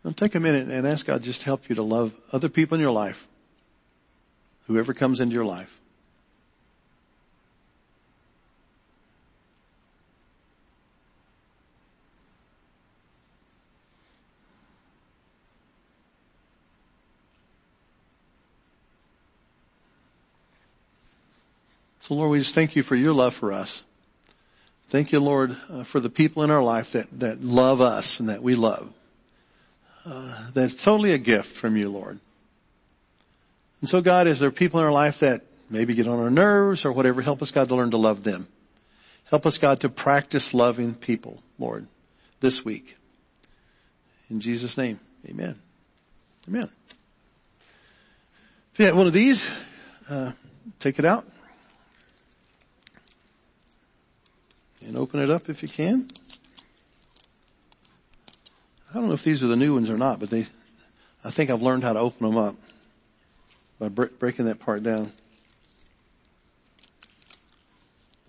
Now 0.03 0.09
take 0.09 0.33
a 0.33 0.39
minute 0.39 0.69
and 0.69 0.87
ask 0.87 1.05
God 1.05 1.21
just 1.21 1.41
to 1.41 1.45
help 1.45 1.69
you 1.69 1.75
to 1.75 1.83
love 1.83 2.15
other 2.31 2.49
people 2.49 2.73
in 2.73 2.81
your 2.81 2.89
life. 2.89 3.27
Whoever 4.65 4.95
comes 4.95 5.19
into 5.19 5.35
your 5.35 5.45
life. 5.45 5.79
So 22.03 22.15
Lord, 22.15 22.31
we 22.31 22.39
just 22.39 22.53
thank 22.53 22.75
you 22.75 22.83
for 22.83 22.95
your 22.95 23.13
love 23.13 23.33
for 23.33 23.53
us. 23.53 23.85
Thank 24.89 25.13
you, 25.13 25.21
Lord, 25.21 25.55
uh, 25.69 25.83
for 25.83 26.01
the 26.01 26.09
people 26.09 26.43
in 26.43 26.51
our 26.51 26.61
life 26.61 26.91
that, 26.91 27.07
that 27.21 27.41
love 27.41 27.79
us 27.79 28.19
and 28.19 28.27
that 28.27 28.43
we 28.43 28.55
love. 28.55 28.91
Uh, 30.05 30.49
that's 30.53 30.73
totally 30.73 31.13
a 31.13 31.17
gift 31.17 31.55
from 31.55 31.77
you, 31.77 31.87
Lord. 31.87 32.19
And 33.79 33.89
so 33.89 34.01
God, 34.01 34.27
is 34.27 34.41
there 34.41 34.51
people 34.51 34.81
in 34.81 34.85
our 34.85 34.91
life 34.91 35.19
that 35.19 35.43
maybe 35.69 35.95
get 35.95 36.05
on 36.05 36.19
our 36.19 36.29
nerves 36.29 36.83
or 36.83 36.91
whatever, 36.91 37.21
help 37.21 37.41
us 37.41 37.51
God 37.51 37.69
to 37.69 37.75
learn 37.75 37.91
to 37.91 37.97
love 37.97 38.25
them. 38.25 38.49
Help 39.29 39.45
us 39.45 39.57
God 39.57 39.79
to 39.79 39.87
practice 39.87 40.53
loving 40.53 40.95
people, 40.95 41.41
Lord, 41.57 41.87
this 42.41 42.65
week. 42.65 42.97
In 44.29 44.41
Jesus 44.41 44.77
name, 44.77 44.99
amen. 45.25 45.57
Amen. 46.49 46.69
If 48.73 48.79
you 48.79 48.87
have 48.87 48.97
one 48.97 49.07
of 49.07 49.13
these, 49.13 49.49
uh, 50.09 50.33
take 50.79 50.99
it 50.99 51.05
out. 51.05 51.25
And 54.85 54.97
open 54.97 55.21
it 55.21 55.29
up 55.29 55.49
if 55.49 55.61
you 55.61 55.69
can. 55.69 56.07
I 58.89 58.93
don't 58.93 59.07
know 59.07 59.13
if 59.13 59.23
these 59.23 59.43
are 59.43 59.47
the 59.47 59.55
new 59.55 59.73
ones 59.73 59.89
or 59.89 59.97
not, 59.97 60.19
but 60.19 60.29
they, 60.29 60.45
I 61.23 61.31
think 61.31 61.49
I've 61.49 61.61
learned 61.61 61.83
how 61.83 61.93
to 61.93 61.99
open 61.99 62.27
them 62.27 62.37
up 62.37 62.55
by 63.79 63.89
bre- 63.89 64.05
breaking 64.19 64.45
that 64.45 64.59
part 64.59 64.83
down. 64.83 65.11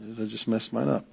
I 0.00 0.24
just 0.24 0.48
messed 0.48 0.72
mine 0.72 0.88
up. 0.88 1.05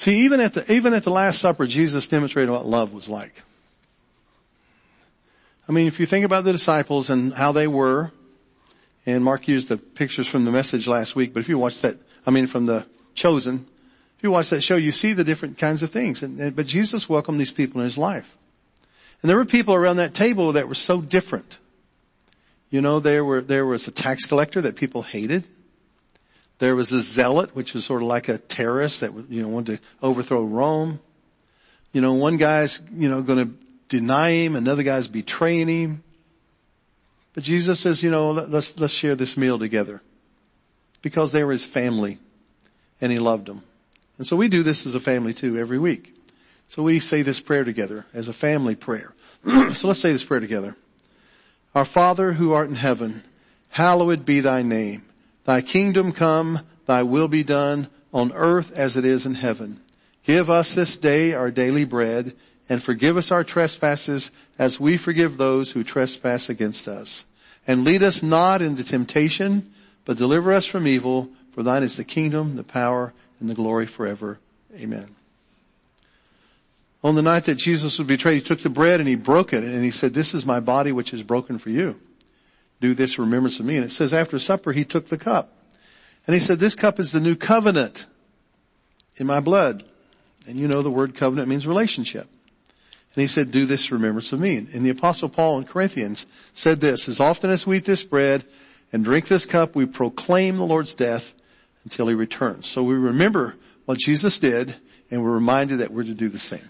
See, 0.00 0.24
even 0.24 0.40
at 0.40 0.54
the, 0.54 0.72
even 0.72 0.94
at 0.94 1.04
the 1.04 1.10
Last 1.10 1.40
Supper, 1.40 1.66
Jesus 1.66 2.08
demonstrated 2.08 2.48
what 2.48 2.64
love 2.64 2.94
was 2.94 3.10
like. 3.10 3.42
I 5.68 5.72
mean, 5.72 5.86
if 5.86 6.00
you 6.00 6.06
think 6.06 6.24
about 6.24 6.44
the 6.44 6.52
disciples 6.52 7.10
and 7.10 7.34
how 7.34 7.52
they 7.52 7.66
were, 7.66 8.10
and 9.04 9.22
Mark 9.22 9.46
used 9.46 9.68
the 9.68 9.76
pictures 9.76 10.26
from 10.26 10.46
the 10.46 10.50
message 10.50 10.88
last 10.88 11.14
week, 11.14 11.34
but 11.34 11.40
if 11.40 11.50
you 11.50 11.58
watch 11.58 11.82
that, 11.82 11.98
I 12.26 12.30
mean 12.30 12.46
from 12.46 12.64
the 12.64 12.86
chosen, 13.14 13.66
If 14.16 14.24
you 14.24 14.30
watch 14.30 14.48
that 14.50 14.62
show, 14.62 14.76
you 14.76 14.90
see 14.90 15.12
the 15.12 15.22
different 15.22 15.58
kinds 15.58 15.82
of 15.82 15.90
things. 15.90 16.22
And, 16.22 16.40
and, 16.40 16.56
but 16.56 16.64
Jesus 16.64 17.06
welcomed 17.06 17.38
these 17.38 17.52
people 17.52 17.82
in 17.82 17.84
his 17.84 17.98
life. 17.98 18.38
And 19.20 19.28
there 19.28 19.36
were 19.36 19.44
people 19.44 19.74
around 19.74 19.96
that 19.96 20.14
table 20.14 20.52
that 20.52 20.66
were 20.66 20.74
so 20.74 21.02
different. 21.02 21.58
You 22.70 22.80
know, 22.80 23.00
there 23.00 23.22
were, 23.22 23.42
there 23.42 23.66
was 23.66 23.86
a 23.86 23.90
tax 23.90 24.24
collector 24.24 24.62
that 24.62 24.76
people 24.76 25.02
hated. 25.02 25.44
There 26.60 26.76
was 26.76 26.92
a 26.92 27.00
zealot, 27.00 27.56
which 27.56 27.72
was 27.72 27.86
sort 27.86 28.02
of 28.02 28.08
like 28.08 28.28
a 28.28 28.36
terrorist 28.36 29.00
that, 29.00 29.12
you 29.30 29.42
know, 29.42 29.48
wanted 29.48 29.78
to 29.78 29.82
overthrow 30.02 30.44
Rome. 30.44 31.00
You 31.92 32.02
know, 32.02 32.12
one 32.12 32.36
guy's, 32.36 32.82
you 32.94 33.08
know, 33.08 33.22
gonna 33.22 33.48
deny 33.88 34.30
him, 34.30 34.54
another 34.54 34.82
guy's 34.82 35.08
betraying 35.08 35.68
him. 35.68 36.04
But 37.32 37.44
Jesus 37.44 37.80
says, 37.80 38.02
you 38.02 38.10
know, 38.10 38.32
let's, 38.32 38.78
let's 38.78 38.92
share 38.92 39.14
this 39.14 39.38
meal 39.38 39.58
together. 39.58 40.02
Because 41.00 41.32
they 41.32 41.44
were 41.44 41.52
his 41.52 41.64
family 41.64 42.18
and 43.00 43.10
he 43.10 43.18
loved 43.18 43.46
them. 43.46 43.62
And 44.18 44.26
so 44.26 44.36
we 44.36 44.48
do 44.48 44.62
this 44.62 44.84
as 44.84 44.94
a 44.94 45.00
family 45.00 45.32
too 45.32 45.56
every 45.56 45.78
week. 45.78 46.14
So 46.68 46.82
we 46.82 46.98
say 46.98 47.22
this 47.22 47.40
prayer 47.40 47.64
together 47.64 48.04
as 48.12 48.28
a 48.28 48.34
family 48.34 48.76
prayer. 48.76 49.14
so 49.72 49.88
let's 49.88 50.00
say 50.00 50.12
this 50.12 50.24
prayer 50.24 50.40
together. 50.40 50.76
Our 51.74 51.86
Father 51.86 52.34
who 52.34 52.52
art 52.52 52.68
in 52.68 52.74
heaven, 52.74 53.22
hallowed 53.70 54.26
be 54.26 54.40
thy 54.40 54.60
name. 54.60 55.06
Thy 55.44 55.60
kingdom 55.60 56.12
come, 56.12 56.60
thy 56.86 57.02
will 57.02 57.28
be 57.28 57.42
done 57.42 57.88
on 58.12 58.32
earth 58.32 58.72
as 58.72 58.96
it 58.96 59.04
is 59.04 59.26
in 59.26 59.34
heaven. 59.34 59.80
Give 60.24 60.50
us 60.50 60.74
this 60.74 60.96
day 60.96 61.32
our 61.32 61.50
daily 61.50 61.84
bread 61.84 62.34
and 62.68 62.82
forgive 62.82 63.16
us 63.16 63.30
our 63.30 63.42
trespasses 63.42 64.30
as 64.58 64.78
we 64.78 64.96
forgive 64.96 65.36
those 65.36 65.72
who 65.72 65.82
trespass 65.82 66.48
against 66.48 66.86
us. 66.86 67.26
And 67.66 67.84
lead 67.84 68.02
us 68.02 68.22
not 68.22 68.62
into 68.62 68.84
temptation, 68.84 69.72
but 70.04 70.16
deliver 70.16 70.52
us 70.52 70.66
from 70.66 70.86
evil, 70.86 71.30
for 71.52 71.62
thine 71.62 71.82
is 71.82 71.96
the 71.96 72.04
kingdom, 72.04 72.56
the 72.56 72.64
power, 72.64 73.12
and 73.40 73.50
the 73.50 73.54
glory 73.54 73.86
forever. 73.86 74.38
Amen. 74.76 75.16
On 77.02 77.14
the 77.14 77.22
night 77.22 77.44
that 77.44 77.56
Jesus 77.56 77.98
was 77.98 78.06
betrayed, 78.06 78.36
he 78.36 78.40
took 78.42 78.60
the 78.60 78.68
bread 78.68 79.00
and 79.00 79.08
he 79.08 79.16
broke 79.16 79.52
it 79.52 79.64
and 79.64 79.82
he 79.82 79.90
said, 79.90 80.14
this 80.14 80.34
is 80.34 80.44
my 80.44 80.60
body 80.60 80.92
which 80.92 81.14
is 81.14 81.22
broken 81.22 81.58
for 81.58 81.70
you. 81.70 81.98
Do 82.80 82.94
this 82.94 83.18
in 83.18 83.24
remembrance 83.24 83.60
of 83.60 83.66
me. 83.66 83.76
And 83.76 83.84
it 83.84 83.90
says 83.90 84.12
after 84.12 84.38
supper, 84.38 84.72
he 84.72 84.84
took 84.84 85.06
the 85.06 85.18
cup 85.18 85.52
and 86.26 86.34
he 86.34 86.40
said, 86.40 86.58
this 86.58 86.74
cup 86.74 86.98
is 86.98 87.12
the 87.12 87.20
new 87.20 87.36
covenant 87.36 88.06
in 89.16 89.26
my 89.26 89.40
blood. 89.40 89.84
And 90.46 90.58
you 90.58 90.66
know 90.66 90.82
the 90.82 90.90
word 90.90 91.14
covenant 91.14 91.48
means 91.48 91.66
relationship. 91.66 92.28
And 93.14 93.20
he 93.20 93.26
said, 93.26 93.50
do 93.50 93.66
this 93.66 93.90
in 93.90 93.96
remembrance 93.96 94.32
of 94.32 94.40
me. 94.40 94.56
And 94.56 94.86
the 94.86 94.90
apostle 94.90 95.28
Paul 95.28 95.58
in 95.58 95.64
Corinthians 95.64 96.26
said 96.54 96.80
this, 96.80 97.08
as 97.08 97.20
often 97.20 97.50
as 97.50 97.66
we 97.66 97.78
eat 97.78 97.84
this 97.84 98.04
bread 98.04 98.44
and 98.92 99.04
drink 99.04 99.26
this 99.26 99.46
cup, 99.46 99.74
we 99.74 99.84
proclaim 99.84 100.56
the 100.56 100.64
Lord's 100.64 100.94
death 100.94 101.34
until 101.84 102.06
he 102.06 102.14
returns. 102.14 102.66
So 102.68 102.82
we 102.82 102.94
remember 102.94 103.56
what 103.84 103.98
Jesus 103.98 104.38
did 104.38 104.76
and 105.10 105.22
we're 105.22 105.32
reminded 105.32 105.78
that 105.78 105.92
we're 105.92 106.04
to 106.04 106.14
do 106.14 106.28
the 106.28 106.38
same. 106.38 106.68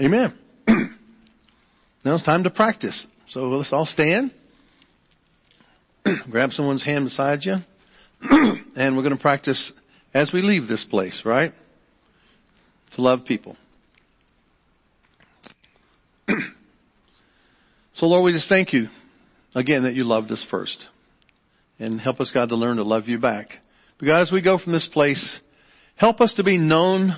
Amen. 0.00 0.32
now 0.66 0.86
it's 2.04 2.22
time 2.22 2.44
to 2.44 2.50
practice. 2.50 3.08
So 3.26 3.50
let's 3.50 3.74
all 3.74 3.84
stand. 3.84 4.30
Grab 6.30 6.52
someone's 6.52 6.82
hand 6.82 7.04
beside 7.04 7.44
you. 7.44 7.62
and 8.30 8.96
we're 8.96 9.02
going 9.02 9.14
to 9.14 9.20
practice 9.20 9.72
as 10.14 10.32
we 10.32 10.40
leave 10.40 10.66
this 10.66 10.84
place, 10.84 11.26
right? 11.26 11.52
To 12.92 13.02
love 13.02 13.26
people. 13.26 13.56
so 17.92 18.06
Lord, 18.06 18.24
we 18.24 18.32
just 18.32 18.48
thank 18.48 18.72
you 18.72 18.88
again 19.54 19.82
that 19.82 19.94
you 19.94 20.04
loved 20.04 20.32
us 20.32 20.42
first. 20.42 20.88
And 21.78 22.00
help 22.00 22.18
us 22.20 22.30
God 22.30 22.48
to 22.48 22.56
learn 22.56 22.78
to 22.78 22.82
love 22.84 23.08
you 23.08 23.18
back. 23.18 23.60
But 23.98 24.06
God, 24.06 24.22
as 24.22 24.32
we 24.32 24.40
go 24.40 24.56
from 24.56 24.72
this 24.72 24.88
place, 24.88 25.42
help 25.96 26.22
us 26.22 26.34
to 26.34 26.44
be 26.44 26.56
known 26.56 27.16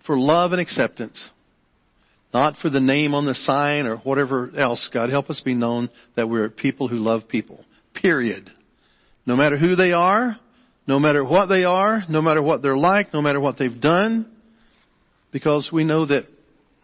for 0.00 0.18
love 0.18 0.52
and 0.52 0.60
acceptance 0.60 1.31
not 2.32 2.56
for 2.56 2.68
the 2.68 2.80
name 2.80 3.14
on 3.14 3.24
the 3.24 3.34
sign 3.34 3.86
or 3.86 3.96
whatever 3.96 4.50
else. 4.56 4.88
God, 4.88 5.10
help 5.10 5.28
us 5.28 5.40
be 5.40 5.54
known 5.54 5.90
that 6.14 6.28
we're 6.28 6.48
people 6.48 6.88
who 6.88 6.96
love 6.96 7.28
people. 7.28 7.64
Period. 7.92 8.50
No 9.26 9.36
matter 9.36 9.56
who 9.56 9.74
they 9.74 9.92
are, 9.92 10.38
no 10.86 10.98
matter 10.98 11.22
what 11.22 11.46
they 11.46 11.64
are, 11.64 12.04
no 12.08 12.22
matter 12.22 12.42
what 12.42 12.62
they're 12.62 12.76
like, 12.76 13.12
no 13.12 13.22
matter 13.22 13.40
what 13.40 13.56
they've 13.56 13.80
done, 13.80 14.30
because 15.30 15.70
we 15.70 15.84
know 15.84 16.04
that 16.04 16.26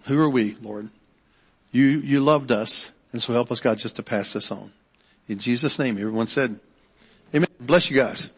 who 0.07 0.21
are 0.21 0.31
we, 0.31 0.57
Lord? 0.63 0.91
You, 1.73 1.85
you 1.85 2.21
loved 2.21 2.53
us, 2.53 2.93
and 3.13 3.23
so 3.23 3.33
help 3.33 3.51
us 3.51 3.61
God 3.61 3.79
just 3.79 3.97
to 3.97 4.03
pass 4.03 4.33
this 4.33 4.51
on. 4.51 4.73
In 5.29 5.39
Jesus' 5.39 5.79
name, 5.79 5.99
everyone 5.99 6.27
said, 6.27 6.59
Amen. 7.35 7.49
Bless 7.61 7.91
you 7.91 7.97
guys. 7.97 8.31